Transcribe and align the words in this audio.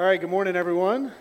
All 0.00 0.06
right, 0.06 0.18
good 0.18 0.30
morning, 0.30 0.56
everyone. 0.56 1.12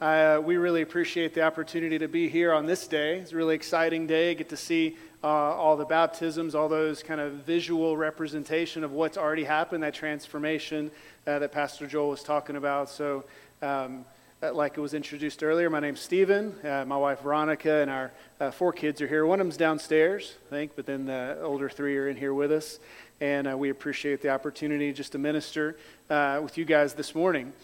Uh, 0.00 0.40
we 0.40 0.56
really 0.56 0.82
appreciate 0.82 1.34
the 1.34 1.42
opportunity 1.42 1.98
to 1.98 2.06
be 2.06 2.28
here 2.28 2.52
on 2.52 2.64
this 2.64 2.86
day. 2.86 3.18
It's 3.18 3.32
a 3.32 3.36
really 3.36 3.56
exciting 3.56 4.06
day. 4.06 4.36
Get 4.36 4.48
to 4.50 4.56
see 4.56 4.96
uh, 5.24 5.26
all 5.26 5.76
the 5.76 5.84
baptisms, 5.84 6.54
all 6.54 6.68
those 6.68 7.02
kind 7.02 7.20
of 7.20 7.32
visual 7.44 7.96
representation 7.96 8.84
of 8.84 8.92
what's 8.92 9.18
already 9.18 9.42
happened, 9.42 9.82
that 9.82 9.94
transformation 9.94 10.92
uh, 11.26 11.40
that 11.40 11.50
Pastor 11.50 11.88
Joel 11.88 12.10
was 12.10 12.22
talking 12.22 12.54
about. 12.54 12.88
So, 12.88 13.24
um, 13.60 14.04
uh, 14.44 14.54
like 14.54 14.78
it 14.78 14.80
was 14.80 14.94
introduced 14.94 15.42
earlier, 15.42 15.68
my 15.68 15.80
name's 15.80 15.98
Stephen. 15.98 16.54
Uh, 16.64 16.84
my 16.86 16.96
wife 16.96 17.22
Veronica 17.22 17.80
and 17.80 17.90
our 17.90 18.12
uh, 18.38 18.52
four 18.52 18.72
kids 18.72 19.02
are 19.02 19.08
here. 19.08 19.26
One 19.26 19.40
of 19.40 19.46
them's 19.46 19.56
downstairs, 19.56 20.36
I 20.46 20.50
think, 20.50 20.76
but 20.76 20.86
then 20.86 21.06
the 21.06 21.40
older 21.42 21.68
three 21.68 21.98
are 21.98 22.08
in 22.08 22.16
here 22.16 22.32
with 22.32 22.52
us. 22.52 22.78
And 23.20 23.58
we 23.58 23.70
appreciate 23.70 24.20
the 24.20 24.28
opportunity 24.28 24.92
just 24.92 25.12
to 25.12 25.18
minister 25.18 25.78
uh, 26.10 26.40
with 26.42 26.58
you 26.58 26.66
guys 26.66 26.92
this 26.92 27.14
morning. 27.14 27.54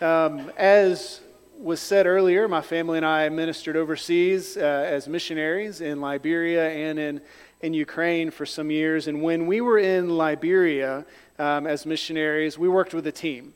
Um, 0.00 0.50
as 0.56 1.20
was 1.58 1.78
said 1.78 2.06
earlier, 2.06 2.48
my 2.48 2.62
family 2.62 2.96
and 2.96 3.06
I 3.06 3.28
ministered 3.28 3.76
overseas 3.76 4.56
uh, 4.56 4.60
as 4.60 5.06
missionaries 5.06 5.82
in 5.82 6.00
Liberia 6.00 6.70
and 6.70 6.98
in, 6.98 7.20
in 7.60 7.74
Ukraine 7.74 8.30
for 8.30 8.46
some 8.46 8.70
years. 8.70 9.06
And 9.06 9.22
when 9.22 9.46
we 9.46 9.60
were 9.60 9.78
in 9.78 10.08
Liberia 10.08 11.04
um, 11.38 11.66
as 11.66 11.84
missionaries, 11.84 12.58
we 12.58 12.68
worked 12.68 12.94
with 12.94 13.06
a 13.06 13.12
team. 13.12 13.52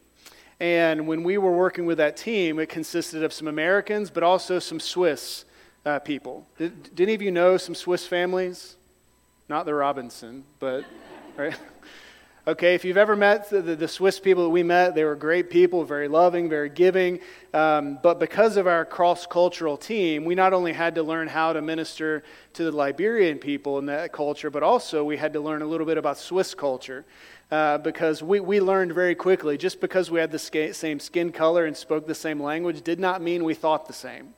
And 0.60 1.06
when 1.06 1.22
we 1.22 1.38
were 1.38 1.52
working 1.52 1.86
with 1.86 1.96
that 1.96 2.18
team, 2.18 2.58
it 2.58 2.68
consisted 2.68 3.22
of 3.22 3.32
some 3.32 3.48
Americans, 3.48 4.10
but 4.10 4.22
also 4.22 4.58
some 4.58 4.80
Swiss 4.80 5.46
uh, 5.86 5.98
people. 6.00 6.46
Did, 6.58 6.94
did 6.94 7.00
any 7.00 7.14
of 7.14 7.22
you 7.22 7.30
know 7.30 7.56
some 7.56 7.74
Swiss 7.74 8.06
families? 8.06 8.76
Not 9.48 9.64
the 9.64 9.74
Robinson, 9.74 10.44
but, 10.58 10.84
right? 11.38 11.56
Okay, 12.46 12.74
if 12.74 12.82
you've 12.82 12.96
ever 12.96 13.14
met 13.14 13.50
the, 13.50 13.60
the, 13.60 13.86
Swiss 13.86 14.18
people 14.18 14.44
that 14.44 14.48
we 14.48 14.62
met, 14.62 14.94
they 14.94 15.04
were 15.04 15.14
great 15.14 15.50
people, 15.50 15.84
very 15.84 16.08
loving, 16.08 16.48
very 16.48 16.70
giving. 16.70 17.20
Um, 17.52 17.98
but 18.02 18.18
because 18.18 18.56
of 18.56 18.66
our 18.66 18.86
cross 18.86 19.26
cultural 19.26 19.76
team, 19.76 20.24
we 20.24 20.34
not 20.34 20.54
only 20.54 20.72
had 20.72 20.94
to 20.94 21.02
learn 21.02 21.28
how 21.28 21.52
to 21.52 21.60
minister 21.60 22.22
to 22.54 22.64
the 22.64 22.72
Liberian 22.72 23.36
people 23.36 23.78
in 23.78 23.84
that 23.86 24.14
culture, 24.14 24.48
but 24.48 24.62
also 24.62 25.04
we 25.04 25.18
had 25.18 25.34
to 25.34 25.40
learn 25.40 25.60
a 25.60 25.66
little 25.66 25.86
bit 25.86 25.98
about 25.98 26.16
Swiss 26.16 26.54
culture. 26.54 27.04
Uh, 27.50 27.76
because 27.76 28.22
we, 28.22 28.40
we 28.40 28.62
learned 28.62 28.94
very 28.94 29.14
quickly, 29.14 29.58
just 29.58 29.78
because 29.78 30.10
we 30.10 30.18
had 30.18 30.32
the 30.32 30.72
same 30.72 30.98
skin 30.98 31.30
color 31.30 31.66
and 31.66 31.76
spoke 31.76 32.06
the 32.06 32.14
same 32.14 32.40
language 32.40 32.80
did 32.80 32.98
not 32.98 33.20
mean 33.20 33.44
we 33.44 33.52
thought 33.52 33.86
the 33.86 33.92
same. 33.92 34.32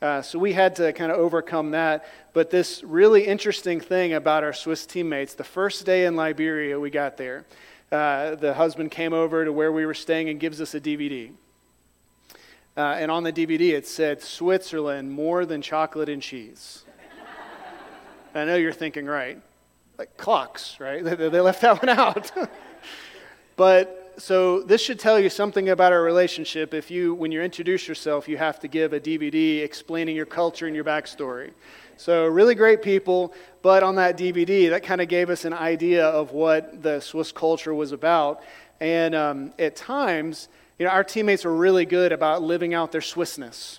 Uh, 0.00 0.22
so 0.22 0.38
we 0.38 0.52
had 0.52 0.76
to 0.76 0.92
kind 0.92 1.10
of 1.10 1.18
overcome 1.18 1.72
that. 1.72 2.06
But 2.32 2.50
this 2.50 2.84
really 2.84 3.26
interesting 3.26 3.80
thing 3.80 4.12
about 4.12 4.44
our 4.44 4.52
Swiss 4.52 4.86
teammates, 4.86 5.34
the 5.34 5.44
first 5.44 5.84
day 5.84 6.06
in 6.06 6.14
Liberia 6.14 6.78
we 6.78 6.90
got 6.90 7.16
there, 7.16 7.44
uh, 7.90 8.36
the 8.36 8.54
husband 8.54 8.90
came 8.90 9.12
over 9.12 9.44
to 9.44 9.52
where 9.52 9.72
we 9.72 9.86
were 9.86 9.94
staying 9.94 10.28
and 10.28 10.38
gives 10.38 10.60
us 10.60 10.74
a 10.74 10.80
DVD. 10.80 11.32
Uh, 12.76 12.96
and 12.98 13.10
on 13.10 13.24
the 13.24 13.32
DVD 13.32 13.72
it 13.72 13.88
said, 13.88 14.22
Switzerland, 14.22 15.10
more 15.10 15.44
than 15.44 15.60
chocolate 15.60 16.08
and 16.08 16.22
cheese. 16.22 16.84
I 18.34 18.44
know 18.44 18.54
you're 18.54 18.72
thinking, 18.72 19.04
right? 19.04 19.40
Like 19.98 20.16
clocks, 20.16 20.78
right? 20.78 21.02
They, 21.04 21.28
they 21.28 21.40
left 21.40 21.62
that 21.62 21.82
one 21.82 21.88
out. 21.88 22.30
but 23.56 23.97
so 24.18 24.62
this 24.62 24.80
should 24.80 24.98
tell 24.98 25.20
you 25.20 25.30
something 25.30 25.68
about 25.68 25.92
our 25.92 26.02
relationship. 26.02 26.74
If 26.74 26.90
you 26.90 27.14
when 27.14 27.30
you 27.30 27.40
introduce 27.40 27.86
yourself 27.86 28.28
you 28.28 28.36
have 28.36 28.58
to 28.60 28.68
give 28.68 28.92
a 28.92 29.00
dvd 29.00 29.62
explaining 29.62 30.16
your 30.16 30.26
culture 30.26 30.66
and 30.66 30.74
your 30.74 30.84
backstory. 30.84 31.52
So 31.96 32.26
really 32.26 32.56
great 32.56 32.82
people 32.82 33.32
but 33.62 33.82
on 33.82 33.94
that 33.94 34.18
dvd 34.18 34.70
that 34.70 34.82
kind 34.82 35.00
of 35.00 35.08
gave 35.08 35.30
us 35.30 35.44
an 35.44 35.52
idea 35.52 36.04
of 36.04 36.32
what 36.32 36.82
the 36.82 37.00
swiss 37.00 37.30
culture 37.30 37.72
was 37.72 37.92
about. 37.92 38.42
And 38.80 39.14
um, 39.14 39.52
at 39.58 39.76
times 39.76 40.48
you 40.78 40.84
know 40.84 40.90
our 40.90 41.04
teammates 41.04 41.44
were 41.44 41.54
really 41.54 41.86
good 41.86 42.10
about 42.10 42.42
living 42.42 42.74
out 42.74 42.90
their 42.90 43.00
swissness 43.00 43.78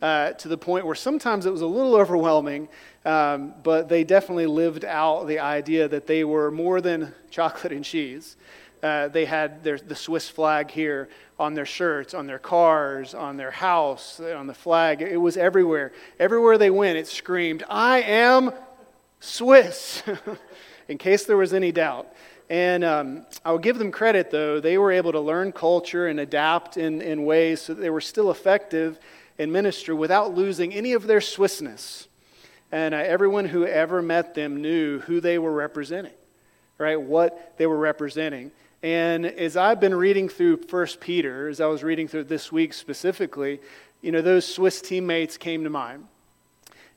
uh, 0.00 0.32
to 0.32 0.48
the 0.48 0.58
point 0.58 0.86
where 0.86 0.94
sometimes 0.94 1.44
it 1.44 1.50
was 1.50 1.62
a 1.62 1.66
little 1.66 1.94
overwhelming 1.96 2.68
um, 3.04 3.54
but 3.62 3.88
they 3.88 4.04
definitely 4.04 4.46
lived 4.46 4.84
out 4.84 5.26
the 5.26 5.38
idea 5.38 5.86
that 5.86 6.06
they 6.06 6.24
were 6.24 6.50
more 6.50 6.80
than 6.80 7.14
chocolate 7.30 7.72
and 7.72 7.84
cheese 7.84 8.36
uh, 8.82 9.08
they 9.08 9.24
had 9.24 9.64
their, 9.64 9.78
the 9.78 9.96
Swiss 9.96 10.28
flag 10.28 10.70
here 10.70 11.08
on 11.38 11.54
their 11.54 11.66
shirts, 11.66 12.14
on 12.14 12.26
their 12.26 12.38
cars, 12.38 13.14
on 13.14 13.36
their 13.36 13.50
house, 13.50 14.20
on 14.20 14.46
the 14.46 14.54
flag. 14.54 15.02
It 15.02 15.16
was 15.16 15.36
everywhere. 15.36 15.92
Everywhere 16.18 16.58
they 16.58 16.70
went, 16.70 16.98
it 16.98 17.06
screamed, 17.06 17.64
I 17.68 18.02
am 18.02 18.52
Swiss, 19.20 20.02
in 20.88 20.98
case 20.98 21.24
there 21.24 21.36
was 21.36 21.52
any 21.52 21.72
doubt. 21.72 22.08
And 22.48 22.84
um, 22.84 23.26
I'll 23.44 23.58
give 23.58 23.78
them 23.78 23.90
credit, 23.90 24.30
though. 24.30 24.60
They 24.60 24.78
were 24.78 24.92
able 24.92 25.12
to 25.12 25.20
learn 25.20 25.52
culture 25.52 26.06
and 26.06 26.20
adapt 26.20 26.76
in, 26.76 27.02
in 27.02 27.24
ways 27.24 27.62
so 27.62 27.74
that 27.74 27.80
they 27.80 27.90
were 27.90 28.00
still 28.00 28.30
effective 28.30 28.98
in 29.36 29.50
ministry 29.50 29.94
without 29.94 30.34
losing 30.34 30.72
any 30.72 30.92
of 30.92 31.06
their 31.06 31.18
Swissness. 31.18 32.06
And 32.72 32.94
uh, 32.94 32.98
everyone 32.98 33.46
who 33.46 33.64
ever 33.64 34.00
met 34.00 34.34
them 34.34 34.62
knew 34.62 35.00
who 35.00 35.20
they 35.20 35.38
were 35.38 35.52
representing, 35.52 36.12
right? 36.78 37.00
What 37.00 37.54
they 37.58 37.66
were 37.66 37.78
representing. 37.78 38.52
And 38.86 39.26
as 39.26 39.56
I've 39.56 39.80
been 39.80 39.96
reading 39.96 40.28
through 40.28 40.58
First 40.58 41.00
Peter, 41.00 41.48
as 41.48 41.60
I 41.60 41.66
was 41.66 41.82
reading 41.82 42.06
through 42.06 42.22
this 42.22 42.52
week 42.52 42.72
specifically, 42.72 43.60
you 44.00 44.12
know, 44.12 44.22
those 44.22 44.46
Swiss 44.46 44.80
teammates 44.80 45.36
came 45.36 45.64
to 45.64 45.70
mind. 45.70 46.06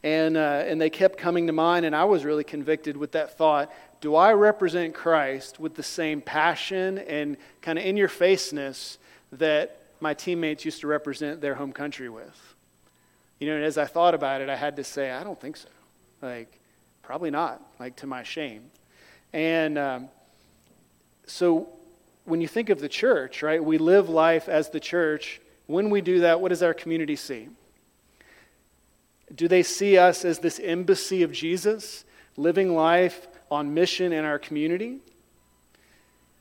And, 0.03 0.37
uh, 0.37 0.65
and 0.67 0.79
they 0.79 0.91
kept 0.91 1.17
coming 1.17 1.47
to 1.47 1.53
mind, 1.53 1.87
and 1.87 1.95
I 1.95 2.03
was 2.05 2.25
really 2.25 2.43
convicted 2.43 2.95
with 2.95 3.13
that 3.13 3.35
thought 3.39 3.73
do 4.01 4.15
I 4.15 4.33
represent 4.33 4.93
Christ 4.93 5.59
with 5.59 5.73
the 5.73 5.81
same 5.81 6.21
passion 6.21 6.99
and 6.99 7.37
kind 7.63 7.79
of 7.79 7.85
in 7.85 7.97
your 7.97 8.07
faceness 8.07 8.99
that 9.31 9.81
my 9.99 10.13
teammates 10.13 10.63
used 10.65 10.81
to 10.81 10.87
represent 10.87 11.41
their 11.41 11.55
home 11.55 11.71
country 11.71 12.07
with? 12.07 12.53
You 13.39 13.47
know, 13.47 13.55
and 13.55 13.65
as 13.65 13.79
I 13.79 13.85
thought 13.85 14.13
about 14.13 14.41
it, 14.41 14.49
I 14.49 14.55
had 14.55 14.75
to 14.75 14.83
say, 14.83 15.09
I 15.09 15.23
don't 15.23 15.41
think 15.41 15.57
so. 15.57 15.69
Like, 16.21 16.59
probably 17.01 17.31
not, 17.31 17.63
like 17.79 17.95
to 17.95 18.05
my 18.05 18.21
shame. 18.21 18.69
And 19.33 19.79
um, 19.79 20.09
so 21.25 21.69
when 22.29 22.41
you 22.41 22.47
think 22.47 22.69
of 22.69 22.79
the 22.79 22.89
church, 22.89 23.41
right, 23.41 23.63
we 23.63 23.77
live 23.77 24.09
life 24.09 24.47
as 24.47 24.69
the 24.69 24.79
church. 24.79 25.41
When 25.67 25.89
we 25.89 26.01
do 26.01 26.21
that, 26.21 26.39
what 26.39 26.49
does 26.49 26.63
our 26.63 26.73
community 26.73 27.15
see? 27.15 27.49
Do 29.33 29.47
they 29.47 29.63
see 29.63 29.97
us 29.97 30.23
as 30.25 30.39
this 30.39 30.59
embassy 30.59 31.23
of 31.23 31.31
Jesus, 31.31 32.05
living 32.37 32.75
life 32.75 33.27
on 33.51 33.73
mission 33.73 34.13
in 34.13 34.25
our 34.25 34.39
community? 34.39 34.99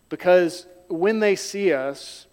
Because 0.09 0.67
when 0.89 1.21
they 1.21 1.37
see 1.37 1.73
us, 1.73 2.27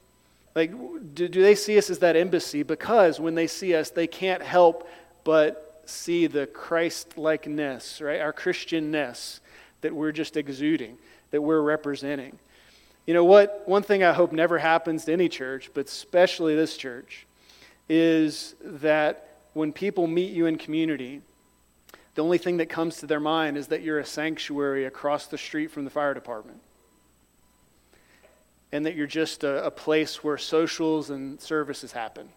like, 0.53 0.71
do, 1.13 1.27
do 1.27 1.41
they 1.41 1.55
see 1.55 1.77
us 1.77 1.89
as 1.89 1.99
that 1.99 2.15
embassy? 2.15 2.63
Because 2.63 3.19
when 3.19 3.35
they 3.35 3.47
see 3.47 3.75
us, 3.75 3.89
they 3.89 4.07
can't 4.07 4.41
help 4.41 4.87
but 5.23 5.81
see 5.85 6.27
the 6.27 6.47
Christ 6.47 7.17
likeness, 7.17 8.01
right? 8.01 8.21
Our 8.21 8.33
Christianness 8.33 9.39
that 9.81 9.93
we're 9.93 10.13
just 10.13 10.37
exuding, 10.37 10.97
that 11.31 11.41
we're 11.41 11.61
representing. 11.61 12.39
You 13.05 13.13
know 13.13 13.23
what? 13.23 13.63
One 13.67 13.83
thing 13.83 14.03
I 14.03 14.13
hope 14.13 14.31
never 14.31 14.57
happens 14.57 15.05
to 15.05 15.13
any 15.13 15.29
church, 15.29 15.69
but 15.73 15.87
especially 15.87 16.55
this 16.55 16.75
church, 16.75 17.27
is 17.87 18.55
that 18.61 19.37
when 19.53 19.71
people 19.71 20.07
meet 20.07 20.33
you 20.33 20.47
in 20.47 20.57
community, 20.57 21.21
the 22.15 22.23
only 22.23 22.37
thing 22.37 22.57
that 22.57 22.69
comes 22.69 22.97
to 22.97 23.07
their 23.07 23.19
mind 23.19 23.57
is 23.57 23.67
that 23.67 23.83
you're 23.83 23.99
a 23.99 24.05
sanctuary 24.05 24.85
across 24.85 25.27
the 25.27 25.37
street 25.37 25.69
from 25.69 25.83
the 25.83 25.91
fire 25.91 26.13
department. 26.13 26.61
And 28.71 28.85
that 28.85 28.95
you're 28.95 29.05
just 29.05 29.43
a, 29.43 29.65
a 29.65 29.71
place 29.71 30.23
where 30.23 30.37
socials 30.37 31.09
and 31.09 31.39
services 31.39 31.91
happen. 31.91 32.29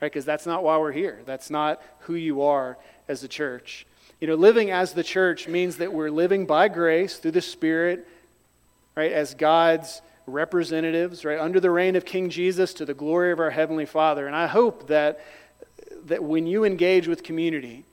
Right? 0.00 0.12
Because 0.12 0.24
that's 0.24 0.46
not 0.46 0.62
why 0.62 0.76
we're 0.78 0.92
here. 0.92 1.20
That's 1.26 1.50
not 1.50 1.82
who 2.00 2.14
you 2.14 2.42
are 2.42 2.78
as 3.08 3.24
a 3.24 3.28
church. 3.28 3.86
You 4.20 4.28
know, 4.28 4.34
living 4.34 4.70
as 4.70 4.92
the 4.92 5.02
church 5.02 5.48
means 5.48 5.78
that 5.78 5.92
we're 5.92 6.10
living 6.10 6.46
by 6.46 6.68
grace 6.68 7.18
through 7.18 7.32
the 7.32 7.42
Spirit 7.42 8.06
right, 8.96 9.12
as 9.12 9.34
God's 9.34 10.00
representatives, 10.26 11.24
right, 11.24 11.38
under 11.38 11.60
the 11.60 11.70
reign 11.70 11.96
of 11.96 12.06
King 12.06 12.30
Jesus 12.30 12.72
to 12.74 12.86
the 12.86 12.94
glory 12.94 13.30
of 13.30 13.38
our 13.38 13.50
Heavenly 13.50 13.84
Father. 13.84 14.26
And 14.26 14.34
I 14.34 14.46
hope 14.46 14.88
that, 14.88 15.20
that 16.06 16.24
when 16.24 16.46
you 16.46 16.64
engage 16.64 17.06
with 17.06 17.22
community, 17.22 17.84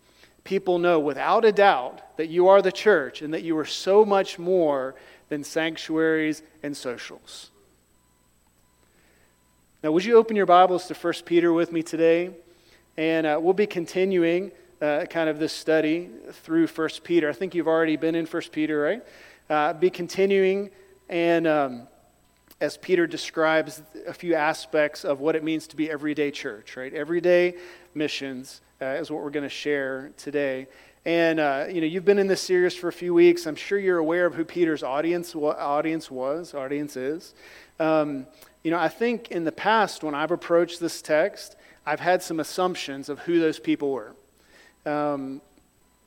people 0.46 0.80
know 0.80 1.00
without 1.00 1.44
a 1.44 1.52
doubt 1.52 2.18
that 2.18 2.30
you 2.30 2.48
are 2.48 2.62
the 2.62 2.72
church 2.72 3.22
and 3.22 3.34
that 3.34 3.44
you 3.44 3.58
are 3.58 3.66
so 3.66 4.06
much 4.06 4.40
more 4.40 4.96
than 5.28 5.44
sanctuaries 5.44 6.42
and 6.64 6.76
socials. 6.76 7.50
Now, 9.84 9.92
would 9.92 10.06
you 10.06 10.16
open 10.16 10.38
your 10.38 10.46
Bibles 10.46 10.88
to 10.88 10.94
1 10.94 11.14
Peter 11.26 11.52
with 11.52 11.74
me 11.74 11.84
today? 11.84 12.32
And 12.96 13.28
uh, 13.28 13.40
we'll 13.42 13.54
be 13.54 13.68
continuing 13.68 14.54
uh, 14.82 15.04
kind 15.10 15.28
of 15.28 15.38
this 15.38 15.52
study 15.52 16.10
through 16.32 16.68
1 16.68 16.90
Peter. 17.04 17.30
I 17.30 17.34
think 17.34 17.54
you've 17.54 17.68
already 17.68 17.98
been 17.98 18.16
in 18.16 18.26
1 18.26 18.44
Peter, 18.54 18.80
right? 18.80 19.04
Uh, 19.50 19.74
be 19.74 19.90
continuing 19.90 20.70
and 21.10 21.48
um, 21.48 21.88
as 22.62 22.78
Peter 22.78 23.08
describes 23.08 23.82
a 24.08 24.14
few 24.14 24.36
aspects 24.36 25.04
of 25.04 25.20
what 25.20 25.36
it 25.36 25.44
means 25.44 25.68
to 25.68 25.76
be 25.76 25.90
everyday 25.90 26.32
church, 26.32 26.78
right? 26.78 26.94
Everyday 26.94 27.56
missions 27.94 28.62
uh, 28.82 28.86
is 28.86 29.12
what 29.12 29.24
we're 29.24 29.30
going 29.30 29.44
to 29.44 29.50
share 29.50 30.12
today. 30.18 30.68
And 31.06 31.40
uh, 31.40 31.66
you 31.70 31.82
know, 31.82 31.88
you've 31.88 32.06
been 32.06 32.20
in 32.20 32.28
this 32.28 32.42
series 32.42 32.76
for 32.76 32.88
a 32.88 32.94
few 32.94 33.14
weeks. 33.14 33.46
I'm 33.46 33.56
sure 33.56 33.78
you're 33.78 33.98
aware 33.98 34.26
of 34.26 34.36
who 34.36 34.46
Peter's 34.46 34.84
audience 34.84 35.36
audience 35.36 36.10
was, 36.10 36.54
audience 36.54 36.96
is. 36.96 37.34
Um, 37.80 38.26
You 38.64 38.72
know, 38.72 38.80
I 38.80 38.88
think 38.88 39.30
in 39.30 39.44
the 39.44 39.52
past, 39.52 40.04
when 40.04 40.16
I've 40.16 40.32
approached 40.32 40.80
this 40.80 41.02
text, 41.02 41.58
I've 41.86 42.00
had 42.00 42.24
some 42.24 42.40
assumptions 42.40 43.10
of 43.10 43.20
who 43.20 43.42
those 43.42 43.60
people 43.60 43.92
were. 43.92 44.16
Um, 44.86 45.42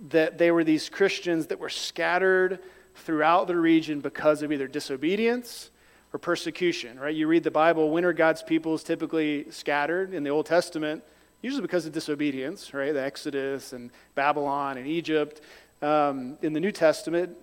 that 0.08 0.38
they 0.38 0.50
were 0.50 0.64
these 0.64 0.88
Christians 0.88 1.48
that 1.48 1.58
were 1.58 1.68
scattered 1.68 2.58
throughout 2.96 3.46
the 3.46 3.56
region 3.56 4.00
because 4.00 4.42
of 4.42 4.52
either 4.52 4.66
disobedience 4.66 5.70
or 6.12 6.18
persecution, 6.18 6.98
right? 6.98 7.14
You 7.14 7.26
read 7.26 7.44
the 7.44 7.50
Bible, 7.50 7.90
when 7.90 8.04
are 8.04 8.12
God's 8.12 8.42
people 8.42 8.78
typically 8.78 9.50
scattered 9.50 10.14
in 10.14 10.22
the 10.22 10.30
Old 10.30 10.46
Testament? 10.46 11.02
Usually 11.42 11.62
because 11.62 11.86
of 11.86 11.92
disobedience, 11.92 12.72
right? 12.72 12.92
The 12.92 13.02
Exodus 13.02 13.72
and 13.72 13.90
Babylon 14.14 14.78
and 14.78 14.86
Egypt. 14.86 15.40
Um, 15.82 16.38
in 16.40 16.54
the 16.54 16.60
New 16.60 16.72
Testament, 16.72 17.36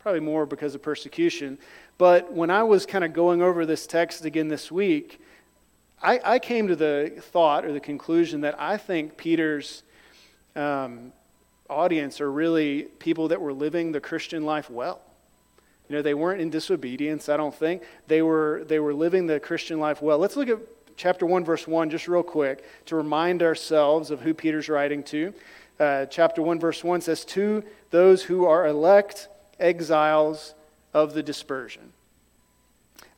probably 0.00 0.20
more 0.20 0.46
because 0.46 0.74
of 0.74 0.82
persecution. 0.82 1.58
But 1.98 2.32
when 2.32 2.50
I 2.50 2.62
was 2.62 2.86
kind 2.86 3.04
of 3.04 3.12
going 3.12 3.42
over 3.42 3.66
this 3.66 3.86
text 3.86 4.24
again 4.24 4.48
this 4.48 4.72
week, 4.72 5.20
I, 6.02 6.20
I 6.24 6.38
came 6.38 6.68
to 6.68 6.76
the 6.76 7.12
thought 7.18 7.64
or 7.64 7.72
the 7.72 7.80
conclusion 7.80 8.40
that 8.42 8.58
I 8.58 8.76
think 8.76 9.16
Peter's 9.16 9.82
um, 10.56 11.12
audience 11.68 12.20
are 12.20 12.30
really 12.30 12.84
people 12.98 13.28
that 13.28 13.40
were 13.40 13.52
living 13.52 13.92
the 13.92 14.00
Christian 14.00 14.44
life 14.44 14.70
well. 14.70 15.00
You 15.88 15.96
know, 15.96 16.02
they 16.02 16.14
weren't 16.14 16.40
in 16.40 16.50
disobedience, 16.50 17.28
I 17.28 17.36
don't 17.36 17.54
think. 17.54 17.82
They 18.06 18.20
were, 18.22 18.64
they 18.66 18.78
were 18.78 18.92
living 18.92 19.26
the 19.26 19.40
Christian 19.40 19.80
life 19.80 20.02
well. 20.02 20.18
Let's 20.18 20.36
look 20.36 20.48
at 20.48 20.58
chapter 20.96 21.24
1, 21.24 21.44
verse 21.44 21.66
1, 21.66 21.90
just 21.90 22.08
real 22.08 22.22
quick, 22.22 22.64
to 22.86 22.96
remind 22.96 23.42
ourselves 23.42 24.10
of 24.10 24.20
who 24.20 24.34
Peter's 24.34 24.68
writing 24.68 25.02
to. 25.04 25.32
Uh, 25.80 26.06
chapter 26.06 26.42
1, 26.42 26.58
verse 26.58 26.84
1 26.84 27.00
says, 27.00 27.24
To 27.24 27.64
those 27.90 28.24
who 28.24 28.44
are 28.44 28.66
elect 28.66 29.28
exiles 29.58 30.54
of 30.92 31.14
the 31.14 31.22
dispersion. 31.22 31.92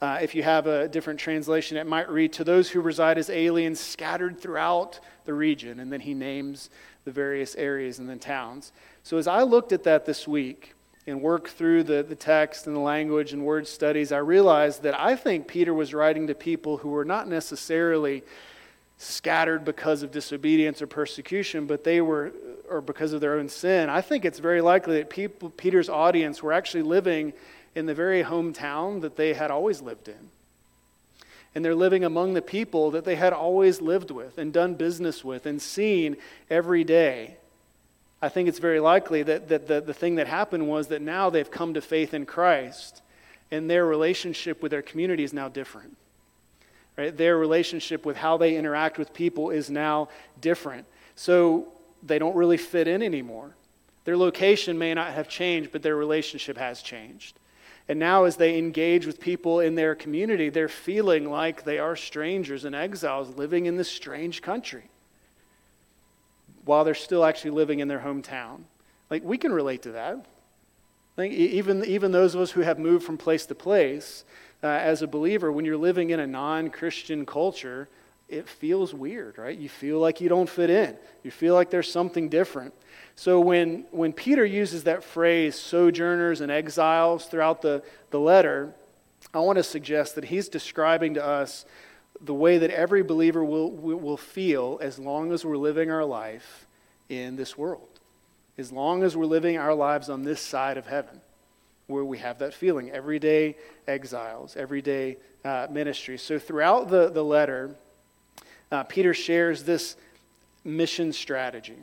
Uh, 0.01 0.19
if 0.23 0.35
you 0.35 0.43
have 0.43 0.67
a 0.67 0.89
different 0.89 1.19
translation, 1.19 1.77
it 1.77 1.87
might 1.87 2.09
read, 2.09 2.33
To 2.35 2.45
those 2.45 2.71
who 2.71 2.81
reside 2.81 3.19
as 3.19 3.31
aliens 3.31 3.81
scattered 3.81 4.41
throughout 4.41 5.01
the 5.25 5.35
region. 5.35 5.81
And 5.81 5.93
then 5.93 6.01
he 6.01 6.15
names 6.15 6.71
the 7.05 7.11
various 7.11 7.55
areas 7.57 7.99
and 7.99 8.09
the 8.09 8.17
towns. 8.17 8.73
So 9.03 9.19
as 9.19 9.27
I 9.27 9.43
looked 9.43 9.73
at 9.73 9.85
that 9.85 10.05
this 10.07 10.29
week 10.29 10.75
and 11.07 11.23
worked 11.23 11.51
through 11.53 11.85
the, 11.85 12.03
the 12.03 12.15
text 12.15 12.67
and 12.67 12.77
the 12.77 12.81
language 12.81 13.33
and 13.33 13.45
word 13.45 13.67
studies, 13.67 14.13
I 14.13 14.19
realized 14.19 14.83
that 14.83 14.99
I 14.99 15.17
think 15.17 15.47
Peter 15.47 15.73
was 15.73 15.95
writing 15.95 16.27
to 16.27 16.35
people 16.35 16.77
who 16.79 16.91
were 16.91 17.05
not 17.05 17.29
necessarily 17.29 18.23
scattered 18.99 19.65
because 19.65 20.03
of 20.03 20.11
disobedience 20.11 20.83
or 20.83 20.87
persecution, 20.87 21.67
but 21.67 21.85
they 21.85 22.03
were, 22.03 22.33
or 22.69 22.83
because 22.83 23.15
of 23.15 23.23
their 23.23 23.39
own 23.39 23.49
sin. 23.49 23.89
I 23.89 24.03
think 24.03 24.27
it's 24.27 24.39
very 24.39 24.61
likely 24.61 24.99
that 24.99 25.09
people, 25.09 25.49
Peter's 25.51 25.89
audience 25.89 26.43
were 26.43 26.53
actually 26.53 26.83
living 26.83 27.33
in 27.75 27.87
the 27.87 27.95
very 27.95 28.23
hometown 28.23 29.01
that 29.01 29.17
they 29.17 29.33
had 29.33 29.51
always 29.51 29.81
lived 29.81 30.09
in. 30.09 30.29
And 31.55 31.65
they're 31.65 31.75
living 31.75 32.05
among 32.05 32.35
the 32.35 32.43
people 32.43 32.93
that 32.93 33.05
they 33.05 33.17
had 33.17 33.33
always 33.33 33.81
lived 33.81 34.11
with 34.11 34.39
and 34.39 34.53
done 34.53 34.75
business 34.75 35.25
with 35.25 35.47
and 35.47 35.61
seen 35.61 36.17
every 36.49 36.85
day. 36.85 37.37
I 38.23 38.29
think 38.29 38.49
it's 38.49 38.59
very 38.59 38.81
likely 38.81 39.23
that, 39.25 39.49
that 39.49 39.67
the, 39.67 39.81
the 39.81 39.95
thing 39.95 40.17
that 40.17 40.27
happened 40.27 40.69
was 40.69 40.89
that 40.89 41.03
now 41.03 41.31
they've 41.31 41.51
come 41.51 41.75
to 41.75 41.81
faith 41.81 42.15
in 42.15 42.27
Christ 42.27 43.03
and 43.51 43.69
their 43.69 43.85
relationship 43.85 44.63
with 44.63 44.71
their 44.71 44.83
community 44.83 45.25
is 45.25 45.33
now 45.33 45.49
different. 45.49 45.97
Right? 46.97 47.17
Their 47.17 47.39
relationship 47.39 48.05
with 48.05 48.17
how 48.17 48.37
they 48.37 48.57
interact 48.57 48.99
with 48.99 49.15
people 49.15 49.51
is 49.51 49.71
now 49.71 50.09
different. 50.41 50.87
So 51.17 51.73
they 52.03 52.19
don't 52.19 52.37
really 52.37 52.59
fit 52.59 52.87
in 52.87 53.03
anymore. 53.03 53.55
Their 54.05 54.17
location 54.17 54.79
may 54.79 54.95
not 54.95 55.13
have 55.13 55.29
changed, 55.29 55.73
but 55.73 55.83
their 55.83 55.97
relationship 55.97 56.59
has 56.59 56.83
changed. 56.83 57.39
And 57.91 57.99
now, 57.99 58.23
as 58.23 58.37
they 58.37 58.57
engage 58.57 59.05
with 59.05 59.19
people 59.19 59.59
in 59.59 59.75
their 59.75 59.97
community, 59.97 60.49
they're 60.49 60.69
feeling 60.69 61.29
like 61.29 61.65
they 61.65 61.81
are 61.81 61.97
strangers 61.97 62.65
and 62.65 62.73
exiles 62.73 63.37
living 63.37 63.67
in 63.67 63.77
this 63.77 63.91
strange 63.91 64.43
country 64.43 64.85
while 66.65 66.85
they're 66.85 66.95
still 66.95 67.25
actually 67.25 67.51
living 67.51 67.81
in 67.81 67.89
their 67.89 67.99
hometown. 67.99 68.61
Like, 69.11 69.25
we 69.25 69.37
can 69.37 69.53
relate 69.53 69.83
to 69.83 69.91
that. 69.91 70.25
Like, 71.17 71.33
even, 71.33 71.85
even 71.85 72.13
those 72.13 72.37
of 72.37 72.41
us 72.41 72.53
who 72.53 72.61
have 72.61 72.79
moved 72.79 73.05
from 73.05 73.19
place 73.19 73.45
to 73.47 73.57
place, 73.57 74.23
uh, 74.63 74.69
as 74.69 75.03
a 75.03 75.09
believer, 75.09 75.51
when 75.51 75.65
you're 75.65 75.77
living 75.77 76.11
in 76.11 76.21
a 76.21 76.29
non 76.29 76.71
Christian 76.71 77.27
culture, 77.27 77.89
it 78.29 78.49
feels 78.49 78.95
weird, 78.95 79.37
right? 79.37 79.59
You 79.59 79.69
feel 79.69 79.99
like 79.99 80.21
you 80.21 80.29
don't 80.29 80.49
fit 80.49 80.71
in. 80.71 80.97
You 81.25 81.33
feel 81.33 81.55
like 81.55 81.71
there's 81.71 81.91
something 81.91 82.29
different. 82.29 82.73
So 83.21 83.39
when, 83.39 83.85
when 83.91 84.15
Peter 84.15 84.47
uses 84.47 84.85
that 84.85 85.05
phrase, 85.05 85.55
sojourners 85.55 86.41
and 86.41 86.51
exiles, 86.51 87.27
throughout 87.27 87.61
the, 87.61 87.83
the 88.09 88.19
letter, 88.19 88.73
I 89.35 89.41
want 89.41 89.59
to 89.59 89.63
suggest 89.63 90.15
that 90.15 90.25
he's 90.25 90.49
describing 90.49 91.13
to 91.13 91.23
us 91.23 91.67
the 92.23 92.33
way 92.33 92.57
that 92.57 92.71
every 92.71 93.03
believer 93.03 93.45
will, 93.45 93.73
will 93.73 94.17
feel 94.17 94.79
as 94.81 94.99
long 94.99 95.33
as 95.33 95.45
we're 95.45 95.59
living 95.59 95.91
our 95.91 96.03
life 96.03 96.67
in 97.11 97.37
this 97.37 97.59
world, 97.59 98.01
as 98.57 98.73
long 98.73 99.03
as 99.03 99.19
we're 99.19 99.27
living 99.27 99.59
our 99.59 99.75
lives 99.75 100.09
on 100.09 100.23
this 100.23 100.41
side 100.41 100.79
of 100.79 100.87
heaven, 100.87 101.21
where 101.89 102.07
we 102.07 102.17
have 102.17 102.39
that 102.39 102.55
feeling. 102.55 102.91
Everyday 102.91 103.55
exiles, 103.87 104.57
everyday 104.57 105.19
uh, 105.45 105.67
ministry. 105.71 106.17
So 106.17 106.39
throughout 106.39 106.89
the, 106.89 107.11
the 107.11 107.23
letter, 107.23 107.77
uh, 108.73 108.85
Peter 108.85 109.13
shares 109.13 109.65
this 109.65 109.97
mission 110.65 111.13
strategy. 111.13 111.77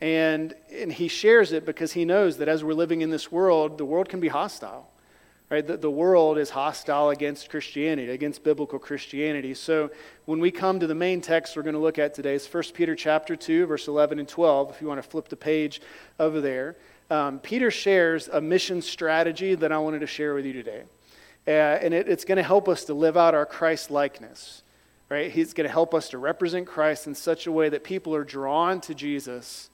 And, 0.00 0.54
and 0.72 0.90
he 0.90 1.08
shares 1.08 1.52
it 1.52 1.66
because 1.66 1.92
he 1.92 2.04
knows 2.04 2.38
that 2.38 2.48
as 2.48 2.64
we're 2.64 2.74
living 2.74 3.02
in 3.02 3.10
this 3.10 3.30
world, 3.30 3.76
the 3.76 3.84
world 3.84 4.08
can 4.08 4.20
be 4.20 4.28
hostile. 4.28 4.90
Right? 5.50 5.66
The, 5.66 5.76
the 5.76 5.90
world 5.90 6.38
is 6.38 6.50
hostile 6.50 7.10
against 7.10 7.50
Christianity, 7.50 8.12
against 8.12 8.44
biblical 8.44 8.78
Christianity. 8.78 9.52
So 9.54 9.90
when 10.24 10.38
we 10.38 10.52
come 10.52 10.78
to 10.78 10.86
the 10.86 10.94
main 10.94 11.20
text 11.20 11.56
we're 11.56 11.64
going 11.64 11.74
to 11.74 11.80
look 11.80 11.98
at 11.98 12.14
today, 12.14 12.34
it's 12.34 12.52
1 12.52 12.62
Peter 12.72 12.94
chapter 12.94 13.34
2, 13.34 13.66
verse 13.66 13.88
11 13.88 14.20
and 14.20 14.28
12, 14.28 14.70
if 14.70 14.80
you 14.80 14.86
want 14.86 15.02
to 15.02 15.08
flip 15.08 15.28
the 15.28 15.36
page 15.36 15.82
over 16.20 16.40
there. 16.40 16.76
Um, 17.10 17.40
Peter 17.40 17.72
shares 17.72 18.28
a 18.28 18.40
mission 18.40 18.80
strategy 18.80 19.56
that 19.56 19.72
I 19.72 19.78
wanted 19.78 19.98
to 20.00 20.06
share 20.06 20.34
with 20.34 20.46
you 20.46 20.52
today. 20.52 20.84
Uh, 21.48 21.50
and 21.50 21.92
it, 21.92 22.08
it's 22.08 22.24
going 22.24 22.36
to 22.36 22.44
help 22.44 22.68
us 22.68 22.84
to 22.84 22.94
live 22.94 23.16
out 23.16 23.34
our 23.34 23.46
Christ 23.46 23.90
likeness 23.90 24.62
right? 25.08 25.32
He's 25.32 25.54
going 25.54 25.66
to 25.66 25.72
help 25.72 25.92
us 25.92 26.10
to 26.10 26.18
represent 26.18 26.68
Christ 26.68 27.08
in 27.08 27.16
such 27.16 27.48
a 27.48 27.50
way 27.50 27.68
that 27.68 27.82
people 27.82 28.14
are 28.14 28.22
drawn 28.22 28.80
to 28.82 28.94
Jesus 28.94 29.68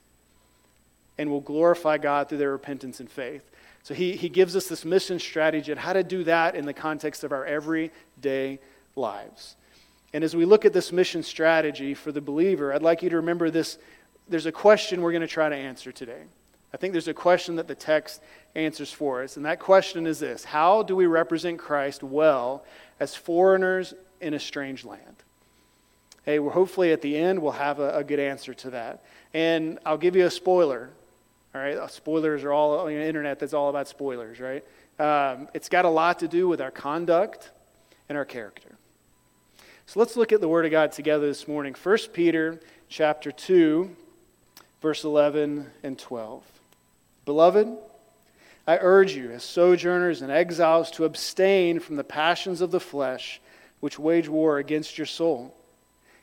and 1.19 1.31
will 1.31 1.41
glorify 1.41 1.99
God 1.99 2.29
through 2.29 2.39
their 2.39 2.53
repentance 2.53 3.01
and 3.01 3.11
faith. 3.11 3.43
So 3.83 3.95
he, 3.95 4.17
he 4.17 4.29
gives 4.29 4.57
us 4.57 4.67
this 4.67 4.85
mission 4.85 5.19
strategy 5.19 5.71
on 5.71 5.79
how 5.79 5.93
to 5.93 6.03
do 6.03 6.25
that 6.25 6.57
in 6.57 6.67
the 6.67 6.75
context 6.75 7.25
of 7.25 7.33
our 7.33 7.45
everyday 7.45 8.59
lives. 8.97 9.57
And 10.13 10.25
as 10.25 10.35
we 10.35 10.45
look 10.45 10.65
at 10.65 10.73
this 10.73 10.93
mission 10.93 11.23
strategy 11.23 11.95
for 11.95 12.11
the 12.11 12.21
believer, 12.21 12.73
I'd 12.73 12.83
like 12.83 13.03
you 13.03 13.11
to 13.11 13.17
remember 13.17 13.51
this. 13.51 13.79
There's 14.29 14.47
a 14.47 14.53
question 14.53 15.03
we're 15.03 15.13
going 15.13 15.21
to 15.21 15.29
try 15.29 15.49
to 15.49 15.55
answer 15.55 15.93
today. 15.93 16.23
I 16.75 16.79
think 16.79 16.93
there's 16.93 17.09
a 17.09 17.15
question 17.15 17.57
that 17.57 17.69
the 17.69 17.75
text 17.75 18.21
answers 18.55 18.93
for 18.93 19.23
us. 19.23 19.37
And 19.37 19.47
that 19.47 19.61
question 19.61 20.07
is 20.07 20.19
this 20.19 20.45
How 20.45 20.83
do 20.83 20.97
we 20.97 21.07
represent 21.07 21.59
Christ 21.59 22.03
well 22.03 22.65
as 22.99 23.15
foreigners 23.15 23.95
in 24.21 24.35
a 24.35 24.41
strange 24.41 24.85
land? 24.85 25.23
Hey, 26.25 26.41
well, 26.41 26.53
hopefully 26.53 26.93
at 26.93 27.03
the 27.03 27.17
end 27.17 27.41
we'll 27.41 27.53
have 27.53 27.79
a, 27.79 27.99
a 27.99 28.05
good 28.05 28.19
answer 28.19 28.53
to 28.53 28.71
that. 28.71 29.05
And 29.33 29.79
I'll 29.87 29.97
give 29.97 30.17
you 30.17 30.27
a 30.27 30.31
spoiler. 30.31 30.91
All 31.57 31.63
right, 31.63 31.79
uh, 31.79 31.87
spoilers 31.87 32.45
are 32.45 32.53
all 32.53 32.81
on 32.81 32.89
the 32.89 33.03
internet. 33.03 33.39
That's 33.39 33.55
all 33.55 33.71
about 33.71 33.89
spoilers, 33.89 34.41
right? 34.41 34.63
Um, 34.99 35.49
it's 35.55 35.71
got 35.71 35.87
a 35.87 35.89
lot 35.89 36.19
to 36.19 36.29
do 36.29 36.49
with 36.49 36.61
our 36.61 36.71
conduct 36.71 37.51
and 38.11 38.19
our 38.19 38.27
character. 38.27 38.77
So 39.87 39.99
let's 39.99 40.19
look 40.19 40.33
at 40.33 40.43
the 40.43 40.49
Word 40.49 40.67
of 40.67 40.71
God 40.71 40.93
together 40.93 41.27
this 41.27 41.49
morning. 41.49 41.75
1 41.83 41.99
Peter 42.13 42.61
chapter 42.91 43.33
2, 43.33 43.89
verse 44.83 45.03
11 45.03 45.71
and 45.83 45.99
12. 45.99 46.45
Beloved, 47.25 47.75
I 48.67 48.77
urge 48.79 49.15
you, 49.15 49.31
as 49.31 49.43
sojourners 49.43 50.21
and 50.21 50.31
exiles, 50.31 50.91
to 50.91 51.07
abstain 51.07 51.81
from 51.81 51.97
the 51.97 52.05
passions 52.05 52.61
of 52.61 52.71
the 52.71 52.81
flesh, 52.81 53.41
which 53.81 53.99
wage 53.99 54.29
war 54.29 54.59
against 54.59 54.99
your 54.99 55.07
soul. 55.07 55.57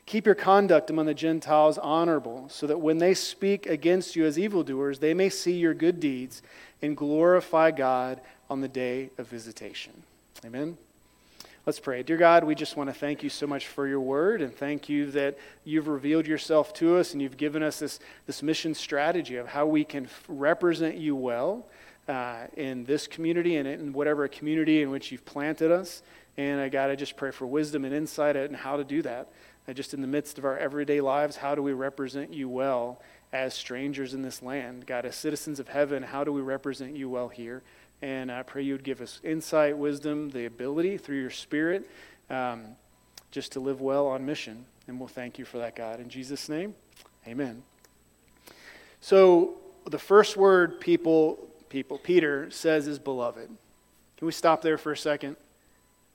Keep 0.06 0.26
your 0.26 0.34
conduct 0.34 0.90
among 0.90 1.06
the 1.06 1.14
Gentiles 1.14 1.78
honorable, 1.78 2.48
so 2.50 2.66
that 2.66 2.78
when 2.78 2.98
they 2.98 3.14
speak 3.14 3.66
against 3.66 4.14
you 4.14 4.26
as 4.26 4.38
evildoers, 4.38 4.98
they 4.98 5.14
may 5.14 5.30
see 5.30 5.54
your 5.54 5.72
good 5.72 5.98
deeds 5.98 6.42
and 6.82 6.96
glorify 6.96 7.70
God 7.70 8.20
on 8.50 8.60
the 8.60 8.68
day 8.68 9.10
of 9.16 9.26
visitation. 9.26 10.02
Amen. 10.44 10.76
Let's 11.66 11.80
pray. 11.80 12.02
Dear 12.02 12.18
God, 12.18 12.44
we 12.44 12.54
just 12.54 12.76
want 12.76 12.90
to 12.90 12.94
thank 12.94 13.22
you 13.22 13.30
so 13.30 13.46
much 13.46 13.68
for 13.68 13.88
your 13.88 14.00
word 14.00 14.42
and 14.42 14.54
thank 14.54 14.90
you 14.90 15.10
that 15.12 15.38
you've 15.64 15.88
revealed 15.88 16.26
yourself 16.26 16.74
to 16.74 16.98
us 16.98 17.14
and 17.14 17.22
you've 17.22 17.38
given 17.38 17.62
us 17.62 17.78
this, 17.78 18.00
this 18.26 18.42
mission 18.42 18.74
strategy 18.74 19.36
of 19.36 19.48
how 19.48 19.64
we 19.64 19.82
can 19.82 20.06
represent 20.28 20.96
you 20.96 21.16
well 21.16 21.64
uh, 22.06 22.48
in 22.58 22.84
this 22.84 23.06
community 23.06 23.56
and 23.56 23.66
in 23.66 23.94
whatever 23.94 24.28
community 24.28 24.82
in 24.82 24.90
which 24.90 25.10
you've 25.10 25.24
planted 25.24 25.70
us. 25.70 26.02
And 26.36 26.60
I 26.60 26.68
got 26.68 26.88
to 26.88 26.96
just 26.96 27.16
pray 27.16 27.30
for 27.30 27.46
wisdom 27.46 27.86
and 27.86 27.94
insight 27.94 28.36
and 28.36 28.54
how 28.54 28.76
to 28.76 28.84
do 28.84 29.00
that 29.00 29.28
just 29.72 29.94
in 29.94 30.00
the 30.02 30.06
midst 30.06 30.38
of 30.38 30.44
our 30.44 30.58
everyday 30.58 31.00
lives, 31.00 31.36
how 31.36 31.54
do 31.54 31.62
we 31.62 31.72
represent 31.72 32.34
you 32.34 32.48
well 32.48 33.00
as 33.32 33.54
strangers 33.54 34.12
in 34.12 34.22
this 34.22 34.42
land? 34.42 34.86
God, 34.86 35.06
as 35.06 35.16
citizens 35.16 35.58
of 35.58 35.68
heaven, 35.68 36.02
how 36.02 36.22
do 36.22 36.32
we 36.32 36.42
represent 36.42 36.96
you 36.96 37.08
well 37.08 37.28
here? 37.28 37.62
And 38.02 38.30
I 38.30 38.42
pray 38.42 38.62
you 38.62 38.74
would 38.74 38.84
give 38.84 39.00
us 39.00 39.20
insight, 39.24 39.78
wisdom, 39.78 40.28
the 40.30 40.44
ability 40.44 40.98
through 40.98 41.20
your 41.20 41.30
Spirit 41.30 41.88
um, 42.28 42.76
just 43.30 43.52
to 43.52 43.60
live 43.60 43.80
well 43.80 44.06
on 44.06 44.26
mission. 44.26 44.66
And 44.86 44.98
we'll 44.98 45.08
thank 45.08 45.38
you 45.38 45.46
for 45.46 45.58
that, 45.58 45.74
God. 45.74 46.00
In 46.00 46.10
Jesus' 46.10 46.48
name, 46.48 46.74
amen. 47.26 47.62
So, 49.00 49.54
the 49.86 49.98
first 49.98 50.36
word 50.36 50.80
people, 50.80 51.48
people, 51.68 51.98
Peter 51.98 52.50
says 52.50 52.86
is 52.86 52.98
beloved. 52.98 53.48
Can 54.16 54.26
we 54.26 54.32
stop 54.32 54.62
there 54.62 54.78
for 54.78 54.92
a 54.92 54.96
second? 54.96 55.36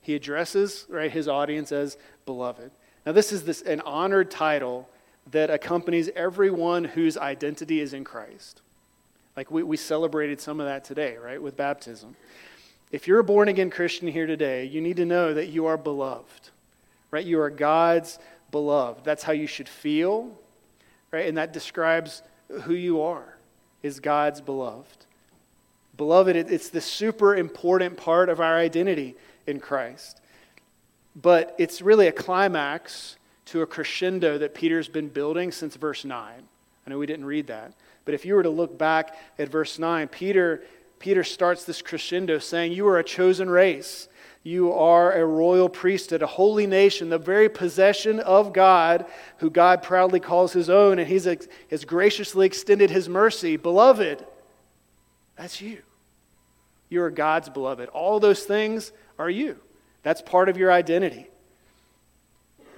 He 0.02 0.16
addresses 0.16 0.86
right 0.90 1.12
his 1.12 1.28
audience 1.28 1.72
as 1.72 1.98
beloved. 2.26 2.72
Now, 3.06 3.12
this 3.12 3.32
is 3.32 3.44
this 3.44 3.62
an 3.62 3.82
honored 3.82 4.30
title 4.30 4.90
that 5.32 5.50
accompanies 5.50 6.10
everyone 6.16 6.84
whose 6.84 7.18
identity 7.18 7.80
is 7.80 7.94
in 7.94 8.04
Christ. 8.04 8.62
Like 9.38 9.52
we, 9.52 9.64
we 9.64 9.78
celebrated 9.78 10.42
some 10.42 10.60
of 10.60 10.66
that 10.66 10.84
today, 10.84 11.18
right, 11.18 11.42
with 11.42 11.56
baptism. 11.56 12.16
If 12.92 13.08
you're 13.08 13.20
a 13.20 13.24
born 13.24 13.48
again 13.48 13.70
Christian 13.70 14.08
here 14.08 14.26
today, 14.26 14.66
you 14.66 14.82
need 14.82 14.98
to 14.98 15.06
know 15.06 15.34
that 15.34 15.48
you 15.48 15.68
are 15.68 15.78
beloved, 15.78 16.50
right? 17.12 17.26
You 17.26 17.40
are 17.40 17.50
God's 17.50 18.20
beloved. 18.52 19.06
That's 19.06 19.24
how 19.24 19.34
you 19.34 19.48
should 19.48 19.70
feel, 19.70 20.38
right? 21.12 21.28
And 21.28 21.38
that 21.38 21.54
describes 21.54 22.24
who 22.64 22.74
you 22.74 23.02
are, 23.02 23.38
is 23.84 24.00
God's 24.00 24.42
beloved. 24.42 25.06
Beloved, 25.96 26.36
it's 26.36 26.70
the 26.70 26.82
super 26.82 27.36
important 27.36 27.98
part 27.98 28.30
of 28.30 28.40
our 28.40 28.58
identity 28.58 29.16
in 29.46 29.60
Christ. 29.60 30.19
But 31.16 31.56
it's 31.58 31.82
really 31.82 32.08
a 32.08 32.12
climax 32.12 33.18
to 33.46 33.62
a 33.62 33.66
crescendo 33.66 34.38
that 34.38 34.54
Peter's 34.54 34.88
been 34.88 35.08
building 35.08 35.52
since 35.52 35.76
verse 35.76 36.06
9. 36.06 36.44
I 36.86 36.90
know 36.90 37.00
we 37.00 37.08
didn't 37.08 37.26
read 37.26 37.48
that. 37.48 37.74
But 38.06 38.14
if 38.14 38.26
you 38.26 38.36
were 38.36 38.44
to 38.44 38.50
look 38.50 38.78
back 38.78 39.16
at 39.38 39.50
verse 39.50 39.80
9, 39.80 40.08
Peter, 40.08 40.64
Peter 41.00 41.24
starts 41.24 41.64
this 41.64 41.82
crescendo 41.82 42.40
saying, 42.40 42.72
You 42.72 42.88
are 42.88 43.00
a 43.00 43.04
chosen 43.04 43.50
race. 43.50 44.08
You 44.44 44.72
are 44.72 45.12
a 45.12 45.26
royal 45.26 45.68
priesthood, 45.68 46.22
a 46.22 46.28
holy 46.28 46.66
nation, 46.66 47.10
the 47.10 47.18
very 47.18 47.50
possession 47.50 48.20
of 48.22 48.54
God, 48.54 49.06
who 49.38 49.50
God 49.50 49.84
proudly 49.84 50.20
calls 50.20 50.54
his 50.54 50.70
own, 50.70 50.98
and 50.98 51.08
he's 51.08 51.26
has 51.26 51.86
graciously 51.86 52.46
extended 52.46 52.90
his 52.90 53.10
mercy. 53.10 53.58
Beloved, 53.58 54.26
that's 55.36 55.60
you. 55.60 55.82
You 56.88 57.04
are 57.04 57.12
God's 57.12 57.50
beloved. 57.50 57.90
All 57.90 58.20
those 58.20 58.44
things 58.44 58.92
are 59.18 59.30
you. 59.30 59.60
That's 60.04 60.22
part 60.22 60.50
of 60.50 60.58
your 60.58 60.72
identity. 60.72 61.28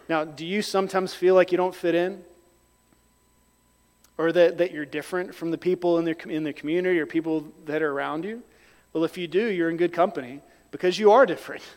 Now, 0.10 0.26
do 0.26 0.46
you 0.46 0.62
sometimes 0.62 1.14
feel 1.14 1.36
like 1.36 1.52
you 1.52 1.58
don't 1.58 1.76
fit 1.76 1.96
in? 1.96 2.24
Or 4.18 4.32
that, 4.32 4.58
that 4.58 4.72
you're 4.72 4.86
different 4.86 5.34
from 5.34 5.52
the 5.52 5.58
people 5.58 5.98
in 5.98 6.06
the, 6.06 6.30
in 6.30 6.44
the 6.44 6.54
community 6.54 7.00
or 7.00 7.06
people 7.06 7.48
that 7.66 7.82
are 7.82 7.92
around 7.92 8.26
you? 8.26 8.44
Well, 8.94 9.04
if 9.04 9.18
you 9.18 9.28
do, 9.28 9.48
you're 9.48 9.70
in 9.70 9.78
good 9.78 9.94
company 9.94 10.42
because 10.72 11.00
you 11.00 11.12
are 11.12 11.26
different. 11.26 11.64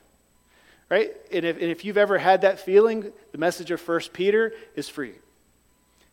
Right? 0.91 1.13
And 1.33 1.47
if, 1.47 1.57
and 1.57 1.71
if 1.71 1.83
you've 1.83 1.97
ever 1.97 2.19
had 2.19 2.43
that 2.43 2.61
feeling, 2.61 3.11
the 3.33 3.39
message 3.39 3.71
of 3.71 3.81
1 3.89 4.01
Peter 4.13 4.53
is 4.77 4.87
for 4.87 5.03
you. 5.03 5.15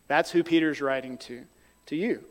That's 0.08 0.32
who 0.32 0.44
Peter's 0.44 0.82
writing 0.82 1.18
to, 1.20 1.42
to 1.88 1.96
you. 1.96 2.24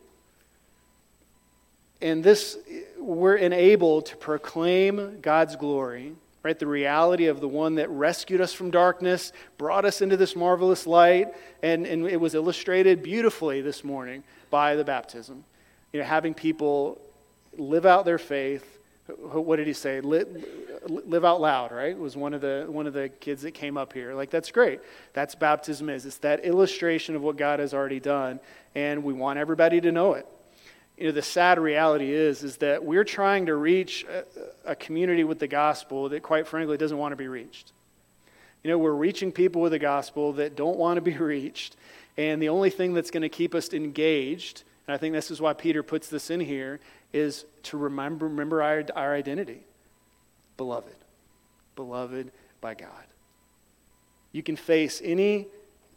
And 2.01 2.23
this, 2.23 2.57
we're 2.97 3.35
enabled 3.35 4.07
to 4.07 4.17
proclaim 4.17 5.21
God's 5.21 5.55
glory, 5.55 6.13
right? 6.43 6.57
The 6.57 6.67
reality 6.67 7.27
of 7.27 7.39
the 7.39 7.47
one 7.47 7.75
that 7.75 7.89
rescued 7.89 8.41
us 8.41 8.53
from 8.53 8.71
darkness, 8.71 9.31
brought 9.57 9.85
us 9.85 10.01
into 10.01 10.17
this 10.17 10.35
marvelous 10.35 10.87
light, 10.87 11.33
and, 11.61 11.85
and 11.85 12.07
it 12.07 12.19
was 12.19 12.33
illustrated 12.33 13.03
beautifully 13.03 13.61
this 13.61 13.83
morning 13.83 14.23
by 14.49 14.75
the 14.75 14.83
baptism. 14.83 15.43
You 15.93 15.99
know, 15.99 16.05
having 16.05 16.33
people 16.33 16.99
live 17.57 17.85
out 17.85 18.05
their 18.05 18.17
faith. 18.17 18.65
What 19.17 19.57
did 19.57 19.67
he 19.67 19.73
say? 19.73 19.99
Live, 19.99 21.25
out 21.25 21.41
loud, 21.41 21.71
right? 21.71 21.97
Was 21.97 22.15
one 22.15 22.33
of 22.33 22.39
the 22.39 22.65
one 22.69 22.87
of 22.87 22.93
the 22.93 23.09
kids 23.09 23.41
that 23.41 23.51
came 23.51 23.75
up 23.77 23.91
here. 23.91 24.13
Like 24.13 24.29
that's 24.29 24.51
great. 24.51 24.79
That's 25.11 25.35
baptism 25.35 25.89
is. 25.89 26.05
It's 26.05 26.19
that 26.19 26.45
illustration 26.45 27.15
of 27.15 27.21
what 27.21 27.35
God 27.35 27.59
has 27.59 27.73
already 27.73 27.99
done, 27.99 28.39
and 28.73 29.03
we 29.03 29.11
want 29.11 29.37
everybody 29.37 29.81
to 29.81 29.91
know 29.91 30.13
it 30.13 30.25
you 31.01 31.07
know, 31.07 31.13
the 31.13 31.23
sad 31.23 31.57
reality 31.57 32.13
is, 32.13 32.43
is 32.43 32.57
that 32.57 32.85
we're 32.85 33.03
trying 33.03 33.47
to 33.47 33.55
reach 33.55 34.05
a, 34.05 34.23
a 34.73 34.75
community 34.75 35.23
with 35.23 35.39
the 35.39 35.47
gospel 35.47 36.09
that, 36.09 36.21
quite 36.21 36.45
frankly, 36.45 36.77
doesn't 36.77 36.99
want 36.99 37.11
to 37.11 37.15
be 37.15 37.27
reached. 37.27 37.71
You 38.63 38.69
know, 38.69 38.77
we're 38.77 38.91
reaching 38.91 39.31
people 39.31 39.63
with 39.63 39.71
the 39.71 39.79
gospel 39.79 40.33
that 40.33 40.55
don't 40.55 40.77
want 40.77 40.97
to 40.97 41.01
be 41.01 41.17
reached. 41.17 41.75
And 42.17 42.39
the 42.39 42.49
only 42.49 42.69
thing 42.69 42.93
that's 42.93 43.09
going 43.09 43.23
to 43.23 43.29
keep 43.29 43.55
us 43.55 43.73
engaged, 43.73 44.61
and 44.85 44.93
I 44.93 44.99
think 44.99 45.13
this 45.13 45.31
is 45.31 45.41
why 45.41 45.53
Peter 45.53 45.81
puts 45.81 46.07
this 46.07 46.29
in 46.29 46.39
here, 46.39 46.79
is 47.13 47.45
to 47.63 47.77
remember, 47.77 48.27
remember 48.27 48.61
our, 48.61 48.83
our 48.95 49.15
identity. 49.15 49.61
Beloved. 50.55 50.93
Beloved 51.75 52.31
by 52.61 52.75
God. 52.75 53.05
You 54.33 54.43
can 54.43 54.55
face 54.55 55.01
any 55.03 55.47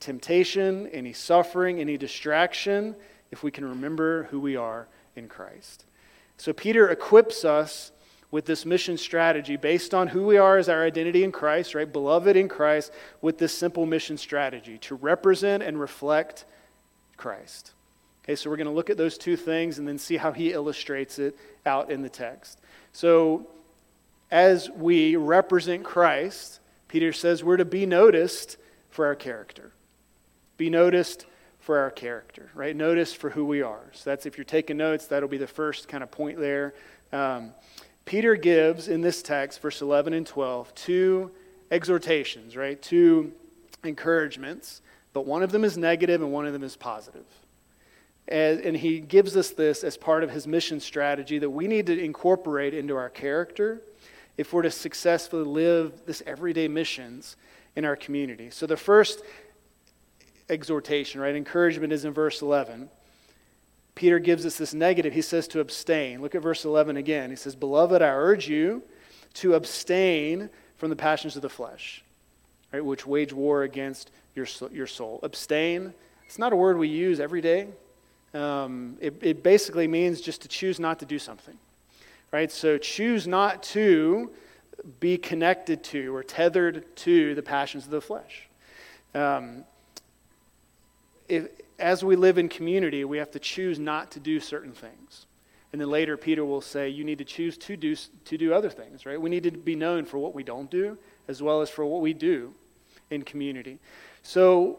temptation, 0.01 0.87
any 0.87 1.13
suffering, 1.13 1.79
any 1.79 1.99
distraction 1.99 2.97
if 3.35 3.43
we 3.43 3.51
can 3.51 3.65
remember 3.65 4.29
who 4.31 4.39
we 4.39 4.55
are 4.55 4.87
in 5.17 5.27
Christ. 5.27 5.85
So 6.37 6.53
Peter 6.53 6.89
equips 6.89 7.45
us 7.45 7.91
with 8.31 8.45
this 8.47 8.65
mission 8.65 8.97
strategy 8.97 9.57
based 9.57 9.93
on 9.93 10.07
who 10.07 10.25
we 10.25 10.39
are 10.39 10.57
as 10.57 10.69
our 10.69 10.85
identity 10.85 11.25
in 11.25 11.33
Christ, 11.33 11.75
right? 11.75 11.93
Beloved 11.93 12.37
in 12.37 12.49
Christ, 12.49 12.93
with 13.21 13.39
this 13.39 13.53
simple 13.53 13.87
mission 13.87 14.17
strategy 14.17 14.79
to 14.79 14.95
represent 14.95 15.65
and 15.65 15.81
reflect 15.81 16.45
Christ. 17.17 17.73
Okay, 18.23 18.37
so 18.37 18.49
we're 18.49 18.57
going 18.57 18.69
to 18.69 18.73
look 18.73 18.89
at 18.89 18.97
those 18.97 19.19
two 19.19 19.37
things 19.37 19.81
and 19.81 19.87
then 19.87 19.99
see 19.99 20.17
how 20.17 20.31
he 20.31 20.53
illustrates 20.53 21.19
it 21.19 21.37
out 21.67 21.91
in 21.91 22.03
the 22.03 22.09
text. 22.09 22.61
So, 22.93 23.49
as 24.31 24.71
we 24.71 25.17
represent 25.17 25.83
Christ, 25.83 26.61
Peter 26.87 27.13
says 27.13 27.43
we're 27.43 27.57
to 27.57 27.65
be 27.65 27.85
noticed 27.85 28.59
for 28.91 29.07
our 29.07 29.17
character. 29.17 29.73
Be 30.57 30.71
noticed 30.71 31.27
for 31.65 31.79
our 31.79 31.91
character, 31.91 32.51
right? 32.55 32.77
Notice 32.77 33.15
for 33.15 33.31
who 33.31 33.47
we 33.47 33.63
are. 33.63 33.91
So 33.93 34.11
that's 34.11 34.27
if 34.27 34.37
you're 34.37 34.45
taking 34.45 34.77
notes, 34.77 35.07
that'll 35.07 35.31
be 35.31 35.39
the 35.39 35.47
first 35.47 35.89
kind 35.89 36.03
of 36.03 36.11
point 36.11 36.39
there. 36.39 36.75
Um, 37.11 37.53
Peter 38.05 38.37
gives 38.37 38.89
in 38.89 39.01
this 39.01 39.23
text, 39.23 39.63
verse 39.63 39.81
11 39.81 40.13
and 40.13 40.27
12, 40.27 40.75
two 40.75 41.31
exhortations, 41.71 42.55
right? 42.55 42.81
Two 42.83 43.33
encouragements, 43.83 44.83
but 45.15 45.25
one 45.25 45.43
of 45.43 45.53
them 45.53 45.65
is 45.65 45.79
negative 45.79 46.21
and 46.21 46.31
one 46.31 46.45
of 46.45 46.53
them 46.53 46.63
is 46.63 46.77
positive. 46.77 47.25
And, 48.29 48.61
and 48.61 48.77
he 48.77 49.01
gives 49.01 49.35
us 49.35 49.49
this 49.49 49.85
as 49.85 49.97
part 49.97 50.23
of 50.23 50.31
his 50.31 50.47
mission 50.47 50.81
strategy 50.81 51.39
that 51.39 51.49
we 51.49 51.67
need 51.67 51.87
to 51.87 51.99
incorporate 51.99 52.75
into 52.75 52.95
our 52.95 53.09
character 53.09 53.81
if 54.37 54.53
we're 54.53 54.63
to 54.63 54.71
successfully 54.71 55.45
live 55.45 56.03
this 56.05 56.23
everyday 56.27 56.69
missions 56.69 57.37
in 57.75 57.87
our 57.87 57.97
community. 57.97 58.51
So 58.51 58.67
the 58.67 58.77
first 58.77 59.23
exhortation, 60.49 61.21
right? 61.21 61.35
Encouragement 61.35 61.93
is 61.93 62.05
in 62.05 62.13
verse 62.13 62.43
11. 62.43 62.89
Peter 63.95 64.19
gives 64.19 64.45
us 64.45 64.59
this 64.59 64.75
negative. 64.75 65.13
He 65.13 65.23
says 65.23 65.47
to 65.49 65.61
abstain. 65.61 66.21
Look 66.21 66.35
at 66.35 66.43
verse 66.43 66.65
11 66.65 66.97
again. 66.97 67.31
He 67.31 67.37
says, 67.37 67.55
Beloved, 67.55 68.03
I 68.03 68.09
urge 68.09 68.49
you 68.49 68.83
to 69.35 69.55
abstain 69.55 70.51
from 70.77 70.91
the 70.91 70.97
passions 70.97 71.37
of 71.37 71.43
the 71.43 71.49
flesh, 71.49 72.03
right, 72.73 72.85
which 72.85 73.07
wage 73.07 73.33
war 73.33 73.63
against 73.63 74.11
your, 74.35 74.47
your 74.73 74.87
soul. 74.87 75.21
Abstain, 75.23 75.95
it's 76.27 76.39
not 76.39 76.53
a 76.53 76.57
word 76.57 76.77
we 76.77 76.89
use 76.89 77.21
every 77.21 77.41
day. 77.41 77.69
Um, 78.33 78.97
it, 79.01 79.15
it 79.23 79.43
basically 79.45 79.87
means 79.87 80.21
just 80.21 80.43
to 80.43 80.49
choose 80.49 80.81
not 80.81 80.99
to 80.99 81.07
do 81.07 81.19
something, 81.21 81.57
right? 82.33 82.51
So 82.51 82.79
choose 82.79 83.29
not 83.29 83.63
to 83.65 84.31
be 84.99 85.17
connected 85.17 85.85
to 85.85 86.15
or 86.15 86.25
tethered 86.25 86.97
to 86.97 87.35
the 87.37 87.43
passions 87.43 87.85
of 87.85 87.91
the 87.91 88.01
flesh. 88.01 88.49
Um, 89.15 89.65
if, 91.35 91.49
as 91.79 92.05
we 92.05 92.17
live 92.17 92.39
in 92.39 92.49
community, 92.49 93.05
we 93.05 93.19
have 93.19 93.31
to 93.33 93.39
choose 93.39 93.79
not 93.79 94.11
to 94.13 94.21
do 94.21 94.41
certain 94.41 94.73
things. 94.73 95.27
And 95.73 95.81
then 95.81 95.91
later, 95.91 96.17
Peter 96.17 96.45
will 96.45 96.61
say, 96.61 96.89
you 96.89 97.03
need 97.03 97.19
to 97.19 97.25
choose 97.25 97.59
to 97.59 97.77
do, 97.77 97.97
to 97.97 98.39
do 98.39 98.55
other 98.55 98.71
things, 98.71 99.05
right? 99.05 99.21
We 99.21 99.29
need 99.29 99.43
to 99.43 99.51
be 99.51 99.75
known 99.75 100.05
for 100.05 100.19
what 100.19 100.35
we 100.35 100.45
don't 100.45 100.71
do, 100.71 100.97
as 101.27 101.43
well 101.43 101.63
as 101.63 101.69
for 101.71 101.85
what 101.85 102.01
we 102.01 102.13
do 102.13 102.55
in 103.11 103.23
community. 103.23 103.81
So, 104.23 104.79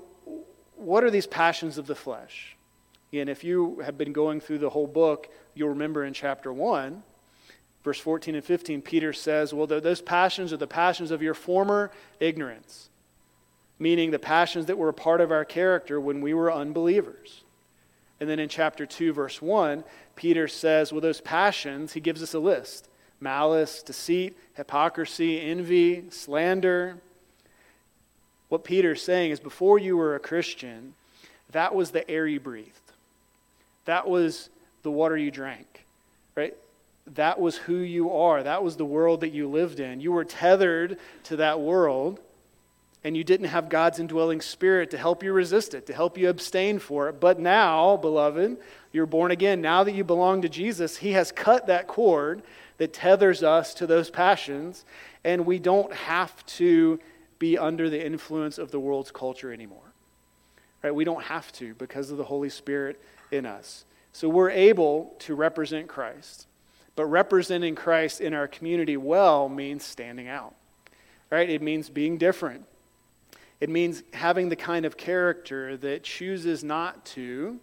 what 0.77 1.03
are 1.03 1.11
these 1.11 1.27
passions 1.27 1.77
of 1.77 1.87
the 1.87 1.95
flesh? 1.95 2.55
And 3.11 3.29
if 3.29 3.43
you 3.43 3.79
have 3.79 3.97
been 3.97 4.13
going 4.13 4.39
through 4.41 4.59
the 4.59 4.69
whole 4.69 4.87
book, 4.87 5.29
you'll 5.53 5.69
remember 5.69 6.03
in 6.03 6.13
chapter 6.13 6.51
1, 6.51 7.03
verse 7.83 7.99
14 7.99 8.35
and 8.35 8.43
15, 8.43 8.81
Peter 8.81 9.13
says, 9.13 9.53
Well, 9.53 9.67
those 9.67 10.01
passions 10.01 10.51
are 10.51 10.57
the 10.57 10.67
passions 10.67 11.11
of 11.11 11.21
your 11.21 11.33
former 11.33 11.91
ignorance 12.19 12.89
meaning 13.79 14.11
the 14.11 14.19
passions 14.19 14.65
that 14.67 14.77
were 14.77 14.89
a 14.89 14.93
part 14.93 15.21
of 15.21 15.31
our 15.31 15.45
character 15.45 15.99
when 15.99 16.21
we 16.21 16.33
were 16.33 16.51
unbelievers. 16.51 17.43
And 18.19 18.29
then 18.29 18.39
in 18.39 18.47
chapter 18.47 18.85
2, 18.85 19.13
verse 19.13 19.41
1, 19.41 19.83
Peter 20.15 20.47
says, 20.47 20.91
well, 20.91 21.01
those 21.01 21.21
passions, 21.21 21.93
he 21.93 21.99
gives 21.99 22.23
us 22.23 22.33
a 22.33 22.39
list 22.39 22.87
malice, 23.21 23.81
deceit, 23.81 24.37
hypocrisy, 24.53 25.39
envy, 25.41 26.03
slander. 26.09 26.97
What 28.49 28.63
Peter's 28.63 29.01
saying 29.01 29.31
is 29.31 29.39
before 29.39 29.79
you 29.79 29.97
were 29.97 30.15
a 30.15 30.19
Christian, 30.19 30.93
that 31.51 31.73
was 31.73 31.91
the 31.91 32.07
air 32.09 32.27
you 32.27 32.39
breathed, 32.39 32.69
that 33.85 34.07
was 34.07 34.49
the 34.83 34.91
water 34.91 35.17
you 35.17 35.31
drank, 35.31 35.85
right? 36.35 36.55
that 37.13 37.39
was 37.39 37.57
who 37.57 37.77
you 37.77 38.11
are. 38.11 38.41
That 38.41 38.63
was 38.63 38.77
the 38.77 38.85
world 38.85 39.21
that 39.21 39.29
you 39.29 39.47
lived 39.47 39.79
in. 39.79 39.99
You 39.99 40.11
were 40.11 40.25
tethered 40.25 40.97
to 41.25 41.35
that 41.37 41.59
world, 41.59 42.19
and 43.05 43.15
you 43.15 43.23
didn't 43.23 43.49
have 43.49 43.69
God's 43.69 43.99
indwelling 43.99 44.41
spirit 44.41 44.89
to 44.89 44.97
help 44.97 45.21
you 45.21 45.31
resist 45.31 45.75
it, 45.75 45.85
to 45.85 45.93
help 45.93 46.17
you 46.17 46.27
abstain 46.27 46.79
for 46.79 47.07
it. 47.07 47.19
But 47.19 47.39
now, 47.39 47.97
beloved, 47.97 48.57
you're 48.91 49.05
born 49.05 49.29
again. 49.29 49.61
Now 49.61 49.83
that 49.83 49.93
you 49.93 50.03
belong 50.03 50.41
to 50.41 50.49
Jesus, 50.49 50.97
He 50.97 51.11
has 51.11 51.31
cut 51.31 51.67
that 51.67 51.85
cord 51.85 52.41
that 52.79 52.93
tethers 52.93 53.43
us 53.43 53.75
to 53.75 53.85
those 53.85 54.09
passions, 54.09 54.85
and 55.23 55.45
we 55.45 55.59
don't 55.59 55.93
have 55.93 56.43
to 56.47 56.99
be 57.37 57.59
under 57.59 57.91
the 57.91 58.03
influence 58.03 58.57
of 58.57 58.71
the 58.71 58.79
world's 58.79 59.11
culture 59.11 59.53
anymore. 59.53 59.93
Right? 60.81 60.93
We 60.93 61.03
don't 61.03 61.25
have 61.25 61.51
to 61.53 61.75
because 61.75 62.09
of 62.09 62.17
the 62.17 62.23
Holy 62.23 62.49
Spirit 62.49 62.99
in 63.31 63.45
us. 63.45 63.85
So 64.13 64.29
we're 64.29 64.49
able 64.49 65.13
to 65.19 65.35
represent 65.35 65.87
Christ. 65.87 66.47
But 66.95 67.05
representing 67.05 67.75
Christ 67.75 68.19
in 68.19 68.33
our 68.33 68.47
community 68.47 68.97
well 68.97 69.47
means 69.47 69.83
standing 69.83 70.27
out. 70.27 70.55
Right? 71.29 71.51
It 71.51 71.61
means 71.61 71.87
being 71.87 72.17
different. 72.17 72.65
It 73.65 73.71
means 73.71 74.03
having 74.13 74.49
the 74.49 74.55
kind 74.55 74.85
of 74.85 74.95
character 74.95 75.75
that 75.77 76.03
chooses 76.03 76.63
not 76.63 77.03
to 77.17 77.59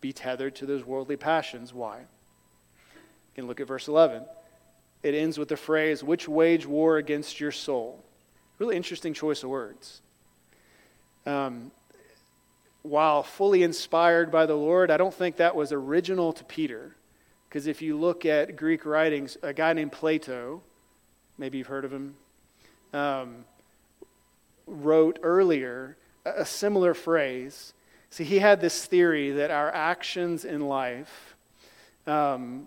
be 0.00 0.14
tethered 0.14 0.54
to 0.54 0.64
those 0.64 0.82
worldly 0.82 1.18
passions. 1.18 1.74
Why? 1.74 1.98
You 1.98 3.34
can 3.34 3.46
look 3.46 3.60
at 3.60 3.66
verse 3.66 3.86
11. 3.86 4.24
It 5.02 5.14
ends 5.14 5.36
with 5.36 5.50
the 5.50 5.58
phrase, 5.58 6.02
which 6.02 6.26
wage 6.26 6.64
war 6.64 6.96
against 6.96 7.38
your 7.38 7.52
soul. 7.52 8.02
Really 8.58 8.76
interesting 8.76 9.12
choice 9.12 9.42
of 9.42 9.50
words. 9.50 10.00
Um, 11.26 11.70
while 12.80 13.22
fully 13.22 13.62
inspired 13.62 14.32
by 14.32 14.46
the 14.46 14.56
Lord, 14.56 14.90
I 14.90 14.96
don't 14.96 15.12
think 15.12 15.36
that 15.36 15.54
was 15.54 15.70
original 15.70 16.32
to 16.32 16.44
Peter. 16.44 16.96
Because 17.50 17.66
if 17.66 17.82
you 17.82 17.98
look 17.98 18.24
at 18.24 18.56
Greek 18.56 18.86
writings, 18.86 19.36
a 19.42 19.52
guy 19.52 19.74
named 19.74 19.92
Plato, 19.92 20.62
maybe 21.36 21.58
you've 21.58 21.66
heard 21.66 21.84
of 21.84 21.92
him, 21.92 22.14
um, 22.94 23.44
wrote 24.66 25.18
earlier 25.22 25.96
a 26.24 26.44
similar 26.44 26.94
phrase. 26.94 27.74
See, 28.10 28.24
he 28.24 28.38
had 28.38 28.60
this 28.60 28.86
theory 28.86 29.30
that 29.32 29.50
our 29.50 29.70
actions 29.72 30.44
in 30.44 30.68
life 30.68 31.36
um, 32.06 32.66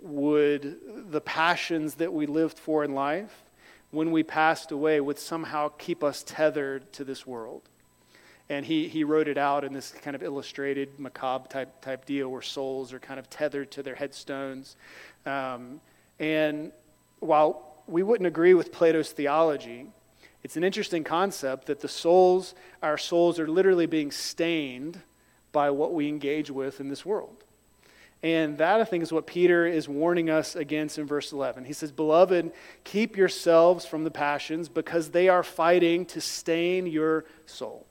would, 0.00 1.10
the 1.10 1.20
passions 1.20 1.96
that 1.96 2.12
we 2.12 2.26
lived 2.26 2.58
for 2.58 2.84
in 2.84 2.94
life, 2.94 3.42
when 3.90 4.10
we 4.10 4.22
passed 4.22 4.72
away, 4.72 5.00
would 5.00 5.18
somehow 5.18 5.68
keep 5.78 6.02
us 6.02 6.24
tethered 6.26 6.92
to 6.92 7.04
this 7.04 7.26
world. 7.26 7.62
And 8.48 8.66
he, 8.66 8.88
he 8.88 9.04
wrote 9.04 9.26
it 9.26 9.38
out 9.38 9.64
in 9.64 9.72
this 9.72 9.90
kind 9.90 10.14
of 10.14 10.22
illustrated, 10.22 10.98
macabre 10.98 11.48
type, 11.48 11.80
type 11.80 12.04
deal 12.04 12.28
where 12.28 12.42
souls 12.42 12.92
are 12.92 12.98
kind 12.98 13.18
of 13.18 13.30
tethered 13.30 13.70
to 13.72 13.82
their 13.82 13.94
headstones. 13.94 14.76
Um, 15.24 15.80
and 16.18 16.72
while 17.20 17.82
we 17.86 18.02
wouldn't 18.02 18.26
agree 18.26 18.54
with 18.54 18.70
Plato's 18.70 19.12
theology, 19.12 19.86
it's 20.44 20.58
an 20.58 20.62
interesting 20.62 21.02
concept 21.02 21.66
that 21.66 21.80
the 21.80 21.88
souls, 21.88 22.54
our 22.82 22.98
souls, 22.98 23.40
are 23.40 23.48
literally 23.48 23.86
being 23.86 24.10
stained 24.10 25.00
by 25.52 25.70
what 25.70 25.94
we 25.94 26.06
engage 26.06 26.50
with 26.50 26.80
in 26.80 26.88
this 26.90 27.04
world. 27.04 27.42
And 28.22 28.58
that, 28.58 28.80
I 28.80 28.84
think, 28.84 29.02
is 29.02 29.12
what 29.12 29.26
Peter 29.26 29.66
is 29.66 29.88
warning 29.88 30.28
us 30.28 30.54
against 30.54 30.98
in 30.98 31.06
verse 31.06 31.32
11. 31.32 31.64
He 31.64 31.72
says, 31.72 31.92
Beloved, 31.92 32.52
keep 32.82 33.16
yourselves 33.16 33.86
from 33.86 34.04
the 34.04 34.10
passions 34.10 34.68
because 34.68 35.10
they 35.10 35.28
are 35.28 35.42
fighting 35.42 36.04
to 36.06 36.20
stain 36.20 36.86
your 36.86 37.24
soul. 37.46 37.86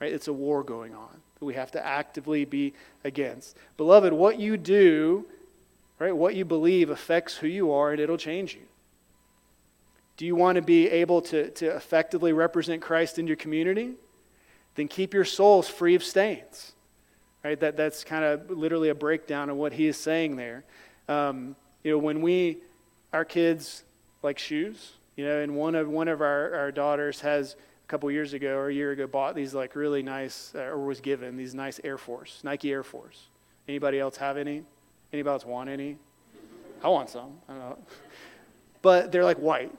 Right? 0.00 0.12
It's 0.12 0.28
a 0.28 0.32
war 0.32 0.62
going 0.62 0.94
on 0.94 1.20
that 1.38 1.44
we 1.44 1.54
have 1.54 1.70
to 1.72 1.84
actively 1.84 2.44
be 2.44 2.74
against. 3.02 3.56
Beloved, 3.76 4.12
what 4.12 4.38
you 4.38 4.56
do, 4.56 5.26
right, 5.98 6.16
what 6.16 6.34
you 6.34 6.44
believe 6.44 6.90
affects 6.90 7.36
who 7.36 7.48
you 7.48 7.72
are 7.72 7.92
and 7.92 8.00
it'll 8.00 8.18
change 8.18 8.54
you. 8.54 8.62
Do 10.16 10.26
you 10.26 10.36
want 10.36 10.56
to 10.56 10.62
be 10.62 10.88
able 10.88 11.22
to, 11.22 11.50
to 11.50 11.66
effectively 11.74 12.32
represent 12.32 12.80
Christ 12.80 13.18
in 13.18 13.26
your 13.26 13.36
community? 13.36 13.94
Then 14.76 14.88
keep 14.88 15.12
your 15.12 15.24
souls 15.24 15.68
free 15.68 15.94
of 15.94 16.04
stains. 16.04 16.72
Right? 17.42 17.58
That, 17.60 17.76
that's 17.76 18.04
kind 18.04 18.24
of 18.24 18.50
literally 18.50 18.88
a 18.88 18.94
breakdown 18.94 19.50
of 19.50 19.56
what 19.56 19.72
he 19.72 19.86
is 19.86 19.96
saying 19.96 20.36
there. 20.36 20.64
Um, 21.08 21.56
you 21.82 21.90
know, 21.90 21.98
when 21.98 22.22
we, 22.22 22.58
our 23.12 23.24
kids 23.24 23.84
like 24.22 24.38
shoes, 24.38 24.92
you 25.16 25.24
know, 25.24 25.40
and 25.40 25.54
one 25.54 25.74
of, 25.74 25.88
one 25.88 26.08
of 26.08 26.22
our, 26.22 26.54
our 26.54 26.72
daughters 26.72 27.20
has 27.20 27.56
a 27.84 27.86
couple 27.88 28.10
years 28.10 28.32
ago 28.32 28.56
or 28.56 28.68
a 28.68 28.74
year 28.74 28.92
ago 28.92 29.06
bought 29.06 29.34
these 29.34 29.52
like 29.52 29.76
really 29.76 30.02
nice 30.02 30.52
uh, 30.54 30.60
or 30.60 30.86
was 30.86 31.00
given 31.00 31.36
these 31.36 31.54
nice 31.54 31.80
Air 31.84 31.98
Force, 31.98 32.40
Nike 32.42 32.72
Air 32.72 32.82
Force. 32.82 33.28
Anybody 33.68 34.00
else 34.00 34.16
have 34.16 34.36
any? 34.36 34.62
Anybody 35.12 35.32
else 35.32 35.44
want 35.44 35.68
any? 35.68 35.98
I 36.82 36.88
want 36.88 37.10
some. 37.10 37.38
I. 37.48 37.74
But 38.82 39.12
they're 39.12 39.24
like 39.24 39.38
white. 39.38 39.72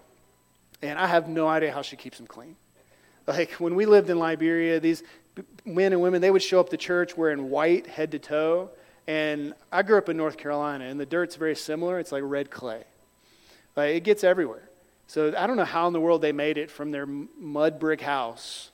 And 0.82 1.00
I 1.00 1.08
have 1.08 1.28
no 1.28 1.48
idea 1.48 1.72
how 1.72 1.82
she 1.82 1.96
keeps 1.96 2.18
them 2.18 2.28
clean. 2.28 2.56
Like 3.28 3.54
when 3.54 3.76
we 3.76 3.86
lived 3.86 4.10
in 4.10 4.20
Liberia, 4.20 4.80
these 4.80 5.04
men 5.66 5.94
and 5.94 6.02
women, 6.02 6.22
they 6.22 6.32
would 6.32 6.44
show 6.44 6.60
up 6.60 6.70
to 6.70 6.78
church 6.78 7.18
wearing 7.18 7.50
white 7.50 7.88
head 7.88 8.12
to 8.12 8.20
toe. 8.20 8.70
And 9.08 9.54
I 9.72 9.84
grew 9.84 9.98
up 9.98 10.10
in 10.10 10.18
North 10.18 10.38
Carolina, 10.38 10.86
and 10.86 11.00
the 11.00 11.06
dirt's 11.06 11.36
very 11.36 11.56
similar. 11.56 12.00
It's 12.00 12.12
like 12.12 12.24
red 12.26 12.50
clay. 12.50 12.84
Like, 13.76 13.96
it 13.96 14.04
gets 14.04 14.24
everywhere. 14.24 14.70
So 15.08 15.34
I 15.38 15.46
don't 15.46 15.58
know 15.58 15.66
how 15.66 15.88
in 15.88 15.94
the 15.94 16.00
world 16.00 16.22
they 16.22 16.32
made 16.32 16.58
it 16.58 16.72
from 16.72 16.92
their 16.92 17.06
mud 17.06 17.80
brick 17.80 18.02
house 18.02 18.72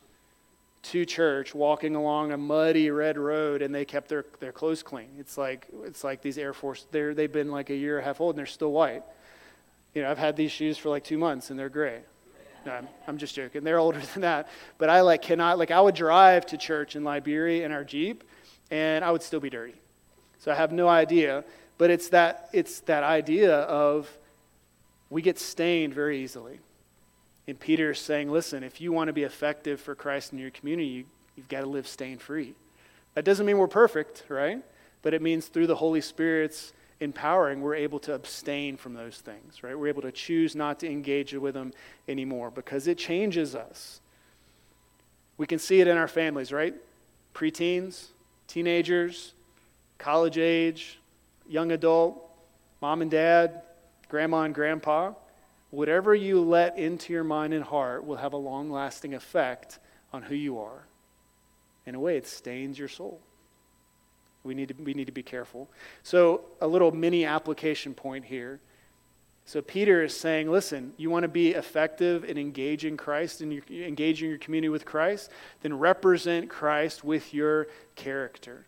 to 0.83 1.05
church, 1.05 1.53
walking 1.53 1.95
along 1.95 2.31
a 2.31 2.37
muddy 2.37 2.89
red 2.89 3.17
road, 3.17 3.61
and 3.61 3.75
they 3.75 3.85
kept 3.85 4.07
their, 4.07 4.25
their 4.39 4.51
clothes 4.51 4.81
clean. 4.81 5.09
It's 5.19 5.37
like 5.37 5.67
it's 5.83 6.03
like 6.03 6.21
these 6.21 6.37
Air 6.37 6.53
Force. 6.53 6.85
They're, 6.91 7.13
they've 7.13 7.31
been 7.31 7.51
like 7.51 7.69
a 7.69 7.75
year 7.75 7.97
and 7.97 8.03
a 8.03 8.07
half 8.07 8.21
old, 8.21 8.35
and 8.35 8.39
they're 8.39 8.45
still 8.45 8.71
white. 8.71 9.03
You 9.93 10.01
know, 10.04 10.12
I've 10.12 10.17
had 10.17 10.36
these 10.36 10.51
shoes 10.51 10.77
for 10.77 10.89
like 10.89 11.04
two 11.04 11.17
months, 11.17 11.49
and 11.49 11.60
they're 11.60 11.69
gray. 11.69 11.99
No, 12.65 12.73
I'm, 12.73 12.88
I'm 13.08 13.17
just 13.17 13.36
joking. 13.36 13.63
They're 13.63 13.80
older 13.80 13.99
than 14.13 14.21
that. 14.21 14.47
But 14.77 14.89
I 14.89 15.01
like 15.01 15.21
cannot 15.21 15.58
like 15.58 15.71
I 15.71 15.82
would 15.82 15.95
drive 15.95 16.45
to 16.47 16.58
church 16.58 16.95
in 16.95 17.04
Liberia 17.04 17.65
in 17.65 17.71
our 17.71 17.84
Jeep, 17.84 18.23
and 18.69 19.04
I 19.04 19.12
would 19.12 19.23
still 19.23 19.39
be 19.39 19.49
dirty. 19.49 19.75
So 20.39 20.51
I 20.51 20.56
have 20.56 20.71
no 20.71 20.88
idea. 20.88 21.43
But 21.77 21.89
it's 21.89 22.10
that 22.10 22.49
it's 22.54 22.82
that 22.82 23.04
idea 23.04 23.56
of 23.62 24.10
we 25.10 25.21
get 25.21 25.39
stained 25.39 25.93
very 25.93 26.23
easily. 26.23 26.60
And 27.47 27.60
Peter 27.60 27.91
is 27.91 27.99
saying, 27.99 28.32
listen, 28.32 28.63
if 28.63 28.80
you 28.80 28.91
want 28.91 29.08
to 29.08 29.13
be 29.13 29.23
effective 29.23 29.82
for 29.82 29.95
Christ 29.95 30.32
in 30.32 30.39
your 30.39 30.51
community, 30.51 30.88
you, 30.88 31.06
you've 31.36 31.49
got 31.49 31.62
to 31.62 31.65
live 31.65 31.88
stain 31.88 32.17
free. 32.17 32.54
That 33.15 33.25
doesn't 33.25 33.45
mean 33.45 33.58
we're 33.58 33.67
perfect, 33.67 34.23
right? 34.30 34.63
But 35.01 35.13
it 35.13 35.21
means 35.21 35.47
through 35.47 35.67
the 35.67 35.75
Holy 35.75 36.01
Spirit's 36.01 36.71
empowering, 37.01 37.61
we're 37.61 37.75
able 37.75 37.99
to 37.99 38.13
abstain 38.13 38.77
from 38.77 38.93
those 38.93 39.17
things, 39.17 39.63
right? 39.63 39.77
We're 39.77 39.87
able 39.87 40.03
to 40.03 40.11
choose 40.11 40.55
not 40.55 40.79
to 40.79 40.89
engage 40.89 41.33
with 41.33 41.55
them 41.55 41.73
anymore 42.07 42.51
because 42.51 42.87
it 42.87 42.97
changes 42.97 43.55
us. 43.55 43.99
We 45.37 45.47
can 45.47 45.59
see 45.59 45.81
it 45.81 45.87
in 45.87 45.97
our 45.97 46.07
families, 46.07 46.53
right? 46.53 46.75
Preteens, 47.33 48.05
teenagers, 48.47 49.33
college 49.97 50.37
age, 50.37 50.99
young 51.49 51.71
adult, 51.71 52.23
mom 52.81 53.01
and 53.01 53.09
dad, 53.09 53.63
grandma 54.07 54.43
and 54.43 54.53
grandpa, 54.53 55.13
whatever 55.71 56.13
you 56.13 56.39
let 56.39 56.77
into 56.77 57.13
your 57.13 57.23
mind 57.23 57.53
and 57.53 57.63
heart 57.63 58.05
will 58.05 58.17
have 58.17 58.33
a 58.33 58.37
long 58.37 58.69
lasting 58.69 59.15
effect 59.15 59.79
on 60.13 60.21
who 60.21 60.35
you 60.35 60.59
are. 60.59 60.85
In 61.87 61.95
a 61.95 61.99
way, 61.99 62.15
it 62.15 62.27
stains 62.27 62.77
your 62.77 62.87
soul. 62.87 63.19
We 64.43 64.54
need, 64.54 64.69
to, 64.69 64.73
we 64.84 64.93
need 64.93 65.06
to 65.06 65.12
be 65.12 65.23
careful. 65.23 65.69
So, 66.04 66.41
a 66.62 66.67
little 66.67 66.91
mini 66.91 67.25
application 67.25 67.93
point 67.93 68.25
here. 68.25 68.60
So, 69.45 69.62
Peter 69.62 70.04
is 70.04 70.15
saying, 70.15 70.49
listen, 70.49 70.93
you 70.97 71.10
want 71.10 71.23
to 71.23 71.30
be 71.30 71.49
effective 71.49 72.23
in 72.23 72.38
engaging 72.38 72.97
Christ 72.97 73.41
and 73.41 73.62
engaging 73.69 74.30
your 74.30 74.39
community 74.39 74.69
with 74.69 74.86
Christ? 74.86 75.30
Then 75.62 75.77
represent 75.77 76.49
Christ 76.49 77.04
with 77.04 77.34
your 77.34 77.67
character. 77.95 78.65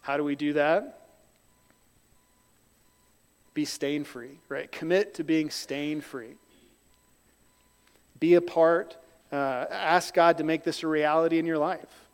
How 0.00 0.16
do 0.16 0.24
we 0.24 0.34
do 0.34 0.54
that? 0.54 1.06
be 3.56 3.64
stain 3.64 4.04
free, 4.04 4.38
right? 4.50 4.70
Commit 4.70 5.14
to 5.14 5.24
being 5.24 5.48
stain 5.48 6.02
free. 6.02 6.34
Be 8.20 8.34
a 8.34 8.40
part, 8.42 8.96
uh, 9.32 9.64
ask 9.70 10.12
God 10.14 10.38
to 10.38 10.44
make 10.44 10.62
this 10.62 10.82
a 10.82 10.86
reality 10.86 11.38
in 11.38 11.46
your 11.46 11.56
life, 11.56 12.05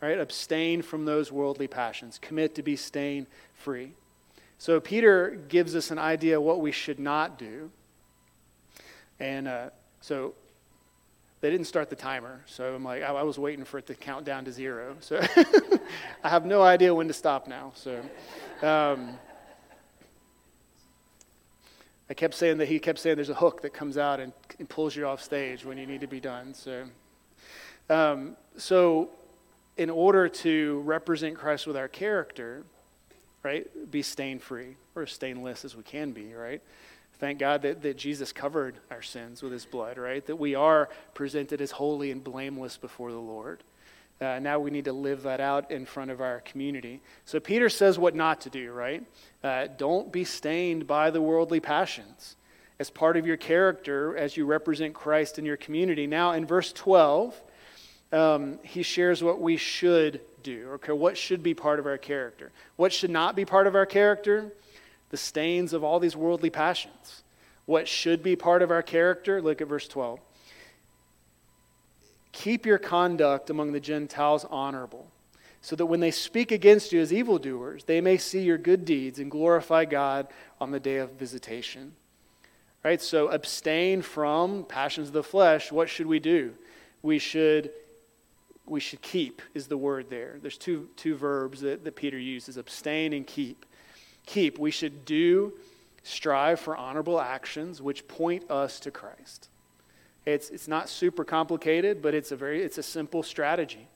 right? 0.00 0.18
Abstain 0.18 0.82
from 0.82 1.04
those 1.04 1.30
worldly 1.30 1.68
passions. 1.68 2.18
Commit 2.20 2.54
to 2.54 2.62
be 2.62 2.76
stain 2.76 3.26
free. 3.54 3.92
So, 4.58 4.80
Peter 4.80 5.38
gives 5.48 5.74
us 5.74 5.90
an 5.90 5.98
idea 5.98 6.40
what 6.40 6.60
we 6.60 6.72
should 6.72 6.98
not 6.98 7.38
do. 7.38 7.70
And 9.18 9.48
uh, 9.48 9.70
so, 10.00 10.34
they 11.40 11.50
didn't 11.50 11.66
start 11.66 11.88
the 11.88 11.96
timer. 11.96 12.42
So, 12.46 12.74
I'm 12.74 12.84
like, 12.84 13.02
I, 13.02 13.06
I 13.06 13.22
was 13.22 13.38
waiting 13.38 13.64
for 13.64 13.78
it 13.78 13.86
to 13.86 13.94
count 13.94 14.24
down 14.24 14.44
to 14.44 14.52
zero. 14.52 14.96
So, 15.00 15.18
I 16.24 16.28
have 16.28 16.44
no 16.44 16.62
idea 16.62 16.94
when 16.94 17.08
to 17.08 17.14
stop 17.14 17.46
now. 17.46 17.72
So, 17.74 18.00
um, 18.62 19.18
I 22.10 22.14
kept 22.14 22.34
saying 22.34 22.58
that 22.58 22.66
he 22.66 22.80
kept 22.80 22.98
saying 22.98 23.16
there's 23.16 23.30
a 23.30 23.34
hook 23.34 23.62
that 23.62 23.72
comes 23.72 23.96
out 23.96 24.18
and, 24.18 24.32
and 24.58 24.68
pulls 24.68 24.96
you 24.96 25.06
off 25.06 25.22
stage 25.22 25.64
when 25.64 25.78
you 25.78 25.86
need 25.86 26.00
to 26.00 26.08
be 26.08 26.18
done. 26.18 26.54
So, 26.54 26.84
um, 27.88 28.36
so 28.56 29.10
in 29.80 29.88
order 29.88 30.28
to 30.28 30.80
represent 30.80 31.34
Christ 31.38 31.66
with 31.66 31.74
our 31.74 31.88
character, 31.88 32.64
right? 33.42 33.66
Be 33.90 34.02
stain 34.02 34.38
free 34.38 34.76
or 34.94 35.06
stainless 35.06 35.64
as 35.64 35.74
we 35.74 35.82
can 35.82 36.12
be, 36.12 36.34
right? 36.34 36.60
Thank 37.18 37.38
God 37.38 37.62
that, 37.62 37.80
that 37.80 37.96
Jesus 37.96 38.30
covered 38.30 38.74
our 38.90 39.00
sins 39.00 39.42
with 39.42 39.52
his 39.52 39.64
blood, 39.64 39.96
right? 39.96 40.24
That 40.26 40.36
we 40.36 40.54
are 40.54 40.90
presented 41.14 41.62
as 41.62 41.70
holy 41.70 42.10
and 42.10 42.22
blameless 42.22 42.76
before 42.76 43.10
the 43.10 43.18
Lord. 43.18 43.64
Uh, 44.20 44.38
now 44.38 44.58
we 44.58 44.70
need 44.70 44.84
to 44.84 44.92
live 44.92 45.22
that 45.22 45.40
out 45.40 45.70
in 45.70 45.86
front 45.86 46.10
of 46.10 46.20
our 46.20 46.40
community. 46.40 47.00
So 47.24 47.40
Peter 47.40 47.70
says 47.70 47.98
what 47.98 48.14
not 48.14 48.42
to 48.42 48.50
do, 48.50 48.72
right? 48.72 49.02
Uh, 49.42 49.68
don't 49.78 50.12
be 50.12 50.24
stained 50.24 50.86
by 50.86 51.10
the 51.10 51.22
worldly 51.22 51.60
passions 51.60 52.36
as 52.78 52.90
part 52.90 53.16
of 53.16 53.26
your 53.26 53.38
character 53.38 54.14
as 54.14 54.36
you 54.36 54.44
represent 54.44 54.92
Christ 54.92 55.38
in 55.38 55.46
your 55.46 55.56
community. 55.56 56.06
Now, 56.06 56.32
in 56.32 56.44
verse 56.44 56.70
12, 56.70 57.40
um, 58.12 58.58
he 58.62 58.82
shares 58.82 59.22
what 59.22 59.40
we 59.40 59.56
should 59.56 60.20
do, 60.42 60.70
okay, 60.74 60.92
what 60.92 61.16
should 61.16 61.42
be 61.42 61.54
part 61.54 61.78
of 61.78 61.86
our 61.86 61.98
character. 61.98 62.50
What 62.76 62.92
should 62.92 63.10
not 63.10 63.36
be 63.36 63.44
part 63.44 63.66
of 63.66 63.74
our 63.74 63.86
character? 63.86 64.52
The 65.10 65.16
stains 65.16 65.72
of 65.72 65.84
all 65.84 66.00
these 66.00 66.16
worldly 66.16 66.50
passions. 66.50 67.22
What 67.66 67.86
should 67.86 68.22
be 68.22 68.36
part 68.36 68.62
of 68.62 68.70
our 68.70 68.82
character? 68.82 69.40
Look 69.40 69.60
at 69.60 69.68
verse 69.68 69.86
12. 69.86 70.18
Keep 72.32 72.66
your 72.66 72.78
conduct 72.78 73.50
among 73.50 73.72
the 73.72 73.80
Gentiles 73.80 74.44
honorable, 74.50 75.08
so 75.62 75.76
that 75.76 75.86
when 75.86 76.00
they 76.00 76.10
speak 76.10 76.52
against 76.52 76.92
you 76.92 77.00
as 77.00 77.12
evildoers, 77.12 77.84
they 77.84 78.00
may 78.00 78.16
see 78.16 78.42
your 78.42 78.58
good 78.58 78.84
deeds 78.84 79.18
and 79.18 79.30
glorify 79.30 79.84
God 79.84 80.28
on 80.60 80.70
the 80.70 80.80
day 80.80 80.96
of 80.96 81.12
visitation. 81.12 81.92
Right? 82.82 83.00
So 83.00 83.28
abstain 83.28 84.00
from 84.00 84.64
passions 84.64 85.08
of 85.08 85.12
the 85.12 85.22
flesh. 85.22 85.70
What 85.70 85.88
should 85.88 86.06
we 86.06 86.18
do? 86.18 86.54
We 87.02 87.18
should 87.18 87.70
we 88.70 88.80
should 88.80 89.02
keep 89.02 89.42
is 89.52 89.66
the 89.66 89.76
word 89.76 90.08
there. 90.08 90.38
There's 90.40 90.56
two, 90.56 90.88
two 90.96 91.16
verbs 91.16 91.60
that, 91.60 91.84
that 91.84 91.96
Peter 91.96 92.18
uses 92.18 92.56
abstain 92.56 93.12
and 93.12 93.26
keep. 93.26 93.66
Keep, 94.26 94.58
we 94.58 94.70
should 94.70 95.04
do, 95.04 95.52
strive 96.02 96.60
for 96.60 96.76
honorable 96.76 97.20
actions 97.20 97.82
which 97.82 98.06
point 98.06 98.50
us 98.50 98.80
to 98.80 98.90
Christ. 98.90 99.48
It's, 100.24 100.50
it's 100.50 100.68
not 100.68 100.88
super 100.88 101.24
complicated, 101.24 102.00
but 102.00 102.14
it's 102.14 102.30
a 102.30 102.36
very 102.36 102.62
it's 102.62 102.78
a 102.78 102.82
simple 102.82 103.22
strategy. 103.22 103.88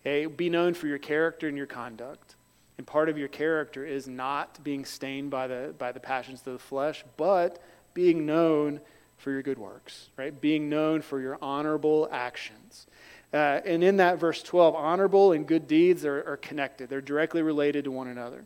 Okay? 0.00 0.26
Be 0.26 0.48
known 0.48 0.74
for 0.74 0.86
your 0.86 0.98
character 0.98 1.48
and 1.48 1.56
your 1.56 1.66
conduct. 1.66 2.36
And 2.78 2.86
part 2.86 3.08
of 3.08 3.18
your 3.18 3.28
character 3.28 3.84
is 3.84 4.08
not 4.08 4.64
being 4.64 4.84
stained 4.84 5.30
by 5.30 5.46
the, 5.46 5.74
by 5.78 5.92
the 5.92 6.00
passions 6.00 6.40
of 6.46 6.54
the 6.54 6.58
flesh, 6.58 7.04
but 7.16 7.62
being 7.92 8.24
known 8.24 8.80
for 9.18 9.30
your 9.30 9.42
good 9.42 9.58
works, 9.58 10.08
right? 10.16 10.38
Being 10.40 10.68
known 10.68 11.02
for 11.02 11.20
your 11.20 11.38
honorable 11.42 12.08
actions. 12.10 12.86
Uh, 13.32 13.60
and 13.64 13.82
in 13.82 13.96
that 13.96 14.18
verse 14.18 14.42
12, 14.42 14.74
honorable 14.74 15.32
and 15.32 15.46
good 15.46 15.66
deeds 15.66 16.04
are, 16.04 16.22
are 16.28 16.36
connected, 16.36 16.90
they're 16.90 17.00
directly 17.00 17.42
related 17.42 17.84
to 17.84 17.90
one 17.90 18.08
another. 18.08 18.44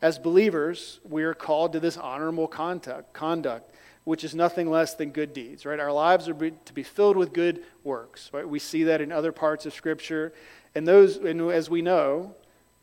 As 0.00 0.18
believers, 0.18 1.00
we 1.08 1.24
are 1.24 1.34
called 1.34 1.72
to 1.72 1.80
this 1.80 1.96
honorable 1.96 2.48
conduct, 2.48 3.12
conduct 3.12 3.74
which 4.08 4.24
is 4.24 4.34
nothing 4.34 4.70
less 4.70 4.94
than 4.94 5.10
good 5.10 5.34
deeds, 5.34 5.66
right? 5.66 5.78
Our 5.78 5.92
lives 5.92 6.30
are 6.30 6.34
be, 6.34 6.52
to 6.64 6.72
be 6.72 6.82
filled 6.82 7.18
with 7.18 7.34
good 7.34 7.62
works, 7.84 8.30
right? 8.32 8.48
We 8.48 8.58
see 8.58 8.84
that 8.84 9.02
in 9.02 9.12
other 9.12 9.32
parts 9.32 9.66
of 9.66 9.74
Scripture. 9.74 10.32
And 10.74 10.88
those, 10.88 11.18
and 11.18 11.50
as 11.50 11.68
we 11.68 11.82
know, 11.82 12.34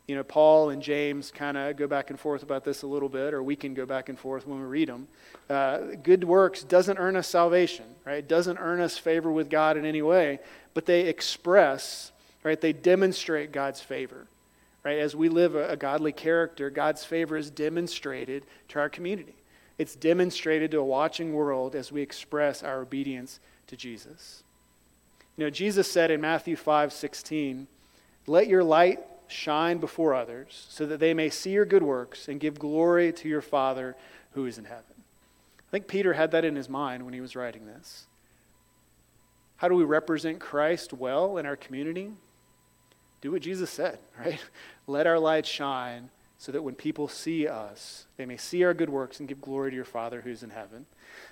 you 0.08 0.16
know, 0.16 0.24
Paul 0.24 0.70
and 0.70 0.82
James 0.82 1.32
kind 1.32 1.58
of 1.58 1.78
go 1.78 1.88
back 1.88 2.12
and 2.12 2.20
forth 2.20 2.44
about 2.44 2.64
this 2.64 2.84
a 2.84 2.88
little 2.88 3.10
bit, 3.10 3.34
or 3.34 3.42
we 3.42 3.56
can 3.56 3.74
go 3.74 3.86
back 3.86 4.08
and 4.10 4.20
forth 4.20 4.46
when 4.46 4.60
we 4.60 4.66
read 4.66 4.88
them. 4.88 5.08
Uh, 5.50 5.80
good 6.04 6.24
works 6.24 6.64
doesn't 6.64 7.00
earn 7.00 7.16
us 7.16 7.28
salvation, 7.28 7.86
right? 8.06 8.20
It 8.20 8.28
doesn't 8.28 8.58
earn 8.60 8.82
us 8.82 8.98
favor 8.98 9.32
with 9.32 9.50
God 9.50 9.78
in 9.78 9.86
any 9.86 10.04
way, 10.04 10.40
but 10.76 10.86
they 10.86 11.02
express, 11.02 12.12
right? 12.44 12.60
They 12.60 12.74
demonstrate 12.74 13.52
God's 13.52 13.82
favor, 13.82 14.28
right? 14.84 15.00
As 15.00 15.16
we 15.16 15.28
live 15.28 15.56
a, 15.56 15.70
a 15.70 15.78
godly 15.78 16.12
character, 16.12 16.70
God's 16.70 17.04
favor 17.04 17.36
is 17.36 17.50
demonstrated 17.50 18.46
to 18.70 18.80
our 18.80 18.90
community. 18.90 19.36
It's 19.80 19.96
demonstrated 19.96 20.72
to 20.72 20.80
a 20.80 20.86
watching 20.86 21.34
world 21.34 21.76
as 21.76 21.92
we 21.92 22.04
express 22.04 22.62
our 22.62 22.82
obedience 22.82 23.40
to 23.68 23.76
Jesus. 23.76 24.44
You 25.36 25.46
know, 25.46 25.50
Jesus 25.50 25.92
said 25.92 26.12
in 26.12 26.22
Matthew 26.22 26.56
5 26.56 26.94
16, 26.94 27.68
Let 28.28 28.48
your 28.48 28.64
light 28.64 29.00
shine 29.28 29.78
before 29.78 30.14
others, 30.14 30.66
so 30.70 30.86
that 30.86 31.00
they 31.00 31.14
may 31.14 31.30
see 31.30 31.52
your 31.52 31.66
good 31.66 31.84
works 31.84 32.28
and 32.28 32.40
give 32.40 32.60
glory 32.60 33.12
to 33.14 33.28
your 33.28 33.42
Father 33.42 33.96
who 34.32 34.46
is 34.46 34.58
in 34.58 34.66
heaven. 34.66 34.84
I 35.68 35.72
think 35.72 35.88
Peter 35.88 36.14
had 36.14 36.32
that 36.32 36.46
in 36.46 36.56
his 36.56 36.70
mind 36.70 37.04
when 37.04 37.14
he 37.14 37.22
was 37.22 37.36
writing 37.36 37.66
this. 37.66 38.08
How 39.58 39.68
do 39.68 39.76
we 39.76 39.84
represent 39.84 40.40
Christ 40.40 40.94
well 40.94 41.38
in 41.38 41.46
our 41.46 41.56
community? 41.56 42.12
Do 43.22 43.32
what 43.32 43.42
Jesus 43.42 43.70
said, 43.70 44.00
right? 44.20 44.40
Let 44.88 45.08
our 45.08 45.20
light 45.20 45.46
shine 45.46 46.10
so 46.38 46.52
that 46.52 46.62
when 46.62 46.76
people 46.76 47.08
see 47.08 47.48
us, 47.48 48.06
they 48.18 48.26
may 48.26 48.38
see 48.38 48.64
our 48.64 48.74
good 48.74 48.90
works 48.90 49.20
and 49.20 49.30
give 49.30 49.42
glory 49.42 49.72
to 49.72 49.76
your 49.76 49.86
Father 49.86 50.22
who's 50.22 50.44
in 50.44 50.50
heaven. 50.50 50.86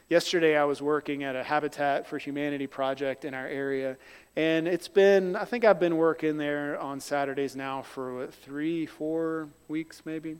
Yesterday, 0.09 0.57
I 0.57 0.63
was 0.63 0.81
working 0.81 1.23
at 1.23 1.35
a 1.35 1.43
Habitat 1.43 2.07
for 2.07 2.17
Humanity 2.17 2.67
project 2.67 3.25
in 3.25 3.33
our 3.33 3.47
area, 3.47 3.97
and 4.35 4.67
it's 4.67 4.87
been, 4.87 5.35
I 5.35 5.45
think 5.45 5.65
I've 5.65 5.79
been 5.79 5.97
working 5.97 6.37
there 6.37 6.79
on 6.79 6.99
Saturdays 6.99 7.55
now 7.55 7.81
for 7.81 8.15
what, 8.15 8.33
three, 8.33 8.85
four 8.85 9.49
weeks 9.67 10.03
maybe. 10.05 10.37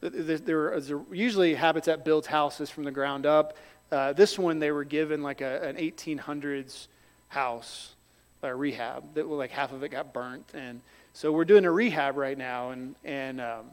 There 0.00 0.74
are 0.74 0.80
usually 1.12 1.54
Habitat 1.54 2.04
builds 2.04 2.26
houses 2.26 2.68
from 2.68 2.84
the 2.84 2.90
ground 2.90 3.24
up. 3.24 3.56
Uh, 3.90 4.12
this 4.12 4.38
one, 4.38 4.58
they 4.58 4.70
were 4.70 4.84
given 4.84 5.22
like 5.22 5.40
a, 5.40 5.62
an 5.62 5.76
1800s 5.76 6.88
house, 7.28 7.94
a 8.42 8.54
rehab, 8.54 9.14
that 9.14 9.26
like 9.28 9.50
half 9.50 9.72
of 9.72 9.82
it 9.82 9.90
got 9.90 10.12
burnt. 10.12 10.50
And 10.52 10.80
so 11.16 11.30
we're 11.30 11.44
doing 11.44 11.64
a 11.64 11.70
rehab 11.70 12.16
right 12.16 12.36
now, 12.36 12.70
and, 12.70 12.96
and 13.04 13.40
um, 13.40 13.66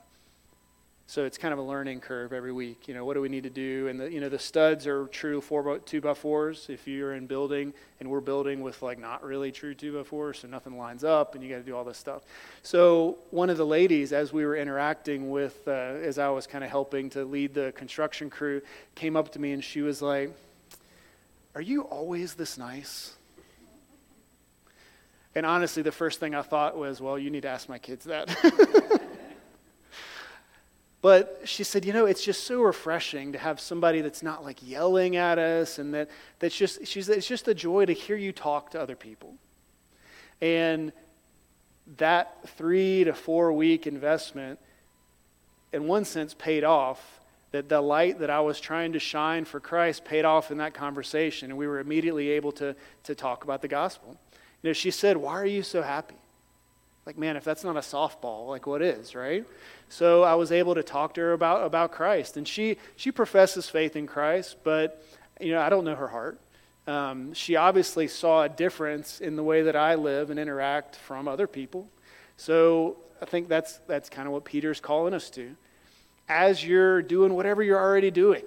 so 1.07 1.25
it's 1.25 1.39
kind 1.39 1.51
of 1.51 1.57
a 1.57 1.63
learning 1.63 1.99
curve 1.99 2.33
every 2.33 2.53
week. 2.53 2.87
You 2.87 2.93
know, 2.93 3.03
what 3.03 3.15
do 3.15 3.21
we 3.21 3.29
need 3.29 3.41
to 3.43 3.49
do? 3.49 3.87
And 3.87 3.99
the, 3.99 4.11
you 4.11 4.21
know, 4.21 4.29
the 4.29 4.37
studs 4.37 4.85
are 4.85 5.07
true 5.07 5.41
four 5.41 5.63
by, 5.63 5.79
two 5.79 6.01
by 6.01 6.13
fours. 6.13 6.67
If 6.69 6.87
you're 6.87 7.15
in 7.15 7.25
building 7.25 7.73
and 7.99 8.11
we're 8.11 8.21
building 8.21 8.61
with 8.61 8.83
like 8.83 8.99
not 8.99 9.23
really 9.23 9.51
true 9.51 9.73
two 9.73 9.97
by 9.97 10.03
fours, 10.03 10.37
so 10.37 10.47
nothing 10.49 10.77
lines 10.77 11.03
up, 11.03 11.33
and 11.33 11.43
you 11.43 11.49
got 11.49 11.57
to 11.57 11.63
do 11.63 11.75
all 11.75 11.83
this 11.83 11.97
stuff. 11.97 12.21
So 12.61 13.17
one 13.31 13.49
of 13.49 13.57
the 13.57 13.65
ladies, 13.65 14.13
as 14.13 14.31
we 14.31 14.45
were 14.45 14.55
interacting 14.55 15.31
with, 15.31 15.67
uh, 15.67 15.71
as 15.71 16.19
I 16.19 16.29
was 16.29 16.45
kind 16.45 16.63
of 16.63 16.69
helping 16.69 17.09
to 17.09 17.25
lead 17.25 17.55
the 17.55 17.71
construction 17.71 18.29
crew, 18.29 18.61
came 18.93 19.17
up 19.17 19.31
to 19.31 19.39
me 19.39 19.51
and 19.51 19.63
she 19.63 19.81
was 19.81 19.99
like, 19.99 20.31
"Are 21.55 21.61
you 21.61 21.81
always 21.81 22.35
this 22.35 22.59
nice?" 22.59 23.15
And 25.33 25.45
honestly, 25.45 25.81
the 25.81 25.91
first 25.91 26.19
thing 26.19 26.35
I 26.35 26.41
thought 26.41 26.77
was, 26.77 27.01
"Well, 27.01 27.17
you 27.17 27.29
need 27.29 27.41
to 27.41 27.49
ask 27.49 27.69
my 27.69 27.79
kids 27.79 28.05
that." 28.05 29.01
But 31.01 31.41
she 31.45 31.63
said, 31.63 31.83
you 31.83 31.93
know, 31.93 32.05
it's 32.05 32.23
just 32.23 32.43
so 32.43 32.61
refreshing 32.61 33.31
to 33.31 33.39
have 33.39 33.59
somebody 33.59 34.01
that's 34.01 34.21
not 34.21 34.43
like 34.43 34.59
yelling 34.61 35.15
at 35.15 35.39
us 35.39 35.79
and 35.79 35.93
that 35.95 36.09
that's 36.39 36.55
just 36.55 36.85
she's 36.85 37.09
it's 37.09 37.27
just 37.27 37.47
a 37.47 37.55
joy 37.55 37.85
to 37.85 37.93
hear 37.93 38.15
you 38.15 38.31
talk 38.31 38.71
to 38.71 38.81
other 38.81 38.95
people. 38.95 39.33
And 40.41 40.93
that 41.97 42.47
3 42.49 43.05
to 43.05 43.13
4 43.13 43.51
week 43.51 43.87
investment 43.87 44.59
in 45.73 45.87
one 45.87 46.05
sense 46.05 46.35
paid 46.35 46.63
off 46.63 47.19
that 47.51 47.67
the 47.67 47.81
light 47.81 48.19
that 48.19 48.29
I 48.29 48.39
was 48.39 48.59
trying 48.59 48.93
to 48.93 48.99
shine 48.99 49.43
for 49.45 49.59
Christ 49.59 50.05
paid 50.05 50.23
off 50.23 50.51
in 50.51 50.59
that 50.59 50.75
conversation 50.75 51.49
and 51.49 51.57
we 51.57 51.65
were 51.65 51.79
immediately 51.79 52.29
able 52.29 52.51
to 52.53 52.75
to 53.05 53.15
talk 53.15 53.43
about 53.43 53.63
the 53.63 53.67
gospel. 53.67 54.17
You 54.63 54.69
know, 54.69 54.73
she 54.73 54.91
said, 54.91 55.17
"Why 55.17 55.33
are 55.33 55.45
you 55.45 55.63
so 55.63 55.81
happy?" 55.81 56.15
Like, 57.05 57.17
man, 57.17 57.35
if 57.35 57.43
that's 57.43 57.63
not 57.63 57.77
a 57.77 57.79
softball, 57.79 58.47
like 58.47 58.67
what 58.67 58.81
is, 58.81 59.15
right? 59.15 59.43
So 59.89 60.23
I 60.23 60.35
was 60.35 60.51
able 60.51 60.75
to 60.75 60.83
talk 60.83 61.15
to 61.15 61.21
her 61.21 61.33
about, 61.33 61.65
about 61.65 61.91
Christ. 61.91 62.37
And 62.37 62.47
she, 62.47 62.77
she 62.95 63.11
professes 63.11 63.67
faith 63.67 63.95
in 63.95 64.05
Christ, 64.05 64.57
but, 64.63 65.03
you 65.39 65.51
know, 65.51 65.59
I 65.59 65.69
don't 65.69 65.83
know 65.83 65.95
her 65.95 66.07
heart. 66.07 66.39
Um, 66.87 67.33
she 67.33 67.55
obviously 67.55 68.07
saw 68.07 68.43
a 68.43 68.49
difference 68.49 69.19
in 69.19 69.35
the 69.35 69.43
way 69.43 69.63
that 69.63 69.75
I 69.75 69.95
live 69.95 70.29
and 70.29 70.39
interact 70.39 70.95
from 70.95 71.27
other 71.27 71.47
people. 71.47 71.87
So 72.37 72.97
I 73.21 73.25
think 73.25 73.49
that's, 73.49 73.79
that's 73.87 74.09
kind 74.09 74.27
of 74.27 74.33
what 74.33 74.45
Peter's 74.45 74.79
calling 74.79 75.13
us 75.13 75.29
to. 75.31 75.55
As 76.29 76.63
you're 76.63 77.01
doing 77.01 77.33
whatever 77.33 77.63
you're 77.63 77.79
already 77.79 78.11
doing, 78.11 78.43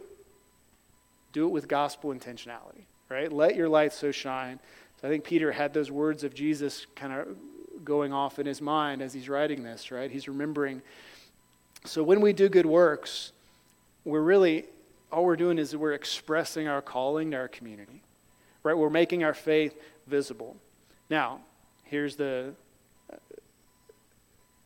do 1.33 1.47
it 1.47 1.51
with 1.51 1.67
gospel 1.67 2.15
intentionality, 2.15 2.85
right? 3.09 3.31
Let 3.31 3.57
your 3.57 3.69
light 3.69 3.93
so 3.93 4.13
shine. 4.13 4.61
So 5.05 5.09
I 5.09 5.11
think 5.11 5.25
Peter 5.25 5.53
had 5.53 5.75
those 5.75 5.91
words 5.91 6.25
of 6.25 6.33
Jesus 6.33 6.87
kind 6.97 7.13
of 7.13 7.37
going 7.85 8.15
off 8.15 8.39
in 8.39 8.47
his 8.47 8.63
mind 8.63 9.03
as 9.03 9.13
he's 9.13 9.29
writing 9.29 9.63
this, 9.63 9.91
right? 9.91 10.11
He's 10.11 10.29
remembering. 10.29 10.81
So 11.85 12.03
when 12.03 12.23
we 12.23 12.33
do 12.33 12.49
good 12.49 12.65
works, 12.65 13.33
we're 14.07 14.23
really, 14.23 14.65
all 15.13 15.27
we're 15.27 15.37
doing 15.37 15.59
is 15.59 15.77
we're 15.77 15.93
expressing 15.93 16.69
our 16.69 16.81
calling 16.81 17.33
to 17.33 17.37
our 17.37 17.49
community, 17.49 18.01
right? 18.63 18.73
We're 18.73 18.89
making 18.89 19.25
our 19.25 19.35
faith 19.35 19.79
visible. 20.07 20.57
Now, 21.11 21.41
here's 21.83 22.17
the. 22.17 22.55
Uh, 23.13 23.17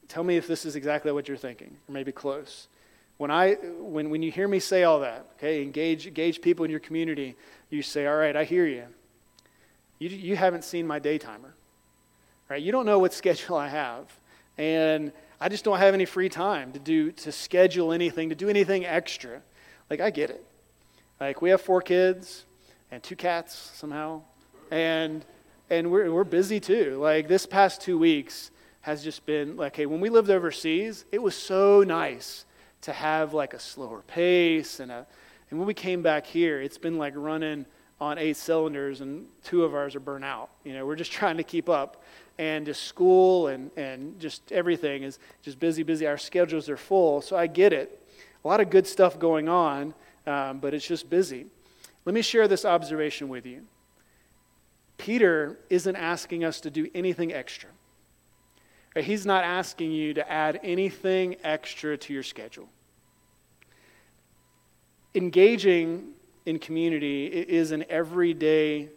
tell 0.06 0.22
me 0.22 0.36
if 0.36 0.46
this 0.46 0.64
is 0.64 0.76
exactly 0.76 1.10
what 1.10 1.26
you're 1.26 1.36
thinking, 1.36 1.76
or 1.88 1.92
maybe 1.92 2.12
close. 2.12 2.68
When, 3.16 3.32
I, 3.32 3.54
when, 3.54 4.08
when 4.08 4.22
you 4.22 4.30
hear 4.30 4.46
me 4.46 4.60
say 4.60 4.84
all 4.84 5.00
that, 5.00 5.26
okay, 5.36 5.62
engage, 5.62 6.06
engage 6.06 6.40
people 6.40 6.64
in 6.64 6.70
your 6.70 6.78
community, 6.78 7.34
you 7.70 7.82
say, 7.82 8.06
all 8.06 8.14
right, 8.14 8.36
I 8.36 8.44
hear 8.44 8.68
you. 8.68 8.84
You, 9.98 10.08
you 10.08 10.36
haven't 10.36 10.64
seen 10.64 10.86
my 10.86 11.00
daytimer 11.00 11.52
right? 12.48 12.62
You 12.62 12.72
don't 12.72 12.86
know 12.86 12.98
what 12.98 13.12
schedule 13.14 13.56
I 13.56 13.68
have. 13.68 14.04
And 14.56 15.12
I 15.40 15.48
just 15.48 15.64
don't 15.64 15.78
have 15.78 15.94
any 15.94 16.04
free 16.04 16.28
time 16.28 16.72
to 16.72 16.78
do, 16.78 17.12
to 17.12 17.32
schedule 17.32 17.92
anything, 17.92 18.30
to 18.30 18.34
do 18.34 18.48
anything 18.48 18.84
extra. 18.84 19.40
Like, 19.88 20.00
I 20.00 20.10
get 20.10 20.30
it. 20.30 20.44
Like, 21.20 21.40
we 21.42 21.50
have 21.50 21.60
four 21.60 21.80
kids 21.80 22.44
and 22.90 23.02
two 23.02 23.16
cats 23.16 23.72
somehow. 23.74 24.22
And, 24.70 25.24
and 25.70 25.90
we're, 25.90 26.10
we're 26.12 26.24
busy 26.24 26.60
too. 26.60 26.98
Like, 27.00 27.28
this 27.28 27.46
past 27.46 27.80
two 27.80 27.98
weeks 27.98 28.50
has 28.80 29.04
just 29.04 29.26
been 29.26 29.56
like, 29.56 29.76
hey, 29.76 29.86
when 29.86 30.00
we 30.00 30.08
lived 30.08 30.30
overseas, 30.30 31.04
it 31.12 31.22
was 31.22 31.36
so 31.36 31.82
nice 31.82 32.44
to 32.80 32.92
have 32.92 33.34
like 33.34 33.54
a 33.54 33.58
slower 33.58 34.02
pace 34.06 34.80
and 34.80 34.90
a, 34.90 35.06
and 35.50 35.58
when 35.58 35.66
we 35.66 35.74
came 35.74 36.02
back 36.02 36.26
here, 36.26 36.60
it's 36.60 36.78
been 36.78 36.98
like 36.98 37.14
running 37.16 37.66
on 38.00 38.18
eight 38.18 38.36
cylinders, 38.36 39.00
and 39.00 39.26
two 39.42 39.64
of 39.64 39.74
ours 39.74 39.96
are 39.96 40.00
burnt 40.00 40.24
out. 40.24 40.50
You 40.64 40.74
know, 40.74 40.86
we're 40.86 40.96
just 40.96 41.12
trying 41.20 41.36
to 41.36 41.42
keep 41.42 41.68
up. 41.68 42.02
And 42.40 42.64
just 42.64 42.84
school 42.84 43.48
and, 43.48 43.68
and 43.76 44.20
just 44.20 44.52
everything 44.52 45.02
is 45.02 45.18
just 45.42 45.58
busy, 45.58 45.82
busy. 45.82 46.06
Our 46.06 46.16
schedules 46.16 46.68
are 46.68 46.76
full, 46.76 47.20
so 47.20 47.36
I 47.36 47.48
get 47.48 47.72
it. 47.72 48.00
A 48.44 48.48
lot 48.48 48.60
of 48.60 48.70
good 48.70 48.86
stuff 48.86 49.18
going 49.18 49.48
on, 49.48 49.92
um, 50.24 50.60
but 50.60 50.72
it's 50.72 50.86
just 50.86 51.10
busy. 51.10 51.46
Let 52.04 52.14
me 52.14 52.22
share 52.22 52.46
this 52.46 52.64
observation 52.64 53.28
with 53.28 53.44
you. 53.44 53.62
Peter 54.98 55.58
isn't 55.68 55.96
asking 55.96 56.44
us 56.44 56.60
to 56.60 56.70
do 56.70 56.88
anything 56.94 57.32
extra. 57.32 57.70
He's 58.96 59.26
not 59.26 59.44
asking 59.44 59.92
you 59.92 60.14
to 60.14 60.30
add 60.30 60.60
anything 60.62 61.36
extra 61.44 61.96
to 61.96 62.12
your 62.12 62.22
schedule. 62.22 62.68
Engaging 65.14 66.12
in 66.48 66.58
community 66.58 67.26
is 67.26 67.70
an 67.70 67.84
everyday 67.88 68.88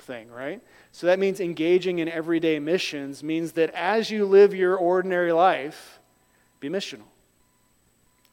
thing, 0.00 0.30
right? 0.30 0.60
So 0.92 1.06
that 1.06 1.18
means 1.18 1.40
engaging 1.40 2.00
in 2.00 2.08
everyday 2.08 2.58
missions 2.58 3.22
means 3.22 3.52
that 3.52 3.70
as 3.70 4.10
you 4.10 4.26
live 4.26 4.54
your 4.54 4.76
ordinary 4.76 5.32
life, 5.32 6.00
be 6.60 6.68
missional. 6.68 7.06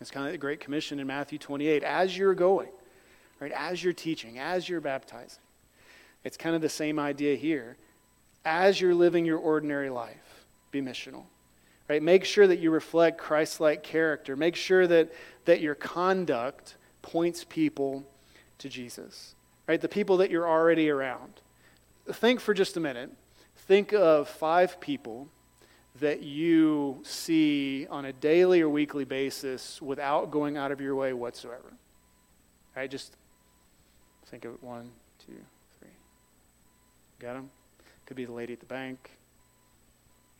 It's 0.02 0.12
kind 0.12 0.26
of 0.26 0.32
the 0.32 0.38
Great 0.38 0.60
Commission 0.60 1.00
in 1.00 1.08
Matthew 1.08 1.38
28. 1.38 1.84
As 1.84 2.18
you're 2.18 2.34
going, 2.34 2.70
right? 3.40 3.52
As 3.52 3.84
you're 3.84 3.94
teaching, 3.94 4.40
as 4.40 4.68
you're 4.68 4.82
baptizing. 4.82 5.44
It's 6.24 6.36
kind 6.36 6.56
of 6.56 6.62
the 6.62 6.70
same 6.70 7.00
idea 7.00 7.36
here. 7.36 7.78
As 8.44 8.82
you're 8.82 8.96
living 8.96 9.24
your 9.24 9.38
ordinary 9.38 9.90
life, 9.90 10.46
be 10.72 10.82
missional. 10.82 11.24
Right? 11.88 12.02
Make 12.02 12.26
sure 12.26 12.48
that 12.48 12.60
you 12.60 12.72
reflect 12.72 13.18
Christ-like 13.18 13.84
character. 13.84 14.36
Make 14.36 14.56
sure 14.56 14.88
that, 14.88 15.14
that 15.46 15.62
your 15.62 15.76
conduct 15.76 16.76
points 17.02 17.46
people 17.48 18.04
to 18.60 18.70
Jesus, 18.70 19.36
right? 19.68 19.80
The 19.80 19.90
people 19.90 20.18
that 20.18 20.30
you're 20.32 20.48
already 20.48 20.90
around. 20.90 21.42
Think 22.12 22.40
for 22.40 22.54
just 22.54 22.78
a 22.78 22.80
minute. 22.80 23.12
Think 23.56 23.94
of 23.94 24.28
five 24.28 24.80
people 24.80 25.28
that 26.00 26.24
you 26.24 27.00
see 27.04 27.88
on 27.90 28.06
a 28.06 28.14
daily 28.14 28.62
or 28.62 28.70
weekly 28.70 29.06
basis 29.06 29.82
without 29.82 30.32
going 30.32 30.58
out 30.58 30.72
of 30.72 30.82
your 30.82 30.96
way 30.96 31.14
whatsoever. 31.14 31.74
Right? 32.76 32.90
Just 32.90 33.16
think 34.26 34.46
of 34.46 34.62
one, 34.64 34.90
two, 35.26 35.38
three. 35.80 35.90
Got 37.20 37.34
them? 37.34 37.52
Could 38.06 38.18
be 38.18 38.26
the 38.26 38.32
lady 38.32 38.54
at 38.54 38.60
the 38.60 38.66
bank. 38.66 39.12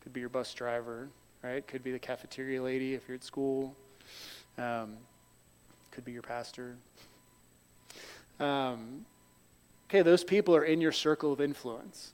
Could 0.02 0.12
be 0.12 0.20
your 0.20 0.30
bus 0.30 0.54
driver, 0.54 1.08
right? 1.44 1.66
Could 1.66 1.84
be 1.84 1.92
the 1.92 2.00
cafeteria 2.00 2.62
lady 2.62 2.94
if 2.94 3.08
you're 3.08 3.16
at 3.16 3.24
school. 3.24 3.76
Um, 4.58 4.98
could 5.92 6.04
be 6.04 6.12
your 6.12 6.24
pastor. 6.24 6.76
Um, 8.40 9.06
okay, 9.90 10.02
those 10.02 10.24
people 10.24 10.56
are 10.56 10.64
in 10.64 10.82
your 10.82 10.92
circle 10.92 11.32
of 11.32 11.42
influence, 11.42 12.14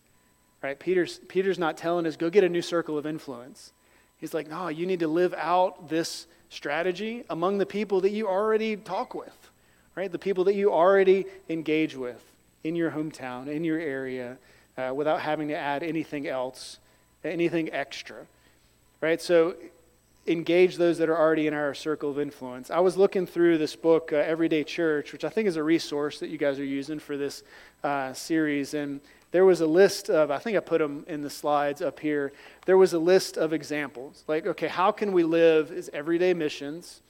right? 0.61 0.77
Peter's, 0.79 1.19
Peter's 1.27 1.59
not 1.59 1.77
telling 1.77 2.05
us, 2.05 2.15
go 2.15 2.29
get 2.29 2.43
a 2.43 2.49
new 2.49 2.61
circle 2.61 2.97
of 2.97 3.05
influence. 3.05 3.71
He's 4.17 4.33
like, 4.33 4.49
no, 4.49 4.67
you 4.67 4.85
need 4.85 4.99
to 4.99 5.07
live 5.07 5.33
out 5.33 5.89
this 5.89 6.27
strategy 6.49 7.23
among 7.29 7.57
the 7.57 7.65
people 7.65 8.01
that 8.01 8.11
you 8.11 8.27
already 8.27 8.75
talk 8.75 9.13
with, 9.13 9.49
right? 9.95 10.11
The 10.11 10.19
people 10.19 10.43
that 10.45 10.55
you 10.55 10.73
already 10.73 11.25
engage 11.47 11.95
with 11.95 12.21
in 12.63 12.75
your 12.75 12.91
hometown, 12.91 13.47
in 13.47 13.63
your 13.63 13.79
area, 13.79 14.37
uh, 14.77 14.93
without 14.93 15.21
having 15.21 15.47
to 15.49 15.55
add 15.55 15.83
anything 15.83 16.27
else, 16.27 16.79
anything 17.23 17.71
extra, 17.71 18.25
right? 19.01 19.21
So 19.21 19.55
engage 20.27 20.77
those 20.77 20.97
that 20.99 21.09
are 21.09 21.17
already 21.17 21.47
in 21.47 21.53
our 21.53 21.73
circle 21.73 22.11
of 22.11 22.19
influence. 22.19 22.69
I 22.69 22.79
was 22.79 22.97
looking 22.97 23.25
through 23.25 23.57
this 23.57 23.75
book, 23.75 24.11
uh, 24.13 24.17
Everyday 24.17 24.63
Church, 24.63 25.11
which 25.11 25.23
I 25.23 25.29
think 25.29 25.47
is 25.47 25.55
a 25.55 25.63
resource 25.63 26.19
that 26.19 26.29
you 26.29 26.37
guys 26.37 26.59
are 26.59 26.65
using 26.65 26.99
for 26.99 27.17
this 27.17 27.43
uh, 27.83 28.13
series. 28.13 28.73
And 28.73 29.01
there 29.31 29.45
was 29.45 29.61
a 29.61 29.67
list 29.67 30.09
of, 30.09 30.31
I 30.31 30.37
think 30.37 30.57
I 30.57 30.59
put 30.59 30.79
them 30.79 31.05
in 31.07 31.21
the 31.21 31.29
slides 31.29 31.81
up 31.81 31.99
here. 31.99 32.31
There 32.65 32.77
was 32.77 32.93
a 32.93 32.99
list 32.99 33.37
of 33.37 33.53
examples. 33.53 34.23
Like, 34.27 34.45
okay, 34.45 34.67
how 34.67 34.91
can 34.91 35.11
we 35.11 35.23
live 35.23 35.71
as 35.71 35.89
everyday 35.93 36.33
missions 36.33 37.01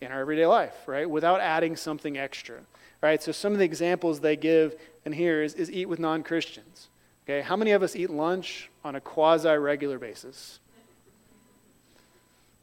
in 0.00 0.10
our 0.10 0.20
everyday 0.20 0.46
life, 0.46 0.74
right? 0.86 1.08
Without 1.08 1.40
adding 1.40 1.76
something 1.76 2.18
extra, 2.18 2.60
right? 3.02 3.22
So 3.22 3.32
some 3.32 3.52
of 3.52 3.58
the 3.58 3.64
examples 3.64 4.20
they 4.20 4.36
give 4.36 4.74
in 5.04 5.12
here 5.12 5.42
is, 5.42 5.54
is 5.54 5.70
eat 5.70 5.86
with 5.86 5.98
non 5.98 6.22
Christians. 6.22 6.88
Okay, 7.24 7.40
how 7.40 7.56
many 7.56 7.70
of 7.70 7.82
us 7.82 7.94
eat 7.94 8.10
lunch 8.10 8.68
on 8.84 8.96
a 8.96 9.00
quasi 9.00 9.48
regular 9.48 9.98
basis? 9.98 10.58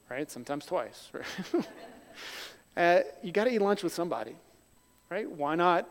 Right? 0.09 0.29
Sometimes 0.29 0.65
twice. 0.65 1.09
Right? 1.53 1.67
uh, 2.77 3.03
you 3.23 3.31
got 3.31 3.45
to 3.45 3.51
eat 3.51 3.61
lunch 3.61 3.83
with 3.83 3.93
somebody, 3.93 4.35
right? 5.09 5.29
Why 5.29 5.55
not? 5.55 5.87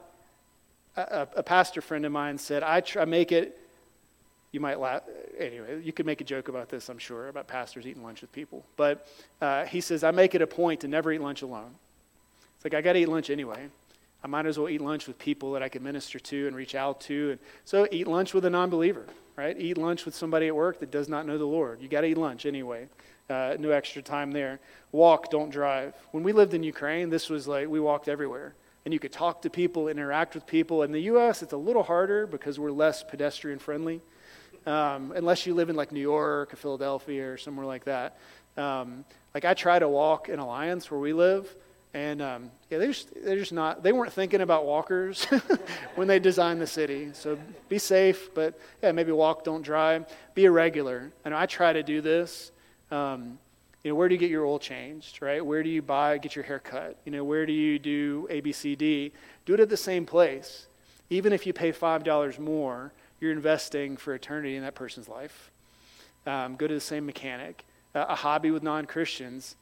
A, 0.97 1.29
a 1.37 1.43
pastor 1.43 1.81
friend 1.81 2.07
of 2.07 2.13
mine 2.13 2.39
said, 2.39 2.63
I 2.63 2.81
try, 2.81 3.05
make 3.05 3.31
it, 3.31 3.59
you 4.53 4.61
might 4.61 4.81
laugh. 4.81 5.03
Anyway, 5.39 5.83
you 5.83 5.93
could 5.93 6.07
make 6.07 6.21
a 6.21 6.25
joke 6.25 6.49
about 6.49 6.69
this, 6.69 6.89
I'm 6.89 6.99
sure, 6.99 7.29
about 7.29 7.47
pastors 7.47 7.87
eating 7.87 8.03
lunch 8.03 8.21
with 8.21 8.33
people. 8.33 8.65
But 8.77 9.07
uh, 9.41 9.67
he 9.67 9.81
says, 9.81 10.03
I 10.03 10.11
make 10.11 10.35
it 10.35 10.43
a 10.43 10.47
point 10.47 10.81
to 10.81 10.89
never 10.89 11.13
eat 11.13 11.21
lunch 11.21 11.43
alone. 11.43 11.75
It's 12.57 12.65
like, 12.65 12.75
I 12.75 12.81
got 12.81 12.95
to 12.95 13.01
eat 13.01 13.09
lunch 13.09 13.31
anyway. 13.31 13.69
I 14.25 14.27
might 14.27 14.47
as 14.47 14.59
well 14.59 14.69
eat 14.69 14.81
lunch 14.81 15.07
with 15.07 15.19
people 15.19 15.53
that 15.53 15.63
I 15.63 15.69
can 15.69 15.83
minister 15.83 16.19
to 16.19 16.47
and 16.47 16.57
reach 16.57 16.75
out 16.75 17.01
to. 17.03 17.33
And 17.33 17.41
so 17.65 17.87
eat 17.91 18.07
lunch 18.07 18.35
with 18.35 18.45
a 18.47 18.51
non 18.51 18.71
believer, 18.71 19.07
right? 19.37 19.57
Eat 19.59 19.79
lunch 19.79 20.05
with 20.05 20.15
somebody 20.15 20.49
at 20.49 20.57
work 20.57 20.81
that 20.81 20.91
does 20.91 21.09
not 21.09 21.27
know 21.27 21.39
the 21.39 21.45
Lord. 21.45 21.81
You 21.81 21.89
got 21.89 22.01
to 22.01 22.09
eat 22.09 22.19
lunch 22.19 22.47
anyway 22.47 22.89
uh, 23.31 23.57
no 23.59 23.71
extra 23.71 24.03
time 24.03 24.31
there. 24.31 24.61
Walk, 24.93 25.31
don't 25.31 25.51
drive. 25.51 25.95
When 26.13 26.23
we 26.23 26.33
lived 26.33 26.55
in 26.55 26.63
Ukraine, 26.63 27.11
this 27.11 27.29
was 27.29 27.47
like 27.47 27.69
we 27.69 27.81
walked 27.81 28.09
everywhere. 28.09 28.55
And 28.85 28.95
you 28.95 29.01
could 29.01 29.13
talk 29.13 29.43
to 29.43 29.51
people, 29.51 29.89
interact 29.89 30.35
with 30.35 30.47
people. 30.47 30.83
In 30.83 30.93
the 30.93 31.03
U.S., 31.03 31.43
it's 31.43 31.53
a 31.53 31.59
little 31.59 31.83
harder 31.83 32.27
because 32.27 32.59
we're 32.59 32.71
less 32.71 33.03
pedestrian 33.03 33.59
friendly, 33.59 34.01
um, 34.67 35.13
unless 35.15 35.47
you 35.47 35.55
live 35.55 35.69
in 35.69 35.77
like 35.77 35.93
New 35.93 36.01
York 36.01 36.55
or 36.55 36.57
Philadelphia 36.57 37.33
or 37.33 37.37
somewhere 37.37 37.67
like 37.67 37.85
that. 37.85 38.17
Um, 38.57 39.05
like 39.35 39.45
I 39.45 39.53
try 39.53 39.79
to 39.79 39.89
walk 39.89 40.29
in 40.31 40.39
Alliance 40.39 40.91
where 40.91 41.01
we 41.01 41.13
live, 41.13 41.55
and 41.93 42.23
um, 42.23 42.51
yeah, 42.71 42.79
they're 42.79 42.89
just, 42.89 43.13
they're 43.25 43.37
just 43.37 43.53
not. 43.53 43.83
They 43.83 43.93
weren't 43.93 44.13
thinking 44.13 44.41
about 44.41 44.65
walkers 44.65 45.25
when 45.95 46.09
they 46.09 46.19
designed 46.19 46.61
the 46.61 46.67
city. 46.67 47.11
So 47.13 47.39
be 47.69 47.79
safe, 47.79 48.35
but 48.35 48.59
yeah, 48.83 48.93
maybe 48.93 49.13
walk, 49.13 49.45
don't 49.45 49.63
drive. 49.63 50.07
Be 50.35 50.47
a 50.47 50.51
regular. 50.51 51.13
And 51.25 51.35
I 51.35 51.47
try 51.47 51.73
to 51.73 51.83
do 51.83 52.01
this. 52.01 52.53
Um, 52.91 53.39
you 53.85 53.91
know, 53.91 53.95
where 53.95 54.09
do 54.09 54.15
you 54.15 54.19
get 54.19 54.31
your 54.31 54.45
oil 54.45 54.59
changed, 54.59 55.23
right? 55.23 55.45
Where 55.45 55.63
do 55.63 55.69
you 55.69 55.83
buy, 55.83 56.19
get 56.19 56.35
your 56.35 56.45
hair 56.45 56.59
cut? 56.59 56.99
You 57.05 57.13
know, 57.13 57.25
where 57.25 57.47
do 57.47 57.53
you 57.53 57.79
do 57.79 58.27
ABCD? 58.31 59.13
Do 59.47 59.55
it 59.55 59.61
at 59.61 59.69
the 59.69 59.77
same 59.77 60.05
place. 60.05 60.67
Even 61.11 61.33
if 61.33 61.47
you 61.47 61.53
pay 61.53 61.73
$5 61.73 62.39
more, 62.39 62.93
you're 63.21 63.33
investing 63.33 63.97
for 63.97 64.15
eternity 64.15 64.57
in 64.57 64.63
that 64.63 64.75
person's 64.75 65.09
life. 65.09 65.51
Um, 66.27 66.57
go 66.57 66.67
to 66.67 66.75
the 66.75 66.81
same 66.81 67.07
mechanic. 67.07 67.65
Uh, 67.95 68.07
a 68.09 68.15
hobby 68.15 68.51
with 68.51 68.63
non 68.63 68.85
Christians. 68.85 69.57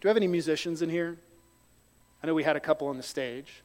Do 0.00 0.06
you 0.06 0.08
have 0.08 0.16
any 0.16 0.28
musicians 0.28 0.80
in 0.80 0.88
here? 0.88 1.18
I 2.22 2.26
know 2.26 2.34
we 2.34 2.44
had 2.44 2.56
a 2.56 2.60
couple 2.60 2.88
on 2.88 2.96
the 2.96 3.02
stage. 3.02 3.62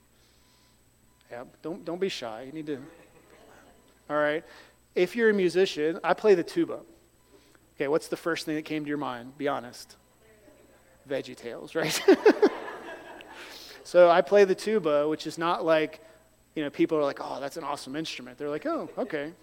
Yeah, 1.32 1.44
don't, 1.62 1.86
don't 1.86 2.00
be 2.00 2.10
shy. 2.10 2.44
You 2.44 2.52
need 2.52 2.66
to. 2.68 2.78
All 4.10 4.18
right. 4.18 4.44
If 4.94 5.16
you're 5.16 5.30
a 5.30 5.34
musician, 5.34 6.00
I 6.04 6.14
play 6.14 6.36
the 6.36 6.44
tuba. 6.44 6.80
Okay, 7.76 7.88
what's 7.88 8.08
the 8.08 8.18
first 8.18 8.46
thing 8.46 8.56
that 8.56 8.66
came 8.66 8.84
to 8.84 8.90
your 8.90 8.98
mind? 8.98 9.38
Be 9.38 9.48
honest. 9.48 9.98
Veggie 11.10 11.36
Tales, 11.36 11.76
right? 11.76 12.02
so 13.84 14.10
I 14.10 14.22
play 14.22 14.46
the 14.46 14.56
tuba, 14.56 15.08
which 15.08 15.28
is 15.28 15.38
not 15.38 15.66
like, 15.66 16.02
you 16.56 16.64
know, 16.64 16.70
people 16.70 16.98
are 16.98 17.04
like, 17.04 17.20
oh, 17.22 17.40
that's 17.40 17.58
an 17.58 17.64
awesome 17.64 17.96
instrument. 17.96 18.38
They're 18.38 18.50
like, 18.50 18.66
oh, 18.66 18.90
okay. 18.98 19.34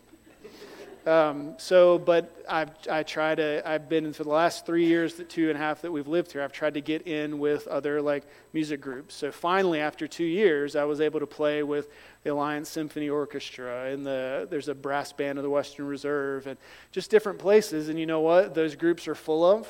Um, 1.05 1.55
so, 1.59 1.99
but 1.99 2.45
I've, 2.49 2.71
I 2.89 3.03
try 3.03 3.35
to, 3.35 3.69
I've 3.69 3.89
been 3.89 4.13
for 4.13 4.23
the 4.23 4.31
last 4.31 4.65
three 4.65 4.87
years, 4.87 5.15
the 5.15 5.25
two 5.25 5.49
and 5.49 5.57
a 5.57 5.61
half 5.61 5.83
that 5.83 5.91
we've 5.91 6.07
lived 6.07 6.31
here, 6.31 6.43
I've 6.43 6.53
tried 6.53 6.75
to 6.75 6.81
get 6.81 7.09
in 7.09 7.41
with 7.41 7.67
other 7.67 8.01
like 8.01 8.23
music 8.53 8.81
groups. 8.81 9.15
So 9.17 9.33
finally, 9.33 9.81
after 9.81 10.07
two 10.07 10.25
years, 10.25 10.77
I 10.77 10.85
was 10.85 11.01
able 11.01 11.19
to 11.19 11.27
play 11.27 11.65
with 11.65 11.89
the 12.23 12.33
Alliance 12.33 12.69
Symphony 12.69 13.09
Orchestra 13.09 13.91
and 13.91 14.07
the, 14.07 14.47
there's 14.49 14.69
a 14.69 14.75
brass 14.75 15.13
band 15.13 15.39
of 15.39 15.43
the 15.43 15.51
Western 15.51 15.87
Reserve 15.87 16.47
and 16.47 16.57
just 16.93 17.11
different 17.11 17.41
places. 17.41 17.89
And 17.89 17.99
you 17.99 18.07
know 18.07 18.21
what? 18.21 18.55
Those 18.55 18.77
groups 18.77 19.09
are 19.09 19.17
full 19.17 19.45
of 19.45 19.67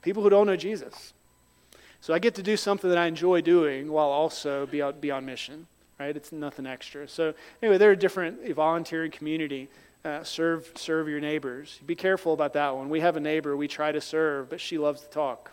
people 0.00 0.22
who 0.22 0.30
don't 0.30 0.46
know 0.46 0.56
Jesus. 0.56 1.12
So 2.00 2.14
I 2.14 2.18
get 2.18 2.34
to 2.36 2.42
do 2.42 2.56
something 2.56 2.88
that 2.88 2.98
I 2.98 3.06
enjoy 3.06 3.42
doing 3.42 3.90
while 3.90 4.08
also 4.08 4.66
be, 4.66 4.82
be 5.00 5.10
on 5.10 5.26
mission 5.26 5.66
right? 5.98 6.16
It's 6.16 6.32
nothing 6.32 6.66
extra. 6.66 7.08
So, 7.08 7.34
anyway, 7.62 7.78
they're 7.78 7.92
a 7.92 7.96
different 7.96 8.48
volunteering 8.54 9.10
community. 9.10 9.68
uh, 10.04 10.22
serve, 10.22 10.70
serve 10.74 11.08
your 11.08 11.20
neighbors. 11.20 11.80
Be 11.86 11.94
careful 11.94 12.34
about 12.34 12.52
that 12.54 12.76
one. 12.76 12.90
We 12.90 13.00
have 13.00 13.16
a 13.16 13.20
neighbor 13.20 13.56
we 13.56 13.68
try 13.68 13.90
to 13.90 14.00
serve, 14.00 14.50
but 14.50 14.60
she 14.60 14.76
loves 14.76 15.00
to 15.00 15.08
talk. 15.08 15.50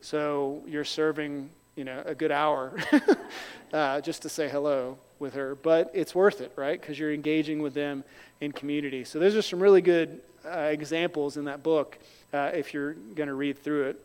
So 0.00 0.62
you're 0.66 0.84
serving, 0.84 1.50
you 1.74 1.84
know, 1.84 2.02
a 2.06 2.14
good 2.14 2.30
hour 2.30 2.78
uh, 3.72 4.00
just 4.00 4.22
to 4.22 4.28
say 4.28 4.48
hello 4.48 4.98
with 5.18 5.34
her. 5.34 5.56
But 5.56 5.90
it's 5.94 6.14
worth 6.14 6.40
it, 6.40 6.52
right? 6.54 6.80
Because 6.80 6.98
you're 6.98 7.12
engaging 7.12 7.60
with 7.60 7.74
them 7.74 8.04
in 8.40 8.52
community. 8.52 9.02
So 9.02 9.18
those 9.18 9.34
are 9.34 9.42
some 9.42 9.60
really 9.60 9.82
good 9.82 10.20
uh, 10.44 10.58
examples 10.70 11.36
in 11.36 11.46
that 11.46 11.62
book 11.64 11.98
uh, 12.32 12.50
if 12.54 12.72
you're 12.72 12.92
going 12.94 13.28
to 13.28 13.34
read 13.34 13.58
through 13.58 13.88
it. 13.88 14.02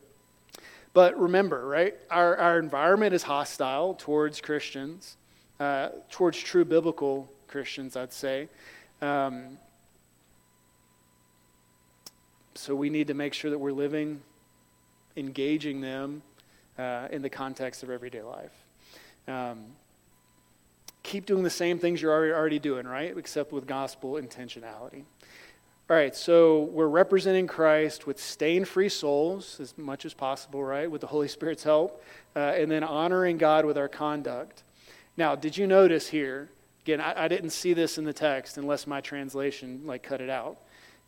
But 0.93 1.19
remember, 1.19 1.65
right, 1.67 1.95
our, 2.09 2.35
our 2.37 2.59
environment 2.59 3.13
is 3.13 3.23
hostile 3.23 3.93
towards 3.93 4.41
Christians, 4.41 5.15
uh, 5.61 5.89
towards 6.09 6.39
true 6.39 6.65
biblical 6.65 7.31
Christians, 7.47 7.95
I'd 7.95 8.11
say. 8.11 8.49
Um, 8.99 9.59
so 12.55 12.73
we 12.73 12.89
need 12.89 13.07
to 13.07 13.13
make 13.13 13.35
sure 13.35 13.51
that 13.51 13.59
we're 13.59 13.71
living, 13.71 14.21
engaging 15.15 15.79
them 15.79 16.23
uh, 16.79 17.09
in 17.11 17.21
the 17.21 17.29
context 17.29 17.83
of 17.83 17.91
everyday 17.91 18.23
life. 18.23 18.51
Um, 19.27 19.65
keep 21.03 21.27
doing 21.27 21.43
the 21.43 21.49
same 21.51 21.77
things 21.77 22.01
you're 22.01 22.33
already 22.33 22.57
doing, 22.57 22.87
right? 22.87 23.15
Except 23.15 23.51
with 23.51 23.67
gospel 23.67 24.13
intentionality. 24.13 25.03
All 25.91 25.95
right, 25.95 26.15
so 26.15 26.63
we're 26.71 26.87
representing 26.87 27.45
Christ 27.45 28.07
with 28.07 28.19
stain 28.19 28.65
free 28.65 28.89
souls 28.89 29.59
as 29.59 29.77
much 29.77 30.05
as 30.05 30.15
possible, 30.15 30.63
right? 30.63 30.89
With 30.89 31.01
the 31.01 31.07
Holy 31.07 31.27
Spirit's 31.27 31.63
help, 31.63 32.03
uh, 32.35 32.39
and 32.39 32.71
then 32.71 32.83
honoring 32.83 33.37
God 33.37 33.65
with 33.65 33.77
our 33.77 33.89
conduct. 33.89 34.63
Now, 35.17 35.35
did 35.35 35.57
you 35.57 35.67
notice 35.67 36.07
here? 36.07 36.49
Again, 36.83 37.01
I, 37.01 37.25
I 37.25 37.27
didn't 37.27 37.51
see 37.51 37.73
this 37.73 37.97
in 37.97 38.05
the 38.05 38.13
text 38.13 38.57
unless 38.57 38.87
my 38.87 39.01
translation 39.01 39.81
like 39.85 40.03
cut 40.03 40.21
it 40.21 40.29
out. 40.29 40.57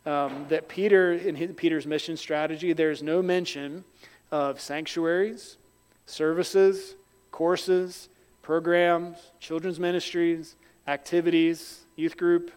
Um, 0.05 0.45
that 0.49 0.67
Peter, 0.67 1.13
in 1.13 1.35
his, 1.35 1.51
Peter's 1.55 1.87
mission 1.87 2.17
strategy, 2.17 2.73
there's 2.73 3.01
no 3.01 3.21
mention 3.21 3.85
of 4.31 4.59
sanctuaries, 4.59 5.57
services, 6.05 6.95
courses, 7.31 8.09
programs, 8.41 9.17
children's 9.39 9.79
ministries, 9.79 10.55
activities, 10.87 11.85
youth 11.95 12.17
group, 12.17 12.51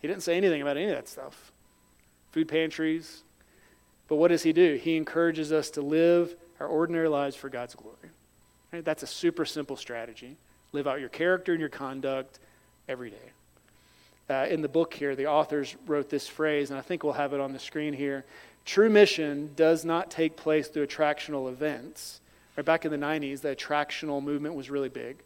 he 0.00 0.08
didn't 0.08 0.22
say 0.22 0.36
anything 0.36 0.62
about 0.62 0.76
any 0.76 0.86
of 0.86 0.94
that 0.94 1.08
stuff. 1.08 1.52
Food 2.32 2.48
pantries. 2.48 3.22
But 4.08 4.16
what 4.16 4.28
does 4.28 4.42
he 4.42 4.52
do? 4.52 4.78
He 4.80 4.96
encourages 4.96 5.52
us 5.52 5.70
to 5.70 5.80
live 5.80 6.36
our 6.60 6.66
ordinary 6.66 7.08
lives 7.08 7.34
for 7.34 7.48
God's 7.48 7.74
glory. 7.74 8.10
Right? 8.76 8.84
That's 8.84 9.02
a 9.02 9.06
super 9.06 9.46
simple 9.46 9.76
strategy. 9.76 10.36
Live 10.72 10.86
out 10.86 11.00
your 11.00 11.08
character 11.08 11.52
and 11.52 11.60
your 11.60 11.70
conduct 11.70 12.38
every 12.86 13.08
day. 13.08 13.16
Uh, 14.28 14.46
in 14.50 14.60
the 14.60 14.68
book 14.68 14.92
here, 14.92 15.16
the 15.16 15.28
authors 15.28 15.74
wrote 15.86 16.10
this 16.10 16.28
phrase, 16.28 16.68
and 16.68 16.78
I 16.78 16.82
think 16.82 17.02
we'll 17.02 17.14
have 17.14 17.32
it 17.32 17.40
on 17.40 17.54
the 17.54 17.58
screen 17.58 17.94
here. 17.94 18.26
True 18.66 18.90
mission 18.90 19.52
does 19.56 19.82
not 19.82 20.10
take 20.10 20.36
place 20.36 20.68
through 20.68 20.86
attractional 20.86 21.48
events. 21.48 22.20
Right, 22.54 22.66
back 22.66 22.84
in 22.84 22.90
the 22.90 22.98
90s, 22.98 23.40
the 23.40 23.56
attractional 23.56 24.22
movement 24.22 24.54
was 24.54 24.70
really 24.70 24.88
big 24.88 25.22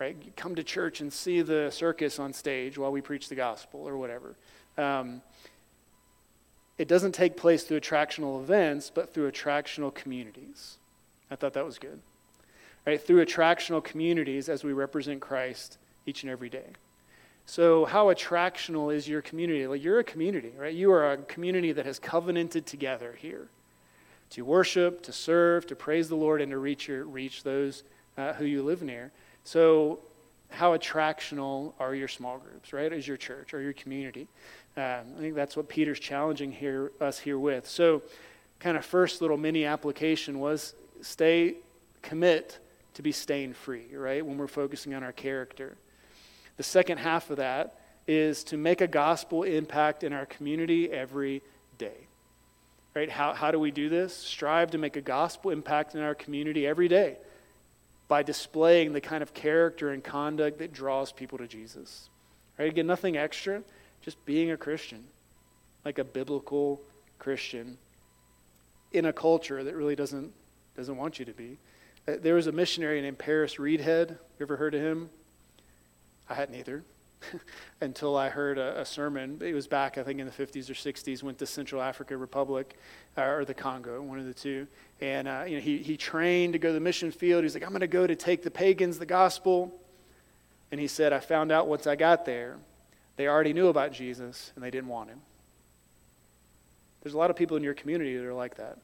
right? 0.00 0.16
You 0.24 0.32
come 0.34 0.56
to 0.56 0.64
church 0.64 1.00
and 1.00 1.12
see 1.12 1.42
the 1.42 1.70
circus 1.70 2.18
on 2.18 2.32
stage 2.32 2.76
while 2.76 2.90
we 2.90 3.00
preach 3.00 3.28
the 3.28 3.36
gospel 3.36 3.86
or 3.86 3.96
whatever. 3.96 4.34
Um, 4.76 5.22
it 6.76 6.88
doesn't 6.88 7.12
take 7.12 7.36
place 7.36 7.62
through 7.62 7.78
attractional 7.78 8.42
events, 8.42 8.90
but 8.92 9.14
through 9.14 9.30
attractional 9.30 9.94
communities. 9.94 10.78
I 11.30 11.36
thought 11.36 11.52
that 11.52 11.64
was 11.64 11.78
good. 11.78 12.00
Right? 12.86 13.00
Through 13.00 13.24
attractional 13.24 13.82
communities 13.82 14.48
as 14.48 14.64
we 14.64 14.72
represent 14.72 15.20
Christ 15.20 15.78
each 16.06 16.22
and 16.22 16.30
every 16.30 16.48
day. 16.48 16.70
So, 17.46 17.84
how 17.84 18.06
attractional 18.06 18.94
is 18.94 19.08
your 19.08 19.20
community? 19.20 19.66
Like, 19.66 19.82
you're 19.82 19.98
a 19.98 20.04
community, 20.04 20.52
right? 20.56 20.74
You 20.74 20.92
are 20.92 21.12
a 21.12 21.16
community 21.18 21.72
that 21.72 21.86
has 21.86 21.98
covenanted 21.98 22.66
together 22.66 23.16
here 23.18 23.48
to 24.30 24.42
worship, 24.42 25.02
to 25.02 25.12
serve, 25.12 25.66
to 25.66 25.76
praise 25.76 26.08
the 26.08 26.14
Lord, 26.14 26.40
and 26.40 26.50
to 26.52 26.58
reach, 26.58 26.88
your, 26.88 27.04
reach 27.04 27.42
those 27.42 27.82
uh, 28.16 28.32
who 28.34 28.44
you 28.44 28.62
live 28.62 28.82
near. 28.82 29.10
So, 29.44 29.98
how 30.50 30.76
attractional 30.76 31.72
are 31.80 31.94
your 31.94 32.08
small 32.08 32.38
groups, 32.38 32.72
right? 32.72 32.92
Is 32.92 33.08
your 33.08 33.16
church 33.16 33.54
or 33.54 33.60
your 33.60 33.72
community? 33.72 34.28
Um, 34.76 35.02
I 35.16 35.20
think 35.20 35.34
that's 35.34 35.56
what 35.56 35.68
Peter's 35.68 35.98
challenging 35.98 36.52
here, 36.52 36.92
us 37.00 37.18
here 37.18 37.38
with. 37.38 37.66
So, 37.68 38.02
kind 38.60 38.76
of 38.76 38.84
first 38.84 39.20
little 39.20 39.36
mini 39.36 39.64
application 39.64 40.38
was 40.38 40.74
stay, 41.00 41.56
commit 42.02 42.58
to 42.94 43.02
be 43.02 43.12
stain 43.12 43.54
free, 43.54 43.86
right? 43.94 44.24
When 44.24 44.36
we're 44.36 44.46
focusing 44.46 44.94
on 44.94 45.02
our 45.02 45.12
character. 45.12 45.76
The 46.56 46.62
second 46.62 46.98
half 46.98 47.30
of 47.30 47.38
that 47.38 47.78
is 48.06 48.44
to 48.44 48.56
make 48.56 48.80
a 48.80 48.86
gospel 48.86 49.42
impact 49.42 50.04
in 50.04 50.12
our 50.12 50.26
community 50.26 50.90
every 50.90 51.42
day. 51.78 52.08
Right? 52.94 53.10
How, 53.10 53.32
how 53.32 53.50
do 53.50 53.58
we 53.58 53.70
do 53.70 53.88
this? 53.88 54.14
Strive 54.14 54.72
to 54.72 54.78
make 54.78 54.96
a 54.96 55.00
gospel 55.00 55.50
impact 55.50 55.94
in 55.94 56.02
our 56.02 56.14
community 56.14 56.66
every 56.66 56.88
day 56.88 57.16
by 58.08 58.22
displaying 58.22 58.92
the 58.92 59.00
kind 59.00 59.22
of 59.22 59.32
character 59.32 59.90
and 59.90 60.04
conduct 60.04 60.58
that 60.58 60.72
draws 60.72 61.12
people 61.12 61.38
to 61.38 61.46
Jesus. 61.46 62.10
Right? 62.58 62.68
Again, 62.68 62.86
nothing 62.86 63.16
extra, 63.16 63.62
just 64.02 64.22
being 64.26 64.50
a 64.50 64.56
Christian, 64.58 65.04
like 65.86 65.98
a 65.98 66.04
biblical 66.04 66.82
Christian 67.18 67.78
in 68.92 69.06
a 69.06 69.12
culture 69.12 69.64
that 69.64 69.74
really 69.74 69.96
doesn't, 69.96 70.32
doesn't 70.76 70.96
want 70.96 71.18
you 71.18 71.24
to 71.24 71.32
be. 71.32 71.56
Uh, 72.06 72.14
there 72.20 72.34
was 72.34 72.46
a 72.46 72.52
missionary 72.52 73.00
named 73.00 73.18
Paris 73.18 73.56
Reidhead. 73.56 74.10
You 74.10 74.18
ever 74.40 74.56
heard 74.56 74.74
of 74.74 74.80
him? 74.80 75.10
I 76.28 76.34
hadn't 76.34 76.54
either. 76.56 76.82
until 77.80 78.16
I 78.16 78.28
heard 78.28 78.58
a, 78.58 78.80
a, 78.80 78.84
sermon. 78.84 79.40
It 79.42 79.54
was 79.54 79.66
back, 79.66 79.98
I 79.98 80.02
think, 80.02 80.20
in 80.20 80.26
the 80.26 80.32
50s 80.32 80.68
or 80.68 80.74
60s, 80.74 81.22
went 81.22 81.38
to 81.38 81.46
Central 81.46 81.80
Africa 81.80 82.16
Republic 82.16 82.76
uh, 83.16 83.22
or 83.22 83.44
the 83.44 83.54
Congo, 83.54 84.02
one 84.02 84.18
of 84.18 84.26
the 84.26 84.34
two. 84.34 84.66
And 85.00 85.28
uh, 85.28 85.44
you 85.46 85.56
know, 85.56 85.62
he, 85.62 85.78
he 85.78 85.96
trained 85.96 86.54
to 86.54 86.58
go 86.58 86.68
to 86.68 86.74
the 86.74 86.80
mission 86.80 87.10
field. 87.10 87.44
He's 87.44 87.54
like, 87.54 87.62
I'm 87.62 87.70
going 87.70 87.80
to 87.80 87.86
go 87.86 88.06
to 88.06 88.16
take 88.16 88.42
the 88.42 88.50
pagans 88.50 88.98
the 88.98 89.06
gospel. 89.06 89.72
And 90.70 90.80
he 90.80 90.86
said, 90.86 91.12
I 91.12 91.20
found 91.20 91.52
out 91.52 91.68
once 91.68 91.86
I 91.86 91.96
got 91.96 92.24
there, 92.24 92.56
they 93.16 93.28
already 93.28 93.52
knew 93.52 93.68
about 93.68 93.92
Jesus 93.92 94.52
and 94.54 94.64
they 94.64 94.70
didn't 94.70 94.88
want 94.88 95.10
him. 95.10 95.20
There's 97.02 97.14
a 97.14 97.18
lot 97.18 97.30
of 97.30 97.36
people 97.36 97.56
in 97.56 97.62
your 97.62 97.74
community 97.74 98.16
that 98.16 98.24
are 98.24 98.34
like 98.34 98.56
that. 98.56 98.78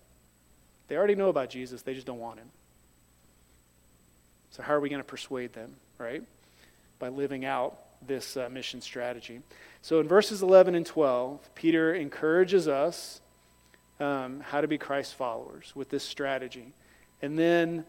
They 0.89 0.97
already 0.97 1.15
know 1.15 1.29
about 1.29 1.51
Jesus, 1.51 1.83
they 1.83 1.95
just 1.95 2.07
don't 2.07 2.19
want 2.19 2.39
him. 2.39 2.49
So, 4.51 4.63
how 4.63 4.75
are 4.75 4.81
we 4.81 4.89
going 4.89 5.01
to 5.01 5.05
persuade 5.05 5.53
them, 5.53 5.75
right? 5.99 6.23
By 6.99 7.09
living 7.09 7.45
out 7.45 7.79
this 8.07 8.37
uh, 8.37 8.49
mission 8.49 8.81
strategy. 8.81 9.41
So 9.83 10.01
in 10.01 10.09
verses 10.09 10.43
11 10.43 10.75
and 10.75 10.87
12, 10.87 11.55
Peter 11.55 11.95
encourages 11.95 12.69
us 12.69 13.21
um, 14.01 14.41
how 14.41 14.61
to 14.61 14.69
be 14.69 14.79
Christ 14.79 15.15
followers 15.15 15.73
with 15.75 15.89
this 15.89 16.05
strategy. 16.05 16.73
And 17.23 17.39
then 17.39 17.85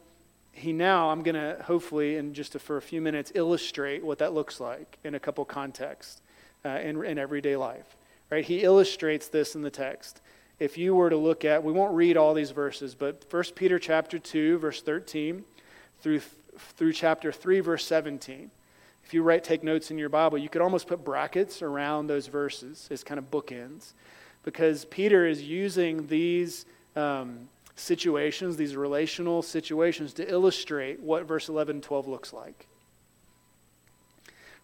he 0.51 0.73
now, 0.73 1.09
I'm 1.09 1.23
going 1.23 1.35
to 1.35 1.61
hopefully, 1.63 2.15
in 2.15 2.33
just 2.33 2.55
a, 2.55 2.59
for 2.59 2.77
a 2.77 2.81
few 2.81 3.01
minutes, 3.01 3.31
illustrate 3.35 4.03
what 4.03 4.19
that 4.19 4.33
looks 4.33 4.59
like 4.59 4.97
in 5.03 5.15
a 5.15 5.19
couple 5.19 5.45
contexts 5.45 6.21
uh, 6.65 6.69
in, 6.69 7.03
in 7.05 7.17
everyday 7.17 7.55
life. 7.55 7.95
Right? 8.29 8.45
He 8.45 8.61
illustrates 8.61 9.27
this 9.27 9.55
in 9.55 9.61
the 9.61 9.71
text. 9.71 10.21
If 10.59 10.77
you 10.77 10.93
were 10.93 11.09
to 11.09 11.17
look 11.17 11.45
at, 11.45 11.63
we 11.63 11.71
won't 11.71 11.95
read 11.95 12.17
all 12.17 12.33
these 12.33 12.51
verses, 12.51 12.93
but 12.93 13.23
1 13.29 13.43
Peter 13.55 13.79
chapter 13.79 14.19
2, 14.19 14.57
verse 14.57 14.81
13 14.81 15.45
through, 16.01 16.21
through 16.61 16.93
chapter 16.93 17.31
3, 17.31 17.59
verse 17.59 17.85
17 17.85 18.51
if 19.09 19.13
you 19.15 19.23
write, 19.23 19.43
take 19.43 19.63
notes 19.63 19.89
in 19.89 19.97
your 19.97 20.09
Bible, 20.09 20.37
you 20.37 20.49
could 20.49 20.61
almost 20.61 20.85
put 20.85 21.03
brackets 21.03 21.63
around 21.63 22.05
those 22.05 22.27
verses 22.27 22.87
as 22.91 23.03
kind 23.03 23.17
of 23.17 23.31
bookends 23.31 23.93
because 24.43 24.85
Peter 24.85 25.25
is 25.25 25.41
using 25.41 26.05
these 26.05 26.67
um, 26.95 27.49
situations, 27.75 28.55
these 28.55 28.75
relational 28.75 29.41
situations, 29.41 30.13
to 30.13 30.31
illustrate 30.31 30.99
what 30.99 31.25
verse 31.25 31.49
11 31.49 31.77
and 31.77 31.83
12 31.83 32.07
looks 32.07 32.31
like. 32.31 32.67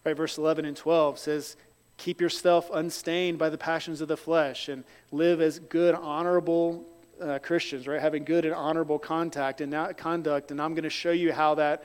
Right, 0.04 0.16
verse 0.16 0.38
11 0.38 0.64
and 0.64 0.76
12 0.76 1.18
says, 1.18 1.56
Keep 1.96 2.20
yourself 2.20 2.70
unstained 2.72 3.38
by 3.38 3.48
the 3.48 3.58
passions 3.58 4.00
of 4.00 4.06
the 4.06 4.16
flesh 4.16 4.68
and 4.68 4.84
live 5.10 5.40
as 5.40 5.58
good, 5.58 5.96
honorable 5.96 6.84
uh, 7.20 7.38
Christians, 7.40 7.86
right? 7.86 8.00
Having 8.00 8.24
good 8.24 8.44
and 8.44 8.54
honorable 8.54 8.98
contact 8.98 9.60
and 9.60 9.70
not 9.70 9.96
conduct. 9.96 10.50
And 10.50 10.60
I'm 10.60 10.74
going 10.74 10.84
to 10.84 10.90
show 10.90 11.12
you 11.12 11.32
how 11.32 11.54
that 11.56 11.84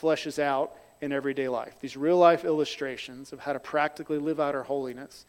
fleshes 0.00 0.38
out 0.38 0.72
in 1.00 1.12
everyday 1.12 1.48
life. 1.48 1.74
These 1.80 1.96
real 1.96 2.18
life 2.18 2.44
illustrations 2.44 3.32
of 3.32 3.40
how 3.40 3.52
to 3.52 3.60
practically 3.60 4.18
live 4.18 4.40
out 4.40 4.54
our 4.54 4.62
holiness. 4.62 5.24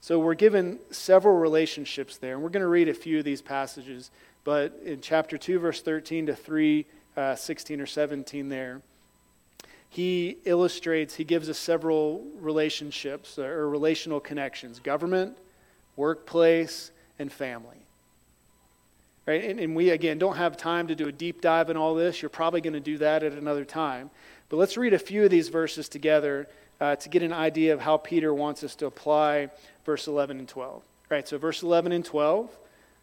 So 0.00 0.18
we're 0.18 0.34
given 0.34 0.78
several 0.90 1.36
relationships 1.36 2.18
there, 2.18 2.34
and 2.34 2.42
we're 2.42 2.50
going 2.50 2.62
to 2.62 2.68
read 2.68 2.88
a 2.88 2.94
few 2.94 3.18
of 3.18 3.24
these 3.24 3.42
passages. 3.42 4.10
But 4.44 4.78
in 4.84 5.00
chapter 5.00 5.36
2, 5.36 5.58
verse 5.58 5.82
13 5.82 6.26
to 6.26 6.36
3, 6.36 6.86
uh, 7.16 7.34
16 7.34 7.80
or 7.80 7.86
17, 7.86 8.48
there, 8.48 8.82
he 9.88 10.38
illustrates, 10.44 11.14
he 11.14 11.24
gives 11.24 11.48
us 11.48 11.58
several 11.58 12.24
relationships 12.40 13.38
or 13.38 13.68
relational 13.68 14.20
connections 14.20 14.78
government, 14.78 15.38
workplace, 15.96 16.90
and 17.18 17.32
family. 17.32 17.77
Right? 19.28 19.44
And, 19.44 19.60
and 19.60 19.76
we, 19.76 19.90
again, 19.90 20.18
don't 20.18 20.38
have 20.38 20.56
time 20.56 20.86
to 20.86 20.94
do 20.94 21.06
a 21.06 21.12
deep 21.12 21.42
dive 21.42 21.68
in 21.68 21.76
all 21.76 21.94
this. 21.94 22.22
You're 22.22 22.30
probably 22.30 22.62
going 22.62 22.72
to 22.72 22.80
do 22.80 22.96
that 22.96 23.22
at 23.22 23.34
another 23.34 23.66
time. 23.66 24.08
But 24.48 24.56
let's 24.56 24.78
read 24.78 24.94
a 24.94 24.98
few 24.98 25.22
of 25.22 25.30
these 25.30 25.50
verses 25.50 25.86
together 25.86 26.48
uh, 26.80 26.96
to 26.96 27.10
get 27.10 27.22
an 27.22 27.34
idea 27.34 27.74
of 27.74 27.80
how 27.82 27.98
Peter 27.98 28.32
wants 28.32 28.64
us 28.64 28.74
to 28.76 28.86
apply 28.86 29.50
verse 29.84 30.06
11 30.06 30.38
and 30.38 30.48
12. 30.48 30.82
Right, 31.10 31.28
so 31.28 31.36
verse 31.36 31.62
11 31.62 31.92
and 31.92 32.02
12, 32.02 32.48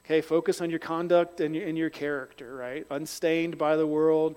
okay, 0.03 0.21
focus 0.21 0.61
on 0.61 0.71
your 0.71 0.79
conduct 0.79 1.41
and 1.41 1.55
your, 1.55 1.67
and 1.67 1.77
your 1.77 1.91
character, 1.91 2.55
right? 2.55 2.87
Unstained 2.89 3.59
by 3.59 3.75
the 3.75 3.85
world, 3.85 4.35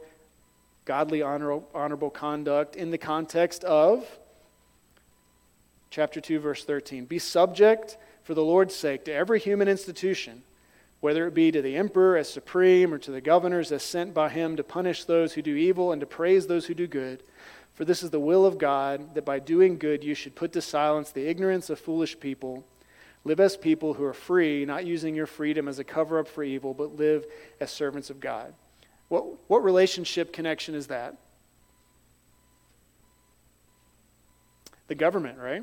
godly, 0.85 1.23
honorable, 1.23 1.67
honorable 1.75 2.11
conduct 2.11 2.77
in 2.77 2.91
the 2.91 2.99
context 2.99 3.65
of 3.65 4.07
chapter 5.89 6.21
2, 6.21 6.39
verse 6.39 6.65
13. 6.65 7.07
Be 7.07 7.19
subject 7.19 7.97
for 8.25 8.35
the 8.35 8.45
Lord's 8.45 8.75
sake 8.75 9.07
to 9.07 9.13
every 9.15 9.41
human 9.41 9.69
institution, 9.69 10.43
whether 11.01 11.27
it 11.27 11.35
be 11.35 11.53
to 11.53 11.63
the 11.63 11.77
emperor 11.77 12.17
as 12.17 12.29
supreme 12.29 12.93
or 12.93 12.99
to 12.99 13.11
the 13.11 13.21
governors 13.21 13.71
as 13.71 13.83
sent 13.83 14.13
by 14.13 14.29
him 14.29 14.57
to 14.57 14.65
punish 14.65 15.05
those 15.05 15.35
who 15.35 15.43
do 15.43 15.55
evil 15.55 15.93
and 15.93 16.01
to 16.01 16.07
praise 16.07 16.47
those 16.47 16.67
who 16.67 16.75
do 16.75 16.87
good. 16.87 17.23
For 17.75 17.85
this 17.85 18.03
is 18.03 18.11
the 18.11 18.19
will 18.19 18.45
of 18.45 18.59
God, 18.59 19.15
that 19.15 19.25
by 19.25 19.39
doing 19.39 19.79
good 19.79 20.03
you 20.03 20.15
should 20.15 20.35
put 20.35 20.53
to 20.55 20.61
silence 20.61 21.13
the 21.13 21.29
ignorance 21.29 21.71
of 21.71 21.79
foolish 21.79 22.19
people. 22.19 22.65
Live 23.25 23.39
as 23.39 23.57
people 23.57 23.95
who 23.95 24.05
are 24.05 24.13
free, 24.13 24.65
not 24.65 24.85
using 24.85 25.15
your 25.15 25.27
freedom 25.27 25.69
as 25.69 25.79
a 25.79 25.85
cover 25.85 26.19
up 26.19 26.27
for 26.27 26.43
evil, 26.43 26.75
but 26.75 26.97
live 26.97 27.27
as 27.61 27.71
servants 27.71 28.11
of 28.11 28.19
God. 28.19 28.53
What, 29.09 29.49
what 29.49 29.63
relationship 29.63 30.33
connection 30.33 30.75
is 30.75 30.89
that? 30.89 31.17
The 34.89 34.95
government, 34.95 35.39
right? 35.39 35.63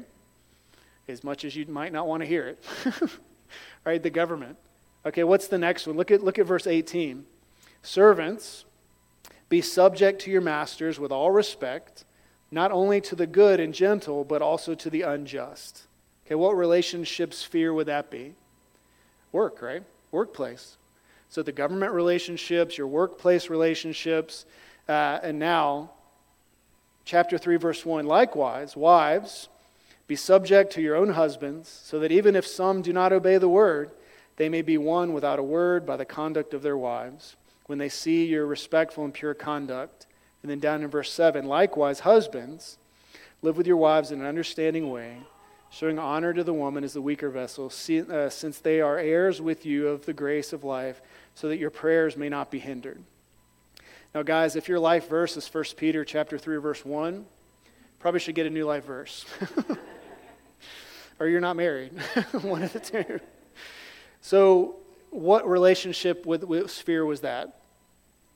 As 1.07 1.23
much 1.23 1.43
as 1.43 1.55
you 1.55 1.65
might 1.65 1.91
not 1.91 2.07
want 2.07 2.21
to 2.21 2.27
hear 2.27 2.47
it. 2.47 2.63
right? 3.85 4.01
The 4.01 4.09
government. 4.09 4.57
Okay, 5.05 5.23
what's 5.23 5.47
the 5.47 5.57
next 5.57 5.85
one? 5.85 5.97
Look 5.97 6.09
at, 6.09 6.23
look 6.23 6.39
at 6.39 6.45
verse 6.47 6.65
18. 6.65 7.25
Servants, 7.83 8.65
be 9.49 9.61
subject 9.61 10.21
to 10.21 10.31
your 10.31 10.41
masters 10.41 10.99
with 10.99 11.11
all 11.11 11.29
respect, 11.29 12.05
not 12.49 12.71
only 12.71 12.99
to 13.01 13.15
the 13.15 13.27
good 13.27 13.59
and 13.59 13.73
gentle, 13.73 14.23
but 14.23 14.41
also 14.41 14.73
to 14.73 14.89
the 14.89 15.03
unjust. 15.03 15.83
Okay, 16.25 16.35
what 16.35 16.57
relationship 16.57 17.33
sphere 17.33 17.73
would 17.73 17.85
that 17.87 18.09
be? 18.09 18.33
Work, 19.31 19.61
right? 19.61 19.83
Workplace. 20.11 20.77
So 21.29 21.43
the 21.43 21.51
government 21.51 21.91
relationships, 21.91 22.77
your 22.77 22.87
workplace 22.87 23.49
relationships, 23.49 24.45
uh, 24.89 25.19
and 25.21 25.37
now, 25.37 25.91
chapter 27.03 27.37
3, 27.37 27.57
verse 27.57 27.85
1 27.85 28.07
likewise, 28.07 28.75
wives, 28.75 29.49
be 30.07 30.15
subject 30.15 30.71
to 30.73 30.81
your 30.81 30.95
own 30.95 31.09
husbands, 31.09 31.67
so 31.83 31.99
that 31.99 32.11
even 32.11 32.35
if 32.35 32.47
some 32.47 32.81
do 32.81 32.93
not 32.93 33.13
obey 33.13 33.37
the 33.37 33.49
word, 33.49 33.91
they 34.37 34.49
may 34.49 34.61
be 34.61 34.77
won 34.77 35.13
without 35.13 35.39
a 35.39 35.43
word 35.43 35.85
by 35.85 35.97
the 35.97 36.05
conduct 36.05 36.53
of 36.53 36.61
their 36.61 36.77
wives 36.77 37.35
when 37.67 37.77
they 37.77 37.89
see 37.89 38.25
your 38.25 38.45
respectful 38.45 39.03
and 39.03 39.13
pure 39.13 39.33
conduct. 39.33 40.07
And 40.41 40.51
then 40.51 40.59
down 40.59 40.83
in 40.83 40.89
verse 40.89 41.11
7 41.11 41.45
likewise, 41.45 42.01
husbands, 42.01 42.77
live 43.41 43.57
with 43.57 43.67
your 43.67 43.77
wives 43.77 44.11
in 44.11 44.19
an 44.19 44.27
understanding 44.27 44.89
way, 44.91 45.17
showing 45.69 45.97
honor 45.97 46.33
to 46.33 46.43
the 46.43 46.53
woman 46.53 46.83
as 46.83 46.93
the 46.93 47.01
weaker 47.01 47.29
vessel, 47.29 47.67
uh, 47.67 48.29
since 48.29 48.59
they 48.59 48.81
are 48.81 48.99
heirs 48.99 49.41
with 49.41 49.65
you 49.65 49.87
of 49.87 50.05
the 50.05 50.13
grace 50.13 50.53
of 50.53 50.63
life, 50.63 51.01
so 51.33 51.47
that 51.47 51.57
your 51.57 51.71
prayers 51.71 52.15
may 52.15 52.29
not 52.29 52.51
be 52.51 52.59
hindered. 52.59 53.01
Now, 54.13 54.23
guys, 54.23 54.55
if 54.55 54.69
your 54.69 54.79
life 54.79 55.09
verse 55.09 55.35
is 55.35 55.47
1 55.53 55.63
Peter 55.75 56.05
chapter 56.05 56.37
3, 56.37 56.57
verse 56.57 56.85
1, 56.85 57.25
probably 57.99 58.19
should 58.19 58.35
get 58.35 58.45
a 58.45 58.49
new 58.49 58.65
life 58.65 58.85
verse. 58.85 59.25
or 61.19 61.27
you're 61.27 61.41
not 61.41 61.55
married. 61.55 61.91
One 62.41 62.63
of 62.63 62.71
the 62.71 62.79
two. 62.79 63.19
So 64.25 64.77
what 65.11 65.47
relationship 65.47 66.25
with, 66.25 66.43
with 66.45 66.71
sphere 66.71 67.05
was 67.05 67.21
that? 67.21 67.59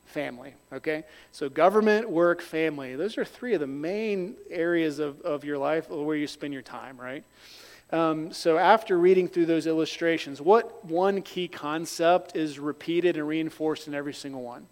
Family, 0.05 0.53
okay? 0.71 1.03
So 1.31 1.49
government, 1.49 2.07
work, 2.07 2.41
family. 2.41 2.95
Those 2.95 3.17
are 3.17 3.25
three 3.25 3.55
of 3.55 3.59
the 3.59 3.65
main 3.65 4.35
areas 4.51 4.99
of, 4.99 5.19
of 5.21 5.43
your 5.43 5.57
life 5.57 5.89
where 5.89 6.15
you 6.15 6.27
spend 6.27 6.53
your 6.53 6.61
time, 6.61 6.95
right? 7.01 7.23
Um, 7.91 8.31
so 8.31 8.59
after 8.59 8.99
reading 8.99 9.27
through 9.27 9.47
those 9.47 9.65
illustrations, 9.65 10.39
what 10.39 10.85
one 10.85 11.23
key 11.23 11.47
concept 11.47 12.35
is 12.35 12.59
repeated 12.59 13.17
and 13.17 13.27
reinforced 13.27 13.87
in 13.87 13.95
every 13.95 14.13
single 14.13 14.43
one? 14.43 14.67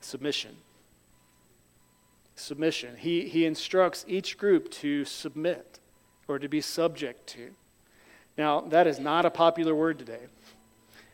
Submission. 0.00 0.56
Submission. 2.34 2.96
He, 2.96 3.28
he 3.28 3.46
instructs 3.46 4.04
each 4.08 4.36
group 4.36 4.72
to 4.72 5.04
submit 5.04 5.78
or 6.32 6.38
to 6.38 6.48
be 6.48 6.60
subject 6.60 7.26
to. 7.28 7.50
Now, 8.38 8.60
that 8.60 8.86
is 8.86 8.98
not 8.98 9.26
a 9.26 9.30
popular 9.30 9.74
word 9.74 9.98
today. 9.98 10.20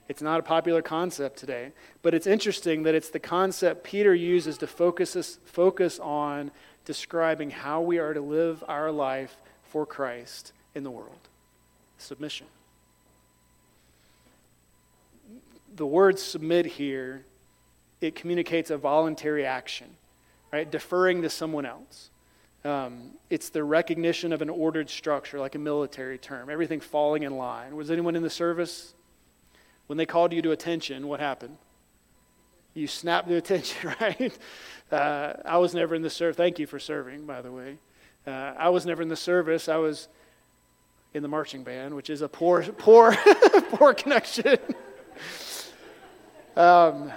It's 0.09 0.23
not 0.23 0.41
a 0.41 0.43
popular 0.43 0.81
concept 0.81 1.37
today, 1.37 1.73
but 2.01 2.15
it's 2.15 2.27
interesting 2.27 2.85
that 2.85 2.95
it's 2.95 3.11
the 3.11 3.19
concept 3.19 3.85
Peter 3.85 4.15
uses 4.15 4.57
to 4.59 4.67
focus, 4.67 5.17
us, 5.17 5.39
focus 5.45 5.99
on 5.99 6.51
describing 6.85 7.51
how 7.51 7.83
we 7.83 7.99
are 7.99 8.15
to 8.15 8.21
live 8.21 8.65
our 8.69 8.91
life 8.91 9.37
for 9.65 9.85
Christ 9.85 10.53
in 10.75 10.85
the 10.85 10.91
world 10.91 11.29
submission. 11.99 12.47
The 15.77 15.87
word 15.87 16.19
submit 16.19 16.65
here, 16.65 17.25
it 18.01 18.15
communicates 18.15 18.71
a 18.71 18.79
voluntary 18.79 19.45
action, 19.45 19.89
right? 20.53 20.69
Deferring 20.71 21.23
to 21.23 21.31
someone 21.31 21.67
else. 21.67 22.11
Um, 22.65 23.13
it's 23.31 23.51
the 23.51 23.63
recognition 23.63 24.33
of 24.33 24.43
an 24.43 24.51
ordered 24.51 24.91
structure, 24.91 25.39
like 25.39 25.55
a 25.55 25.59
military 25.59 26.19
term, 26.19 26.51
everything 26.51 26.81
falling 26.81 27.23
in 27.23 27.37
line. 27.37 27.77
Was 27.77 27.91
anyone 27.91 28.17
in 28.17 28.23
the 28.23 28.31
service? 28.31 28.95
When 29.87 29.97
they 29.97 30.07
called 30.07 30.33
you 30.33 30.43
to 30.43 30.51
attention, 30.51 31.07
what 31.07 31.21
happened? 31.21 31.57
You 32.75 32.87
snapped 32.87 33.29
the 33.29 33.37
attention, 33.43 33.95
right? 34.01 34.39
Uh, 34.91 35.35
I 35.45 35.59
was 35.59 35.75
never 35.75 35.95
in 35.95 36.03
the 36.03 36.11
service. 36.11 36.37
Thank 36.37 36.59
you 36.59 36.67
for 36.67 36.79
serving, 36.79 37.27
by 37.27 37.43
the 37.43 37.53
way. 37.53 37.79
Uh, 38.27 38.55
I 38.59 38.69
was 38.69 38.85
never 38.85 39.03
in 39.03 39.09
the 39.09 39.17
service. 39.17 39.69
I 39.69 39.77
was 39.77 40.09
in 41.15 41.23
the 41.23 41.29
marching 41.29 41.65
band, 41.65 41.95
which 41.95 42.11
is 42.11 42.23
a 42.23 42.29
poor, 42.29 42.63
poor, 42.79 43.15
poor 43.71 43.95
connection. 43.95 44.59
um, 46.57 47.13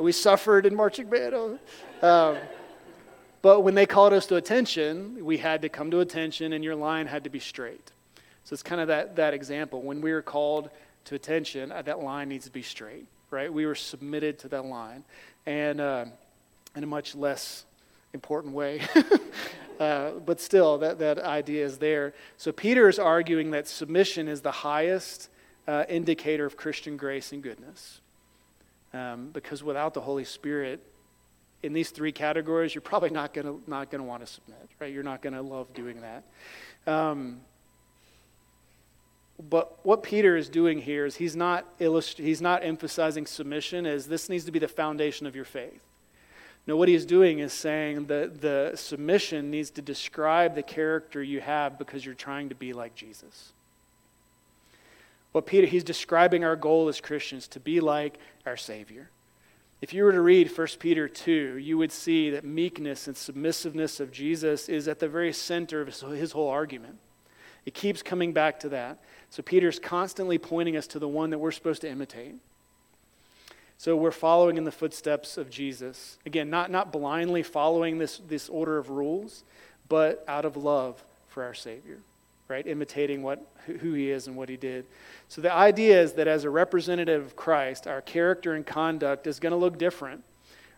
we 0.00 0.12
suffered 0.12 0.66
in 0.66 0.74
marching 0.74 1.08
band. 1.08 1.58
Um, 2.02 2.36
but 3.42 3.60
when 3.60 3.74
they 3.74 3.86
called 3.86 4.12
us 4.12 4.26
to 4.26 4.36
attention, 4.36 5.24
we 5.24 5.38
had 5.38 5.62
to 5.62 5.68
come 5.68 5.90
to 5.90 6.00
attention 6.00 6.52
and 6.52 6.62
your 6.62 6.76
line 6.76 7.06
had 7.06 7.24
to 7.24 7.30
be 7.30 7.40
straight. 7.40 7.90
So 8.44 8.54
it's 8.54 8.62
kind 8.62 8.80
of 8.80 8.88
that, 8.88 9.16
that 9.16 9.34
example. 9.34 9.82
When 9.82 10.00
we 10.00 10.12
were 10.12 10.22
called 10.22 10.70
to 11.06 11.14
attention, 11.14 11.70
uh, 11.72 11.82
that 11.82 12.00
line 12.00 12.28
needs 12.28 12.46
to 12.46 12.52
be 12.52 12.62
straight, 12.62 13.06
right? 13.30 13.52
We 13.52 13.66
were 13.66 13.74
submitted 13.74 14.38
to 14.40 14.48
that 14.48 14.64
line. 14.64 15.04
And 15.44 15.80
uh, 15.80 16.04
in 16.76 16.84
a 16.84 16.86
much 16.86 17.14
less 17.14 17.64
important 18.12 18.54
way. 18.54 18.80
uh, 19.80 20.10
but 20.24 20.40
still, 20.40 20.78
that, 20.78 20.98
that 20.98 21.18
idea 21.18 21.64
is 21.64 21.78
there. 21.78 22.14
So 22.36 22.52
Peter 22.52 22.88
is 22.88 22.98
arguing 22.98 23.50
that 23.52 23.68
submission 23.68 24.28
is 24.28 24.40
the 24.40 24.52
highest 24.52 25.28
uh, 25.66 25.84
indicator 25.88 26.44
of 26.44 26.56
Christian 26.56 26.96
grace 26.96 27.32
and 27.32 27.42
goodness. 27.42 28.00
Um, 28.94 29.30
because 29.32 29.62
without 29.62 29.94
the 29.94 30.02
Holy 30.02 30.24
Spirit, 30.24 30.84
in 31.62 31.72
these 31.72 31.90
three 31.90 32.12
categories, 32.12 32.74
you're 32.74 32.82
probably 32.82 33.10
not 33.10 33.32
going 33.32 33.46
to 33.46 33.62
not 33.70 33.90
to 34.02 34.02
want 34.02 34.24
to 34.24 34.32
submit, 34.32 34.68
right? 34.80 34.92
You're 34.92 35.02
not 35.02 35.22
going 35.22 35.34
to 35.34 35.42
love 35.42 35.72
doing 35.74 36.00
that. 36.00 36.24
Um, 36.92 37.40
but 39.48 39.78
what 39.84 40.02
Peter 40.02 40.36
is 40.36 40.48
doing 40.48 40.80
here 40.80 41.06
is 41.06 41.16
he's 41.16 41.36
not 41.36 41.66
illust- 41.78 42.18
he's 42.18 42.40
not 42.40 42.64
emphasizing 42.64 43.26
submission 43.26 43.86
as 43.86 44.06
this 44.06 44.28
needs 44.28 44.44
to 44.44 44.52
be 44.52 44.58
the 44.58 44.68
foundation 44.68 45.26
of 45.26 45.34
your 45.34 45.44
faith. 45.44 45.80
No, 46.66 46.76
what 46.76 46.88
he's 46.88 47.04
doing 47.04 47.40
is 47.40 47.52
saying 47.52 48.06
that 48.06 48.40
the 48.40 48.72
submission 48.76 49.50
needs 49.50 49.70
to 49.70 49.82
describe 49.82 50.54
the 50.54 50.62
character 50.62 51.20
you 51.20 51.40
have 51.40 51.76
because 51.76 52.04
you're 52.06 52.14
trying 52.14 52.50
to 52.50 52.54
be 52.54 52.72
like 52.72 52.94
Jesus. 52.94 53.52
What 55.32 55.46
Peter, 55.46 55.66
he's 55.66 55.82
describing 55.82 56.44
our 56.44 56.54
goal 56.54 56.88
as 56.88 57.00
Christians 57.00 57.48
to 57.48 57.60
be 57.60 57.80
like 57.80 58.18
our 58.46 58.56
Savior. 58.56 59.08
If 59.82 59.92
you 59.92 60.04
were 60.04 60.12
to 60.12 60.20
read 60.20 60.56
1 60.56 60.66
Peter 60.78 61.08
2, 61.08 61.58
you 61.58 61.76
would 61.76 61.90
see 61.90 62.30
that 62.30 62.44
meekness 62.44 63.08
and 63.08 63.16
submissiveness 63.16 63.98
of 63.98 64.12
Jesus 64.12 64.68
is 64.68 64.86
at 64.86 65.00
the 65.00 65.08
very 65.08 65.32
center 65.32 65.80
of 65.80 65.88
his 65.88 66.30
whole 66.30 66.48
argument. 66.48 66.98
It 67.66 67.74
keeps 67.74 68.00
coming 68.00 68.32
back 68.32 68.60
to 68.60 68.68
that. 68.68 69.00
So 69.28 69.42
Peter's 69.42 69.80
constantly 69.80 70.38
pointing 70.38 70.76
us 70.76 70.86
to 70.88 71.00
the 71.00 71.08
one 71.08 71.30
that 71.30 71.38
we're 71.38 71.50
supposed 71.50 71.80
to 71.80 71.90
imitate. 71.90 72.36
So 73.76 73.96
we're 73.96 74.12
following 74.12 74.56
in 74.56 74.62
the 74.62 74.70
footsteps 74.70 75.36
of 75.36 75.50
Jesus. 75.50 76.16
Again, 76.24 76.48
not, 76.48 76.70
not 76.70 76.92
blindly 76.92 77.42
following 77.42 77.98
this, 77.98 78.18
this 78.28 78.48
order 78.48 78.78
of 78.78 78.88
rules, 78.88 79.42
but 79.88 80.24
out 80.28 80.44
of 80.44 80.56
love 80.56 81.04
for 81.26 81.42
our 81.42 81.54
Savior 81.54 81.98
right? 82.52 82.66
Imitating 82.66 83.22
what, 83.22 83.44
who 83.66 83.94
he 83.94 84.10
is 84.10 84.26
and 84.26 84.36
what 84.36 84.48
he 84.50 84.56
did. 84.56 84.84
So 85.28 85.40
the 85.40 85.52
idea 85.52 86.00
is 86.00 86.12
that 86.12 86.28
as 86.28 86.44
a 86.44 86.50
representative 86.50 87.24
of 87.24 87.34
Christ, 87.34 87.86
our 87.86 88.02
character 88.02 88.52
and 88.52 88.66
conduct 88.66 89.26
is 89.26 89.40
going 89.40 89.52
to 89.52 89.56
look 89.56 89.78
different, 89.78 90.22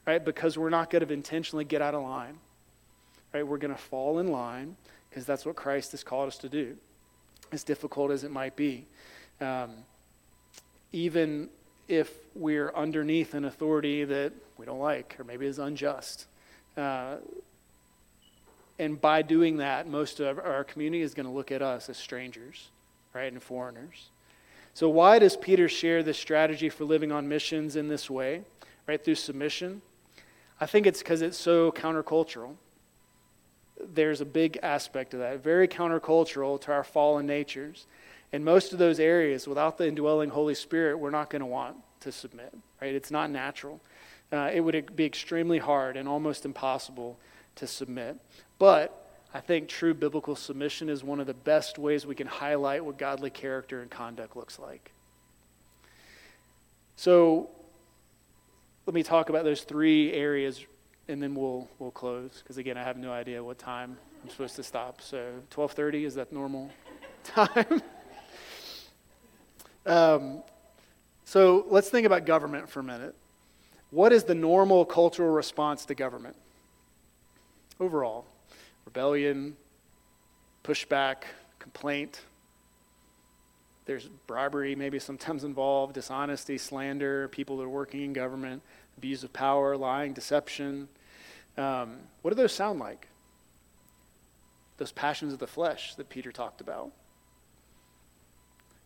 right? 0.07 0.25
Because 0.25 0.57
we're 0.57 0.71
not 0.71 0.89
going 0.89 1.05
to 1.05 1.13
intentionally 1.13 1.65
get 1.65 1.83
out 1.83 1.95
of 1.95 2.03
line, 2.03 2.39
right? 3.35 3.47
We're 3.47 3.59
going 3.59 3.75
to 3.75 3.81
fall 3.81 4.21
in 4.21 4.29
line 4.29 4.77
because 5.11 5.27
that's 5.27 5.45
what 5.45 5.57
Christ 5.57 5.91
has 5.91 6.05
called 6.05 6.29
us 6.29 6.39
to 6.39 6.49
do, 6.49 6.77
as 7.51 7.65
difficult 7.65 8.13
as 8.13 8.23
it 8.23 8.31
might 8.31 8.55
be. 8.55 8.87
Um, 9.41 9.71
even 10.93 11.49
if 11.89 12.13
we're 12.37 12.73
underneath 12.75 13.35
an 13.35 13.45
authority 13.45 14.05
that 14.05 14.33
we 14.57 14.65
don't 14.65 14.79
like, 14.79 15.17
or 15.19 15.25
maybe 15.25 15.47
is 15.47 15.59
unjust. 15.59 16.27
Uh, 16.77 17.17
and 18.79 19.01
by 19.01 19.23
doing 19.23 19.59
that, 19.59 19.87
most 19.87 20.21
of 20.21 20.39
our 20.39 20.65
community 20.65 21.03
is 21.03 21.15
going 21.15 21.27
to 21.27 21.33
look 21.33 21.53
at 21.53 21.63
us 21.63 21.89
as 21.89 21.97
strangers, 21.97 22.71
right, 23.13 23.33
and 23.33 23.43
foreigners. 23.43 24.11
So, 24.75 24.89
why 24.89 25.21
does 25.21 25.37
Peter 25.37 25.69
share 25.69 26.03
this 26.03 26.19
strategy 26.19 26.69
for 26.69 26.85
living 26.85 27.13
on 27.13 27.29
missions 27.29 27.77
in 27.77 27.87
this 27.87 28.11
way, 28.11 28.43
right, 28.89 29.03
through 29.03 29.15
submission? 29.15 29.83
I 30.61 30.67
think 30.67 30.87
it's 30.87 30.99
because 30.99 31.23
it's 31.23 31.39
so 31.39 31.71
countercultural. 31.71 32.55
There's 33.81 34.21
a 34.21 34.25
big 34.25 34.59
aspect 34.63 35.15
of 35.15 35.21
that, 35.21 35.43
very 35.43 35.69
countercultural 35.69 36.61
to 36.63 36.73
our 36.73 36.85
fallen 36.85 37.27
natures. 37.27 37.87
And 38.33 38.45
most 38.45 38.73
of 38.73 38.81
those 38.81 38.99
areas, 38.99 39.47
without 39.47 39.79
the 39.79 39.87
indwelling 39.87 40.31
Holy 40.31 40.55
Spirit, 40.57 40.99
we're 40.99 41.11
not 41.11 41.31
going 41.31 41.41
to 41.41 41.47
want 41.47 41.77
to 42.01 42.11
submit, 42.11 42.53
right? 42.83 42.93
It's 42.93 43.13
not 43.13 43.31
natural. 43.31 43.81
Uh, 44.33 44.51
it 44.53 44.61
would 44.61 44.97
be 44.97 45.05
extremely 45.05 45.59
hard 45.59 45.97
and 45.97 46.09
almost 46.09 46.45
impossible 46.45 47.17
to 47.57 47.67
submit. 47.67 48.19
But 48.59 49.01
I 49.33 49.41
think 49.41 49.69
true 49.69 49.95
biblical 49.95 50.37
submission 50.37 50.89
is 50.89 51.03
one 51.03 51.21
of 51.21 51.27
the 51.27 51.35
best 51.35 51.79
ways 51.79 52.07
we 52.07 52.15
can 52.15 52.27
highlight 52.27 52.85
what 52.85 52.99
godly 52.99 53.31
character 53.31 53.81
and 53.81 53.91
conduct 53.91 54.37
looks 54.37 54.59
like. 54.59 54.93
So 56.97 57.51
let 58.87 58.95
me 58.95 59.03
talk 59.03 59.29
about 59.29 59.45
those 59.45 59.63
three 59.63 60.13
areas 60.13 60.65
and 61.09 61.23
then 61.23 61.35
we'll 61.35 61.69
we'll 61.79 61.91
close 61.91 62.41
because 62.43 62.57
again 62.57 62.77
I 62.77 62.83
have 62.83 62.97
no 62.97 63.13
idea 63.13 63.43
what 63.43 63.59
time 63.59 63.97
I'm 64.23 64.31
supposed 64.31 64.57
to 64.57 64.63
stop. 64.63 65.01
So 65.01 65.33
12:30 65.51 66.05
is 66.05 66.15
that 66.15 66.33
normal 66.33 66.71
time? 67.25 67.83
um, 69.87 70.43
so 71.25 71.67
let's 71.69 71.89
think 71.89 72.07
about 72.07 72.25
government 72.25 72.69
for 72.69 72.81
a 72.81 72.85
minute. 72.85 73.15
What 73.91 74.13
is 74.13 74.25
the 74.25 74.35
normal 74.35 74.85
cultural 74.85 75.31
response 75.31 75.85
to 75.87 75.95
government? 75.95 76.37
Overall, 77.81 78.25
rebellion, 78.85 79.57
pushback, 80.63 81.25
complaint. 81.59 82.21
There's 83.87 84.09
bribery, 84.27 84.75
maybe 84.75 84.99
sometimes 84.99 85.45
involved, 85.45 85.95
dishonesty, 85.95 86.57
slander, 86.57 87.29
people 87.29 87.59
that 87.59 87.65
are 87.65 87.69
working 87.69 88.03
in 88.03 88.13
government, 88.13 88.63
abuse 88.97 89.25
of 89.25 89.33
power, 89.33 89.77
lying, 89.77 90.13
deception. 90.13 90.89
Um, 91.59 91.97
what 92.23 92.31
do 92.31 92.37
those 92.37 92.53
sound 92.53 92.79
like? 92.79 93.09
Those 94.79 94.93
passions 94.93 95.33
of 95.33 95.39
the 95.39 95.47
flesh 95.47 95.95
that 95.97 96.09
Peter 96.09 96.33
talked 96.33 96.61
about. 96.61 96.91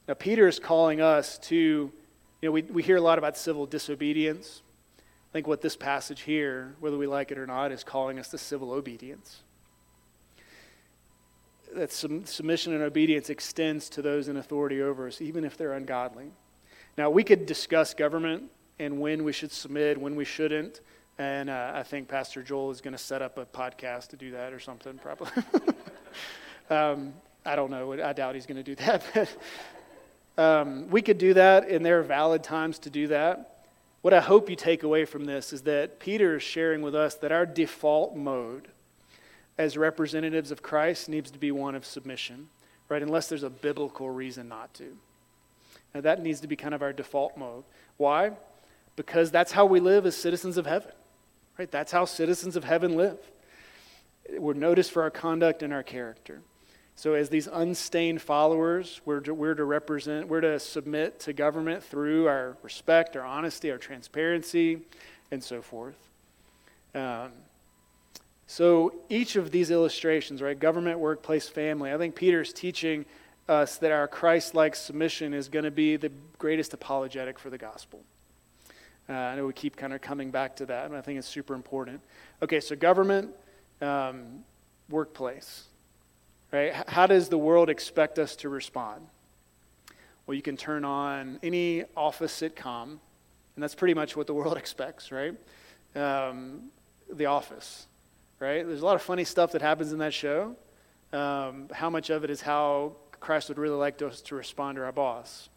Now, 0.09 0.15
Peter 0.15 0.49
is 0.49 0.59
calling 0.59 1.01
us 1.01 1.39
to, 1.39 1.57
you 1.57 1.93
know, 2.43 2.51
we, 2.51 2.63
we 2.63 2.83
hear 2.83 2.97
a 2.97 3.01
lot 3.01 3.19
about 3.19 3.37
civil 3.37 3.67
disobedience. 3.67 4.63
I 5.29 5.33
think 5.33 5.47
what 5.47 5.61
this 5.61 5.77
passage 5.77 6.23
here, 6.23 6.75
whether 6.81 6.97
we 6.97 7.07
like 7.07 7.31
it 7.31 7.39
or 7.39 7.47
not, 7.47 7.71
is 7.71 7.85
calling 7.85 8.19
us 8.19 8.29
to 8.29 8.39
civil 8.39 8.73
obedience. 8.73 9.43
That 11.75 11.93
submission 11.93 12.73
and 12.73 12.83
obedience 12.83 13.29
extends 13.29 13.91
to 13.91 14.01
those 14.01 14.29
in 14.29 14.39
authority 14.39 14.81
over 14.81 15.07
us, 15.07 15.21
even 15.21 15.45
if 15.45 15.59
they're 15.59 15.75
ungodly. 15.75 16.31
Now, 16.97 17.11
we 17.11 17.23
could 17.25 17.45
discuss 17.45 17.93
government 17.93 18.45
and 18.79 19.01
when 19.01 19.23
we 19.23 19.33
should 19.33 19.53
submit, 19.53 20.01
when 20.01 20.17
we 20.17 20.25
shouldn't. 20.25 20.81
And 21.19 21.51
uh, 21.51 21.73
I 21.75 21.83
think 21.83 22.09
Pastor 22.09 22.43
Joel 22.43 22.71
is 22.71 22.81
going 22.81 22.93
to 22.93 22.99
set 22.99 23.21
up 23.21 23.37
a 23.37 23.45
podcast 23.45 24.09
to 24.09 24.17
do 24.17 24.31
that 24.31 24.55
or 24.55 24.61
something, 24.61 24.99
probably. 24.99 25.31
um, 26.71 27.13
I 27.45 27.55
don't 27.55 27.71
know. 27.71 27.93
I 28.03 28.15
doubt 28.15 28.35
he's 28.35 28.47
going 28.47 28.63
to 28.63 28.63
do 28.63 28.77
that. 28.77 29.29
um, 30.39 30.89
we 30.89 31.03
could 31.03 31.19
do 31.19 31.35
that, 31.35 31.69
and 31.69 31.85
there 31.85 31.99
are 31.99 32.03
valid 32.03 32.43
times 32.43 32.79
to 32.81 32.91
do 32.91 33.09
that. 33.09 33.58
What 34.01 34.15
I 34.15 34.21
hope 34.21 34.49
you 34.49 34.57
take 34.57 34.83
away 34.83 35.05
from 35.05 35.25
this 35.25 35.53
is 35.53 35.63
that 35.63 35.99
Peter 35.99 36.37
is 36.37 36.43
sharing 36.43 36.83
with 36.83 36.95
us 36.95 37.15
that 37.17 37.33
our 37.33 37.45
default 37.45 38.17
mode 38.17 38.69
as 39.57 39.77
representatives 39.77 40.53
of 40.53 40.63
Christ 40.63 41.09
needs 41.09 41.31
to 41.33 41.39
be 41.39 41.51
one 41.51 41.75
of 41.75 41.85
submission, 41.85 42.49
right? 42.89 43.03
Unless 43.03 43.29
there's 43.29 43.43
a 43.43 43.51
biblical 43.51 44.09
reason 44.09 44.49
not 44.49 44.73
to. 44.75 44.97
Now, 45.95 46.01
that 46.03 46.23
needs 46.23 46.41
to 46.41 46.47
be 46.47 46.55
kind 46.55 46.75
of 46.75 46.83
our 46.83 46.93
default 46.93 47.37
mode. 47.37 47.65
Why? 47.97 48.33
Because 48.95 49.31
that's 49.31 49.53
how 49.53 49.65
we 49.65 49.81
live 49.81 50.07
as 50.07 50.17
citizens 50.17 50.57
of 50.59 50.67
heaven, 50.67 50.93
right? 51.59 51.71
That's 51.71 51.91
how 51.91 52.05
citizens 52.05 52.55
of 52.57 52.65
heaven 52.65 52.97
live. 52.97 53.19
We're 54.37 54.55
noticed 54.55 54.93
for 54.93 55.03
our 55.03 55.11
conduct 55.11 55.63
and 55.63 55.73
our 55.73 55.83
character. 55.83 56.41
So, 56.99 57.15
as 57.15 57.29
these 57.29 57.47
unstained 57.47 58.21
followers, 58.21 59.01
we're 59.05 59.21
to, 59.21 59.33
we're 59.33 59.55
to 59.55 59.63
represent, 59.63 60.27
we're 60.27 60.41
to 60.41 60.59
submit 60.59 61.21
to 61.21 61.33
government 61.33 61.85
through 61.85 62.27
our 62.27 62.57
respect, 62.61 63.15
our 63.15 63.25
honesty, 63.25 63.71
our 63.71 63.79
transparency, 63.79 64.81
and 65.31 65.43
so 65.43 65.63
forth. 65.63 65.95
Um, 66.97 67.31
so, 68.49 68.95
each 69.09 69.37
of 69.37 69.53
these 69.53 69.71
illustrations, 69.71 70.43
right, 70.43 70.59
government, 70.59 70.99
workplace, 70.99 71.49
family, 71.49 71.93
I 71.93 71.99
think 71.99 72.17
Peter's 72.17 72.53
teaching 72.53 73.07
us 73.49 73.77
that 73.77 73.93
our 73.93 74.09
Christ 74.09 74.57
like 74.57 74.75
submission 74.75 75.35
is 75.35 75.49
going 75.49 75.67
to 75.67 75.71
be 75.71 75.95
the 75.95 76.11
greatest 76.39 76.75
apologetic 76.75 77.39
for 77.39 77.49
the 77.49 77.59
gospel. 77.59 78.01
Uh, 79.09 79.13
I 79.13 79.37
know 79.37 79.47
we 79.47 79.53
keep 79.53 79.77
kind 79.77 79.93
of 79.93 80.01
coming 80.01 80.33
back 80.33 80.57
to 80.57 80.67
that, 80.67 80.87
and 80.87 80.97
I 80.97 81.01
think 81.03 81.21
it's 81.21 81.29
super 81.29 81.55
important. 81.55 82.01
Okay, 82.43 82.59
so 82.59 82.75
government, 82.75 83.31
um, 83.81 84.43
workplace. 84.91 85.69
Right? 86.51 86.73
How 86.89 87.07
does 87.07 87.29
the 87.29 87.39
world 87.39 87.69
expect 87.69 88.19
us 88.19 88.35
to 88.37 88.49
respond? 88.49 89.07
Well, 90.27 90.35
you 90.35 90.43
can 90.43 90.57
turn 90.57 90.85
on 90.85 91.39
any 91.43 91.85
office 91.97 92.39
sitcom, 92.39 92.83
and 92.85 93.63
that's 93.63 93.75
pretty 93.75 93.95
much 93.95 94.17
what 94.17 94.27
the 94.27 94.35
world 94.41 94.57
expects, 94.57 95.11
right? 95.13 95.35
Um, 95.95 96.71
the 97.11 97.27
Office, 97.27 97.87
right? 98.39 98.67
There's 98.67 98.83
a 98.83 98.85
lot 98.85 98.95
of 98.95 99.03
funny 99.03 99.25
stuff 99.25 99.53
that 99.53 99.63
happens 99.63 99.93
in 99.93 99.99
that 99.99 100.15
show. 100.15 100.55
Um, 101.13 101.69
how 101.73 101.89
much 101.89 102.11
of 102.11 102.25
it 102.25 102.31
is 102.31 102.43
how 102.43 102.93
Christ 103.21 103.49
would 103.49 103.59
really 103.59 103.77
like 103.77 104.01
us 104.03 104.21
to 104.23 104.35
respond 104.35 104.77
to 104.77 104.85
our 104.85 104.93
boss? 104.93 105.49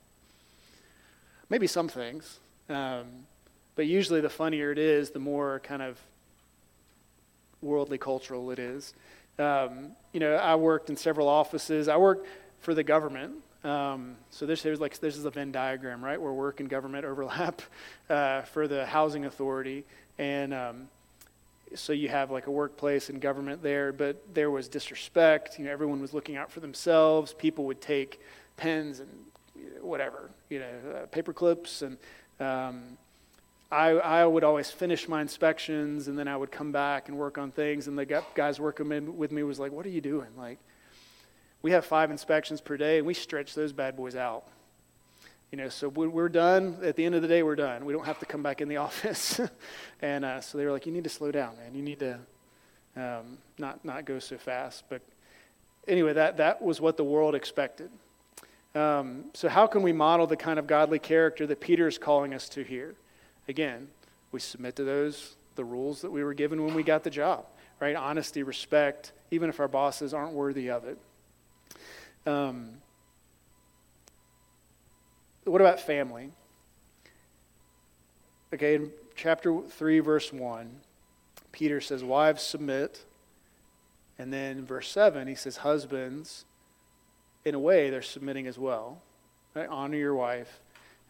Maybe 1.49 1.67
some 1.67 1.89
things, 1.89 2.39
um, 2.69 3.07
but 3.75 3.85
usually 3.87 4.21
the 4.21 4.29
funnier 4.29 4.71
it 4.71 4.79
is, 4.79 5.11
the 5.11 5.19
more 5.19 5.59
kind 5.59 5.81
of 5.81 5.99
worldly 7.61 7.97
cultural 7.97 8.51
it 8.51 8.59
is. 8.59 8.93
Um, 9.39 9.91
you 10.11 10.19
know, 10.19 10.35
I 10.35 10.55
worked 10.55 10.89
in 10.89 10.97
several 10.97 11.27
offices. 11.27 11.87
I 11.87 11.97
worked 11.97 12.27
for 12.59 12.73
the 12.73 12.83
government. 12.83 13.33
Um, 13.63 14.15
so 14.29 14.45
this 14.45 14.65
is 14.65 14.79
like 14.79 14.97
this 14.99 15.17
is 15.17 15.25
a 15.25 15.29
Venn 15.29 15.51
diagram, 15.51 16.03
right, 16.03 16.19
where 16.19 16.33
work 16.33 16.59
and 16.59 16.69
government 16.69 17.05
overlap 17.11 17.61
uh, 18.09 18.41
for 18.41 18.67
the 18.67 18.85
housing 18.85 19.25
authority, 19.25 19.85
and 20.17 20.53
um, 20.53 20.89
so 21.75 21.93
you 21.93 22.09
have 22.09 22.31
like 22.31 22.47
a 22.47 22.51
workplace 22.51 23.09
and 23.09 23.21
government 23.21 23.61
there. 23.61 23.93
But 23.93 24.33
there 24.33 24.49
was 24.49 24.67
disrespect. 24.67 25.59
You 25.59 25.65
know, 25.65 25.71
everyone 25.71 26.01
was 26.01 26.13
looking 26.13 26.37
out 26.37 26.51
for 26.51 26.59
themselves. 26.59 27.33
People 27.33 27.65
would 27.65 27.81
take 27.81 28.19
pens 28.57 28.99
and 28.99 29.09
whatever, 29.81 30.29
you 30.49 30.59
know, 30.59 30.71
uh, 30.95 31.05
paper 31.07 31.33
clips 31.33 31.81
and 31.81 31.97
um, 32.39 32.97
I, 33.71 33.91
I 33.91 34.25
would 34.25 34.43
always 34.43 34.69
finish 34.69 35.07
my 35.07 35.21
inspections 35.21 36.09
and 36.09 36.19
then 36.19 36.27
I 36.27 36.35
would 36.35 36.51
come 36.51 36.71
back 36.71 37.07
and 37.07 37.17
work 37.17 37.37
on 37.37 37.51
things. 37.51 37.87
And 37.87 37.97
the 37.97 38.23
guys 38.35 38.59
working 38.59 39.17
with 39.17 39.31
me 39.31 39.43
was 39.43 39.59
like, 39.59 39.71
What 39.71 39.85
are 39.85 39.89
you 39.89 40.01
doing? 40.01 40.29
Like, 40.37 40.59
we 41.61 41.71
have 41.71 41.85
five 41.85 42.11
inspections 42.11 42.59
per 42.59 42.75
day 42.75 42.97
and 42.97 43.07
we 43.07 43.13
stretch 43.13 43.55
those 43.55 43.71
bad 43.71 43.95
boys 43.95 44.15
out. 44.15 44.43
You 45.51 45.57
know, 45.57 45.69
so 45.69 45.89
we're 45.89 46.29
done. 46.29 46.77
At 46.81 46.95
the 46.95 47.05
end 47.05 47.15
of 47.15 47.21
the 47.21 47.27
day, 47.27 47.43
we're 47.43 47.55
done. 47.55 47.85
We 47.85 47.93
don't 47.93 48.05
have 48.05 48.19
to 48.19 48.25
come 48.25 48.41
back 48.43 48.61
in 48.61 48.67
the 48.67 48.77
office. 48.87 49.39
and 50.01 50.25
uh, 50.25 50.41
so 50.41 50.57
they 50.57 50.65
were 50.65 50.71
like, 50.71 50.85
You 50.85 50.91
need 50.91 51.05
to 51.05 51.09
slow 51.09 51.31
down, 51.31 51.55
man. 51.57 51.73
You 51.73 51.81
need 51.81 51.99
to 51.99 52.19
um, 52.97 53.37
not, 53.57 53.83
not 53.85 54.05
go 54.05 54.19
so 54.19 54.37
fast. 54.37 54.83
But 54.89 55.01
anyway, 55.87 56.13
that, 56.13 56.37
that 56.37 56.61
was 56.61 56.81
what 56.81 56.97
the 56.97 57.03
world 57.03 57.35
expected. 57.35 57.89
Um, 58.75 59.25
so, 59.33 59.49
how 59.49 59.67
can 59.67 59.81
we 59.81 59.91
model 59.91 60.27
the 60.27 60.37
kind 60.37 60.57
of 60.57 60.67
godly 60.67 60.99
character 60.99 61.45
that 61.47 61.59
Peter 61.59 61.87
is 61.87 61.97
calling 61.97 62.33
us 62.33 62.47
to 62.49 62.63
here? 62.63 62.95
Again, 63.51 63.89
we 64.31 64.39
submit 64.39 64.77
to 64.77 64.85
those, 64.85 65.35
the 65.55 65.65
rules 65.65 65.99
that 66.03 66.09
we 66.09 66.23
were 66.23 66.33
given 66.33 66.63
when 66.63 66.73
we 66.73 66.83
got 66.83 67.03
the 67.03 67.09
job, 67.09 67.45
right? 67.81 67.97
Honesty, 67.97 68.43
respect, 68.43 69.11
even 69.29 69.49
if 69.49 69.59
our 69.59 69.67
bosses 69.67 70.13
aren't 70.13 70.31
worthy 70.31 70.69
of 70.69 70.85
it. 70.85 70.97
Um, 72.25 72.75
what 75.43 75.59
about 75.59 75.81
family? 75.81 76.31
Okay, 78.53 78.75
in 78.75 78.91
chapter 79.17 79.59
3, 79.67 79.99
verse 79.99 80.31
1, 80.31 80.71
Peter 81.51 81.81
says, 81.81 82.05
Wives, 82.05 82.41
submit. 82.41 83.03
And 84.17 84.31
then 84.31 84.65
verse 84.65 84.87
7, 84.87 85.27
he 85.27 85.35
says, 85.35 85.57
Husbands, 85.57 86.45
in 87.43 87.53
a 87.53 87.59
way, 87.59 87.89
they're 87.89 88.01
submitting 88.01 88.47
as 88.47 88.57
well. 88.57 89.01
Right? 89.53 89.67
Honor 89.67 89.97
your 89.97 90.15
wife 90.15 90.61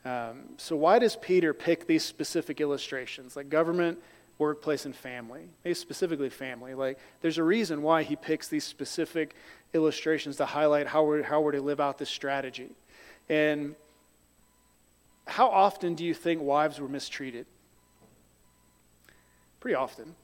um, 0.03 0.41
so, 0.57 0.75
why 0.75 0.99
does 0.99 1.15
Peter 1.15 1.53
pick 1.53 1.85
these 1.85 2.03
specific 2.03 2.59
illustrations, 2.59 3.35
like 3.35 3.49
government, 3.49 3.99
workplace, 4.39 4.85
and 4.85 4.95
family? 4.95 5.41
Maybe 5.63 5.75
specifically 5.75 6.29
family. 6.29 6.73
Like, 6.73 6.97
there's 7.21 7.37
a 7.37 7.43
reason 7.43 7.83
why 7.83 8.03
he 8.03 8.15
picks 8.15 8.47
these 8.47 8.63
specific 8.63 9.35
illustrations 9.73 10.37
to 10.37 10.45
highlight 10.45 10.87
how 10.87 11.03
we're, 11.03 11.21
how 11.21 11.41
we're 11.41 11.51
to 11.51 11.61
live 11.61 11.79
out 11.79 11.99
this 11.99 12.09
strategy. 12.09 12.69
And 13.29 13.75
how 15.27 15.49
often 15.49 15.93
do 15.93 16.03
you 16.03 16.15
think 16.15 16.41
wives 16.41 16.79
were 16.79 16.89
mistreated? 16.89 17.45
Pretty 19.59 19.75
often. 19.75 20.15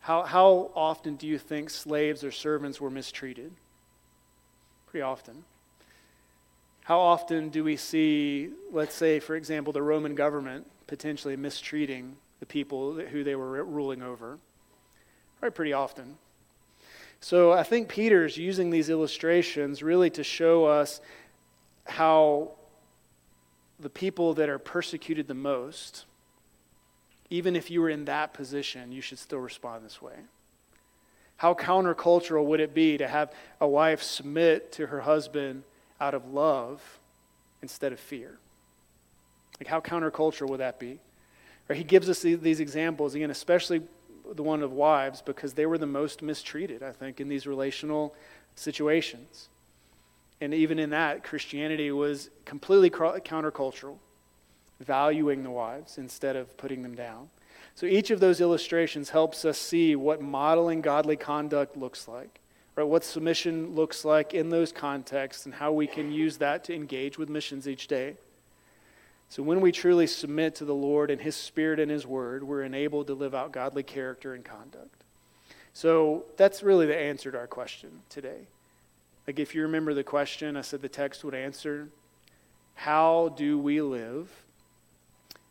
How, 0.00 0.22
how 0.22 0.70
often 0.76 1.16
do 1.16 1.26
you 1.26 1.38
think 1.38 1.70
slaves 1.70 2.22
or 2.22 2.30
servants 2.30 2.80
were 2.80 2.90
mistreated? 2.90 3.50
Pretty 4.86 5.02
often. 5.02 5.44
How 6.86 7.00
often 7.00 7.48
do 7.48 7.64
we 7.64 7.76
see, 7.76 8.50
let's 8.70 8.94
say, 8.94 9.18
for 9.18 9.34
example, 9.34 9.72
the 9.72 9.82
Roman 9.82 10.14
government 10.14 10.70
potentially 10.86 11.36
mistreating 11.36 12.16
the 12.38 12.46
people 12.46 12.94
who 12.94 13.24
they 13.24 13.34
were 13.34 13.64
ruling 13.64 14.02
over? 14.02 14.38
Right, 15.40 15.52
pretty 15.52 15.72
often. 15.72 16.16
So 17.18 17.50
I 17.50 17.64
think 17.64 17.88
Peter's 17.88 18.36
using 18.36 18.70
these 18.70 18.88
illustrations 18.88 19.82
really 19.82 20.10
to 20.10 20.22
show 20.22 20.66
us 20.66 21.00
how 21.86 22.52
the 23.80 23.90
people 23.90 24.34
that 24.34 24.48
are 24.48 24.60
persecuted 24.60 25.26
the 25.26 25.34
most, 25.34 26.04
even 27.30 27.56
if 27.56 27.68
you 27.68 27.80
were 27.80 27.90
in 27.90 28.04
that 28.04 28.32
position, 28.32 28.92
you 28.92 29.00
should 29.00 29.18
still 29.18 29.40
respond 29.40 29.84
this 29.84 30.00
way. 30.00 30.14
How 31.38 31.52
countercultural 31.52 32.44
would 32.44 32.60
it 32.60 32.74
be 32.74 32.96
to 32.96 33.08
have 33.08 33.32
a 33.60 33.66
wife 33.66 34.04
submit 34.04 34.70
to 34.74 34.86
her 34.86 35.00
husband 35.00 35.64
out 36.00 36.14
of 36.14 36.32
love 36.32 36.82
instead 37.62 37.92
of 37.92 38.00
fear? 38.00 38.38
Like, 39.60 39.68
how 39.68 39.80
countercultural 39.80 40.50
would 40.50 40.60
that 40.60 40.78
be? 40.78 40.98
Right, 41.68 41.78
he 41.78 41.84
gives 41.84 42.08
us 42.08 42.20
these 42.20 42.60
examples, 42.60 43.14
again, 43.14 43.30
especially 43.30 43.82
the 44.34 44.42
one 44.42 44.62
of 44.62 44.72
wives, 44.72 45.22
because 45.22 45.54
they 45.54 45.66
were 45.66 45.78
the 45.78 45.86
most 45.86 46.22
mistreated, 46.22 46.82
I 46.82 46.92
think, 46.92 47.20
in 47.20 47.28
these 47.28 47.46
relational 47.46 48.14
situations. 48.54 49.48
And 50.40 50.52
even 50.52 50.78
in 50.78 50.90
that, 50.90 51.24
Christianity 51.24 51.90
was 51.90 52.28
completely 52.44 52.90
countercultural, 52.90 53.96
valuing 54.80 55.42
the 55.42 55.50
wives 55.50 55.96
instead 55.96 56.36
of 56.36 56.56
putting 56.56 56.82
them 56.82 56.94
down. 56.94 57.30
So 57.74 57.86
each 57.86 58.10
of 58.10 58.20
those 58.20 58.40
illustrations 58.40 59.10
helps 59.10 59.44
us 59.44 59.58
see 59.58 59.96
what 59.96 60.20
modeling 60.20 60.82
godly 60.82 61.16
conduct 61.16 61.76
looks 61.76 62.06
like, 62.06 62.40
right? 62.76 62.84
What 62.84 63.02
submission 63.02 63.74
looks 63.74 64.04
like 64.04 64.34
in 64.34 64.50
those 64.50 64.70
contexts, 64.70 65.46
and 65.46 65.54
how 65.54 65.72
we 65.72 65.86
can 65.86 66.12
use 66.12 66.36
that 66.36 66.62
to 66.64 66.74
engage 66.74 67.18
with 67.18 67.28
missions 67.28 67.66
each 67.66 67.88
day. 67.88 68.16
So 69.28 69.42
when 69.42 69.60
we 69.60 69.72
truly 69.72 70.06
submit 70.06 70.54
to 70.56 70.64
the 70.64 70.74
Lord 70.74 71.10
and 71.10 71.20
His 71.20 71.34
Spirit 71.34 71.80
and 71.80 71.90
His 71.90 72.06
Word, 72.06 72.44
we're 72.44 72.62
enabled 72.62 73.08
to 73.08 73.14
live 73.14 73.34
out 73.34 73.50
godly 73.50 73.82
character 73.82 74.34
and 74.34 74.44
conduct. 74.44 75.02
So 75.72 76.26
that's 76.36 76.62
really 76.62 76.86
the 76.86 76.96
answer 76.96 77.32
to 77.32 77.38
our 77.38 77.46
question 77.46 78.02
today. 78.08 78.46
Like, 79.26 79.40
if 79.40 79.54
you 79.54 79.62
remember 79.62 79.92
the 79.92 80.04
question, 80.04 80.56
I 80.56 80.60
said 80.60 80.80
the 80.80 80.88
text 80.88 81.24
would 81.24 81.34
answer 81.34 81.88
How 82.74 83.34
do 83.36 83.58
we 83.58 83.80
live? 83.80 84.30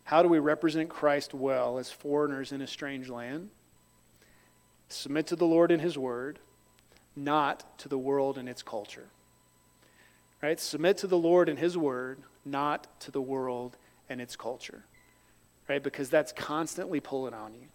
How 0.05 0.21
do 0.21 0.29
we 0.29 0.39
represent 0.39 0.87
Christ 0.87 1.33
well 1.33 1.79
as 1.79 1.91
foreigners 1.91 2.51
in 2.51 2.61
a 2.61 2.67
strange 2.67 3.09
land? 3.09 3.49
Submit 4.87 5.27
to 5.27 5.35
the 5.35 5.47
Lord 5.47 5.71
and 5.71 5.81
His 5.81 5.97
Word, 5.97 6.39
not 7.15 7.77
to 7.79 7.89
the 7.89 7.97
world 7.97 8.37
and 8.37 8.49
its 8.49 8.61
culture. 8.61 9.07
Right? 10.41 10.59
Submit 10.59 10.97
to 10.99 11.07
the 11.07 11.17
Lord 11.17 11.49
and 11.49 11.57
His 11.57 11.77
Word, 11.77 12.19
not 12.43 12.87
to 13.01 13.11
the 13.11 13.21
world 13.21 13.77
and 14.09 14.21
its 14.21 14.35
culture. 14.35 14.83
Right? 15.67 15.81
Because 15.81 16.09
that's 16.09 16.31
constantly 16.31 16.99
pulling 16.99 17.33
on 17.33 17.53
you. 17.53 17.67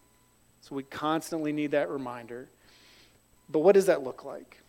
So 0.60 0.76
we 0.76 0.82
constantly 0.82 1.52
need 1.52 1.72
that 1.72 1.88
reminder. 1.88 2.48
But 3.48 3.60
what 3.60 3.74
does 3.74 3.86
that 3.86 4.02
look 4.02 4.24
like? 4.24 4.60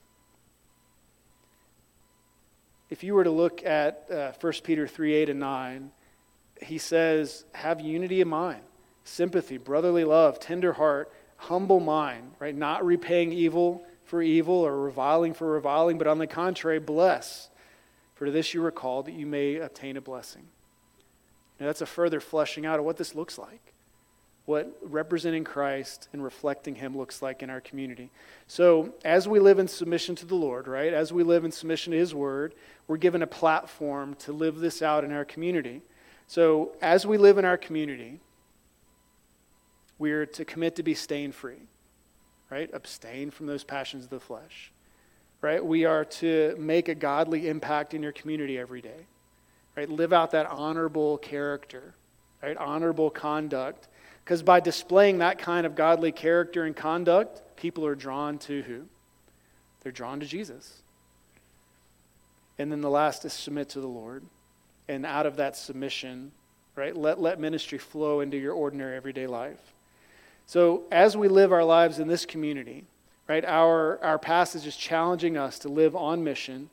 if 2.91 3.05
you 3.05 3.15
were 3.15 3.23
to 3.23 3.31
look 3.31 3.65
at 3.65 4.05
uh, 4.11 4.33
1 4.39 4.53
Peter 4.63 4.85
3 4.85 5.13
8 5.13 5.29
and 5.29 5.39
9, 5.39 5.91
he 6.61 6.77
says, 6.77 7.45
Have 7.53 7.79
unity 7.79 8.21
of 8.21 8.27
mind, 8.27 8.61
sympathy, 9.05 9.57
brotherly 9.57 10.03
love, 10.03 10.39
tender 10.39 10.73
heart, 10.73 11.11
humble 11.37 11.79
mind, 11.79 12.33
right? 12.37 12.53
Not 12.53 12.85
repaying 12.85 13.31
evil 13.31 13.83
for 14.11 14.21
evil 14.21 14.55
or 14.55 14.77
reviling 14.77 15.33
for 15.33 15.47
reviling, 15.47 15.97
but 15.97 16.05
on 16.05 16.17
the 16.17 16.27
contrary, 16.27 16.79
bless. 16.79 17.49
For 18.15 18.25
to 18.25 18.31
this 18.31 18.53
you 18.53 18.61
were 18.61 18.69
called 18.69 19.05
that 19.05 19.13
you 19.13 19.25
may 19.25 19.55
obtain 19.55 19.95
a 19.95 20.01
blessing. 20.01 20.43
Now, 21.57 21.67
that's 21.67 21.79
a 21.79 21.85
further 21.85 22.19
fleshing 22.19 22.65
out 22.65 22.77
of 22.77 22.83
what 22.83 22.97
this 22.97 23.15
looks 23.15 23.37
like 23.37 23.71
what 24.45 24.75
representing 24.81 25.45
Christ 25.45 26.09
and 26.11 26.21
reflecting 26.21 26.75
Him 26.75 26.97
looks 26.97 27.21
like 27.21 27.41
in 27.41 27.49
our 27.49 27.61
community. 27.61 28.09
So, 28.47 28.93
as 29.05 29.25
we 29.25 29.39
live 29.39 29.59
in 29.59 29.67
submission 29.69 30.15
to 30.15 30.25
the 30.25 30.35
Lord, 30.35 30.67
right, 30.67 30.91
as 30.93 31.13
we 31.13 31.23
live 31.23 31.45
in 31.45 31.51
submission 31.51 31.91
to 31.91 31.97
His 31.97 32.13
Word, 32.13 32.53
we're 32.87 32.97
given 32.97 33.21
a 33.21 33.27
platform 33.27 34.15
to 34.15 34.33
live 34.33 34.57
this 34.57 34.81
out 34.81 35.05
in 35.05 35.13
our 35.13 35.23
community. 35.23 35.81
So, 36.27 36.73
as 36.81 37.05
we 37.05 37.17
live 37.17 37.37
in 37.37 37.45
our 37.45 37.55
community, 37.55 38.19
we 39.99 40.11
are 40.11 40.25
to 40.25 40.43
commit 40.43 40.75
to 40.75 40.83
be 40.83 40.95
stain 40.95 41.31
free, 41.31 41.61
right? 42.51 42.69
Abstain 42.73 43.31
from 43.31 43.47
those 43.47 43.63
passions 43.63 44.03
of 44.03 44.09
the 44.11 44.19
flesh, 44.19 44.71
right? 45.41 45.65
We 45.65 45.85
are 45.85 46.05
to 46.05 46.55
make 46.59 46.89
a 46.89 46.95
godly 46.95 47.47
impact 47.47 47.95
in 47.95 48.03
your 48.03 48.11
community 48.11 48.59
every 48.59 48.81
day, 48.81 49.07
right? 49.75 49.89
Live 49.89 50.13
out 50.13 50.31
that 50.31 50.45
honorable 50.45 51.17
character, 51.17 51.95
right? 52.43 52.57
Honorable 52.57 53.09
conduct 53.09 53.87
because 54.23 54.43
by 54.43 54.59
displaying 54.59 55.17
that 55.19 55.39
kind 55.39 55.65
of 55.65 55.75
godly 55.75 56.11
character 56.11 56.63
and 56.63 56.75
conduct, 56.75 57.41
people 57.55 57.85
are 57.85 57.95
drawn 57.95 58.37
to 58.39 58.61
who? 58.61 58.83
They're 59.81 59.91
drawn 59.91 60.19
to 60.19 60.25
Jesus. 60.25 60.81
And 62.59 62.71
then 62.71 62.81
the 62.81 62.89
last 62.89 63.25
is 63.25 63.33
submit 63.33 63.69
to 63.69 63.81
the 63.81 63.87
Lord. 63.87 64.23
And 64.87 65.05
out 65.05 65.25
of 65.25 65.37
that 65.37 65.55
submission, 65.55 66.31
right, 66.75 66.95
let, 66.95 67.19
let 67.19 67.39
ministry 67.39 67.77
flow 67.77 68.19
into 68.19 68.37
your 68.37 68.53
ordinary 68.53 68.95
everyday 68.95 69.27
life. 69.27 69.73
So 70.51 70.83
as 70.91 71.15
we 71.15 71.29
live 71.29 71.53
our 71.53 71.63
lives 71.63 71.99
in 71.99 72.09
this 72.09 72.25
community, 72.25 72.83
right, 73.29 73.45
our, 73.45 74.03
our 74.03 74.19
passage 74.19 74.67
is 74.67 74.75
challenging 74.75 75.37
us 75.37 75.57
to 75.59 75.69
live 75.69 75.95
on 75.95 76.25
mission 76.25 76.69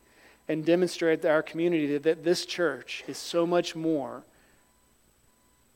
and 0.49 0.65
demonstrate 0.65 1.23
to 1.23 1.31
our 1.31 1.45
community 1.45 1.97
that 1.97 2.25
this 2.25 2.45
church 2.45 3.05
is 3.07 3.17
so 3.17 3.47
much 3.47 3.77
more 3.77 4.25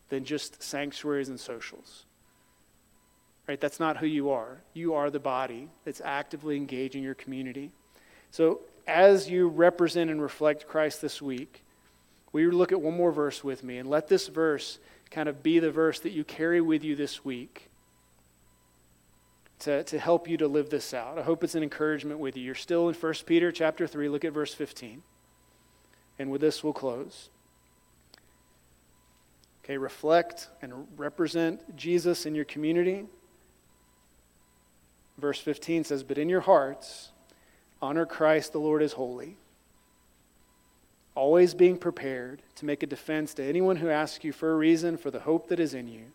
than 0.09 0.25
just 0.25 0.61
sanctuaries 0.61 1.29
and 1.29 1.39
socials. 1.39 2.05
Right? 3.47 3.61
That's 3.61 3.79
not 3.79 3.99
who 3.99 4.07
you 4.07 4.31
are. 4.31 4.63
You 4.75 4.95
are 4.95 5.09
the 5.09 5.21
body 5.21 5.69
that's 5.85 6.01
actively 6.01 6.57
engaging 6.57 7.05
your 7.05 7.15
community. 7.15 7.71
So, 8.33 8.63
as 8.85 9.31
you 9.31 9.47
represent 9.47 10.11
and 10.11 10.21
reflect 10.21 10.67
Christ 10.67 11.01
this 11.03 11.23
week, 11.23 11.63
we 12.33 12.51
look 12.51 12.73
at 12.73 12.81
one 12.81 12.97
more 12.97 13.13
verse 13.13 13.45
with 13.45 13.63
me 13.63 13.79
and 13.79 13.89
let 13.89 14.09
this 14.09 14.27
verse 14.27 14.81
kind 15.13 15.29
of 15.29 15.41
be 15.41 15.61
the 15.61 15.71
verse 15.71 16.01
that 16.01 16.11
you 16.11 16.25
carry 16.25 16.61
with 16.61 16.83
you 16.83 16.97
this 16.97 17.25
week 17.25 17.69
to, 19.63 19.85
to 19.85 19.99
help 19.99 20.29
you 20.29 20.37
to 20.39 20.49
live 20.49 20.71
this 20.71 20.93
out. 20.93 21.19
I 21.19 21.23
hope 21.23 21.45
it's 21.45 21.55
an 21.55 21.63
encouragement 21.63 22.19
with 22.19 22.37
you. 22.37 22.43
You're 22.43 22.55
still 22.57 22.89
in 22.89 22.95
1 22.95 23.15
Peter 23.27 23.53
chapter 23.53 23.87
3. 23.87 24.09
Look 24.09 24.25
at 24.25 24.33
verse 24.33 24.53
15. 24.53 25.03
And 26.19 26.31
with 26.31 26.41
this, 26.41 26.65
we'll 26.65 26.73
close. 26.73 27.31
Okay, 29.65 29.79
reflect 29.79 30.49
and 30.63 30.89
represent 30.97 31.77
Jesus 31.77 32.27
in 32.27 32.35
your 32.35 32.45
community. 32.45 33.07
Verse 35.17 35.39
15 35.39 35.85
says, 35.85 36.03
But 36.03 36.19
in 36.19 36.29
your 36.29 36.41
hearts, 36.41 37.11
honor 37.81 38.05
Christ 38.05 38.53
the 38.53 38.59
Lord 38.59 38.83
as 38.83 38.95
holy, 38.95 39.37
always 41.15 41.55
being 41.55 41.79
prepared 41.79 42.43
to 42.57 42.65
make 42.65 42.83
a 42.83 42.87
defense 42.87 43.33
to 43.35 43.45
anyone 43.45 43.77
who 43.77 43.89
asks 43.89 44.25
you 44.25 44.33
for 44.33 44.53
a 44.53 44.57
reason 44.57 44.97
for 44.97 45.13
the 45.13 45.21
hope 45.21 45.49
that 45.49 45.61
is 45.61 45.73
in 45.73 45.87
you, 45.87 46.07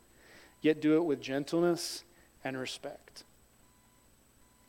yet 0.61 0.81
do 0.81 0.97
it 0.97 1.05
with 1.05 1.21
gentleness 1.21 2.03
and 2.43 2.59
respect. 2.59 3.23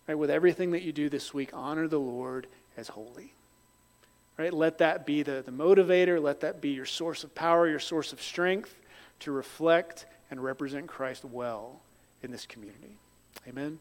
Right, 0.08 0.18
with 0.18 0.30
everything 0.30 0.70
that 0.70 0.82
you 0.82 0.92
do 0.92 1.10
this 1.10 1.34
week, 1.34 1.50
honor 1.52 1.86
the 1.86 2.00
Lord 2.00 2.46
as 2.78 2.88
holy. 2.88 3.34
Right? 4.38 4.54
Let 4.54 4.78
that 4.78 5.04
be 5.04 5.22
the, 5.22 5.42
the 5.44 5.52
motivator. 5.52 6.22
Let 6.22 6.40
that 6.40 6.62
be 6.62 6.70
your 6.70 6.86
source 6.86 7.24
of 7.24 7.34
power, 7.34 7.68
your 7.68 7.78
source 7.78 8.14
of 8.14 8.22
strength 8.22 8.74
to 9.20 9.32
reflect 9.32 10.06
and 10.30 10.42
represent 10.42 10.86
Christ 10.86 11.24
well 11.26 11.80
in 12.22 12.30
this 12.30 12.46
community. 12.46 12.96
Amen. 13.46 13.80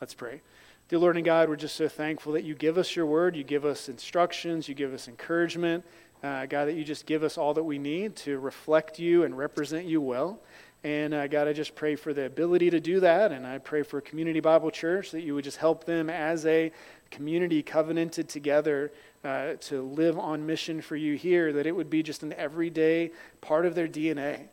Let's 0.00 0.14
pray. 0.14 0.40
Dear 0.88 0.98
Lord 0.98 1.16
and 1.16 1.24
God, 1.24 1.48
we're 1.48 1.56
just 1.56 1.76
so 1.76 1.88
thankful 1.88 2.32
that 2.32 2.44
you 2.44 2.54
give 2.54 2.78
us 2.78 2.96
your 2.96 3.06
word, 3.06 3.36
you 3.36 3.44
give 3.44 3.64
us 3.64 3.88
instructions, 3.88 4.68
you 4.68 4.74
give 4.74 4.94
us 4.94 5.08
encouragement. 5.08 5.84
Uh, 6.22 6.46
God, 6.46 6.66
that 6.66 6.74
you 6.74 6.84
just 6.84 7.04
give 7.04 7.22
us 7.22 7.36
all 7.36 7.52
that 7.52 7.64
we 7.64 7.78
need 7.78 8.16
to 8.16 8.38
reflect 8.38 8.98
you 8.98 9.24
and 9.24 9.36
represent 9.36 9.84
you 9.84 10.00
well. 10.00 10.38
And 10.84 11.14
uh, 11.14 11.26
God, 11.28 11.48
I 11.48 11.54
just 11.54 11.74
pray 11.74 11.96
for 11.96 12.12
the 12.12 12.26
ability 12.26 12.68
to 12.68 12.78
do 12.78 13.00
that. 13.00 13.32
And 13.32 13.46
I 13.46 13.56
pray 13.56 13.82
for 13.82 14.02
Community 14.02 14.40
Bible 14.40 14.70
Church 14.70 15.12
that 15.12 15.22
you 15.22 15.34
would 15.34 15.44
just 15.44 15.56
help 15.56 15.84
them 15.84 16.10
as 16.10 16.44
a 16.44 16.70
community 17.10 17.62
covenanted 17.62 18.28
together 18.28 18.92
uh, 19.24 19.54
to 19.60 19.80
live 19.80 20.18
on 20.18 20.44
mission 20.44 20.82
for 20.82 20.94
you 20.94 21.16
here, 21.16 21.54
that 21.54 21.64
it 21.66 21.72
would 21.72 21.88
be 21.88 22.02
just 22.02 22.22
an 22.22 22.34
everyday 22.34 23.10
part 23.40 23.64
of 23.64 23.74
their 23.74 23.88
DNA. 23.88 24.48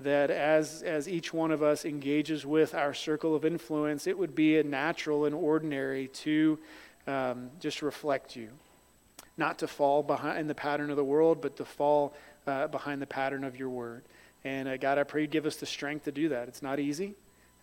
That 0.00 0.30
as, 0.30 0.82
as 0.82 1.10
each 1.10 1.34
one 1.34 1.50
of 1.50 1.62
us 1.62 1.84
engages 1.84 2.46
with 2.46 2.74
our 2.74 2.94
circle 2.94 3.34
of 3.34 3.44
influence, 3.44 4.06
it 4.06 4.16
would 4.16 4.34
be 4.34 4.58
a 4.58 4.64
natural 4.64 5.26
and 5.26 5.34
ordinary 5.34 6.08
to 6.08 6.58
um, 7.06 7.50
just 7.60 7.82
reflect 7.82 8.34
you. 8.34 8.48
Not 9.36 9.58
to 9.58 9.68
fall 9.68 10.02
behind 10.02 10.48
the 10.48 10.54
pattern 10.54 10.88
of 10.88 10.96
the 10.96 11.04
world, 11.04 11.42
but 11.42 11.56
to 11.56 11.66
fall 11.66 12.14
uh, 12.46 12.68
behind 12.68 13.02
the 13.02 13.06
pattern 13.06 13.44
of 13.44 13.58
your 13.58 13.68
word. 13.68 14.04
And 14.46 14.68
uh, 14.68 14.76
God, 14.76 14.96
I 14.96 15.02
pray 15.02 15.22
you 15.22 15.26
give 15.26 15.44
us 15.44 15.56
the 15.56 15.66
strength 15.66 16.04
to 16.04 16.12
do 16.12 16.28
that. 16.28 16.46
It's 16.46 16.62
not 16.62 16.78
easy. 16.78 17.16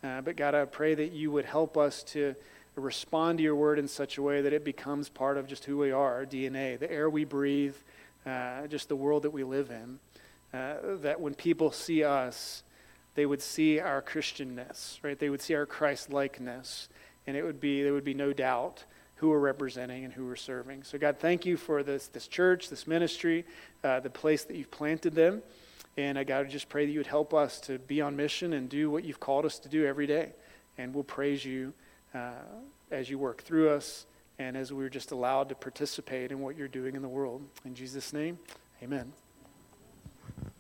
Uh, 0.04 0.20
but 0.20 0.36
God, 0.36 0.54
I 0.54 0.66
pray 0.66 0.94
that 0.94 1.14
you 1.14 1.32
would 1.32 1.46
help 1.46 1.78
us 1.78 2.04
to 2.08 2.36
respond 2.76 3.38
to 3.38 3.44
your 3.44 3.56
word 3.56 3.80
in 3.80 3.88
such 3.88 4.18
a 4.18 4.22
way 4.22 4.42
that 4.42 4.52
it 4.52 4.66
becomes 4.66 5.08
part 5.08 5.38
of 5.38 5.48
just 5.48 5.64
who 5.64 5.78
we 5.78 5.92
are, 5.92 6.16
our 6.16 6.26
DNA, 6.26 6.78
the 6.78 6.92
air 6.92 7.10
we 7.10 7.24
breathe, 7.24 7.78
uh, 8.26 8.68
just 8.68 8.90
the 8.90 8.98
world 8.98 9.24
that 9.24 9.32
we 9.32 9.46
live 9.46 9.72
in. 9.72 9.98
Uh, 10.54 10.98
that 10.98 11.22
when 11.22 11.34
people 11.34 11.72
see 11.72 12.04
us, 12.04 12.64
they 13.16 13.26
would 13.26 13.42
see 13.42 13.80
our 13.80 14.02
Christianness, 14.02 15.02
right? 15.04 15.18
They 15.18 15.30
would 15.30 15.42
see 15.42 15.56
our 15.56 15.66
Christ 15.66 16.12
likeness, 16.12 16.90
and 17.26 17.38
it 17.38 17.44
would 17.44 17.62
be 17.62 17.82
there 17.82 17.94
would 17.94 18.04
be 18.04 18.14
no 18.14 18.34
doubt 18.34 18.84
who 19.16 19.30
we're 19.30 19.40
representing 19.40 20.04
and 20.04 20.14
who 20.14 20.26
we're 20.26 20.36
serving. 20.36 20.84
So, 20.84 20.98
God, 20.98 21.18
thank 21.18 21.46
you 21.46 21.56
for 21.56 21.82
this, 21.82 22.08
this 22.08 22.28
church, 22.28 22.70
this 22.70 22.86
ministry, 22.88 23.46
uh, 23.86 24.02
the 24.02 24.10
place 24.10 24.44
that 24.44 24.58
you've 24.58 24.72
planted 24.72 25.16
them. 25.16 25.44
And 25.98 26.18
I 26.18 26.24
got 26.24 26.42
to 26.42 26.48
just 26.48 26.70
pray 26.70 26.86
that 26.86 26.92
you 26.92 27.00
would 27.00 27.08
help 27.08 27.34
us 27.34 27.60
to 27.62 27.78
be 27.78 28.02
on 28.02 28.16
mission 28.16 28.54
and 28.54 28.68
do 28.68 28.90
what 28.90 29.04
you've 29.04 29.20
called 29.20 29.46
us 29.46 29.60
to 29.60 29.70
do 29.70 29.86
every 29.86 30.08
day. 30.08 30.32
And 30.78 30.94
we'll 30.94 31.04
praise 31.04 31.46
you 31.46 31.74
uh, 32.16 32.32
as 32.90 33.10
you 33.10 33.20
work 33.20 33.44
through 33.44 33.70
us 33.70 34.06
and 34.40 34.58
as 34.58 34.74
we're 34.74 34.90
just 34.90 35.12
allowed 35.12 35.50
to 35.50 35.56
participate 35.56 36.32
in 36.32 36.40
what 36.40 36.58
you're 36.58 36.68
doing 36.68 36.96
in 36.96 37.02
the 37.02 37.08
world. 37.08 37.44
In 37.66 37.76
Jesus' 37.76 38.12
name, 38.12 38.40
amen. 38.82 39.14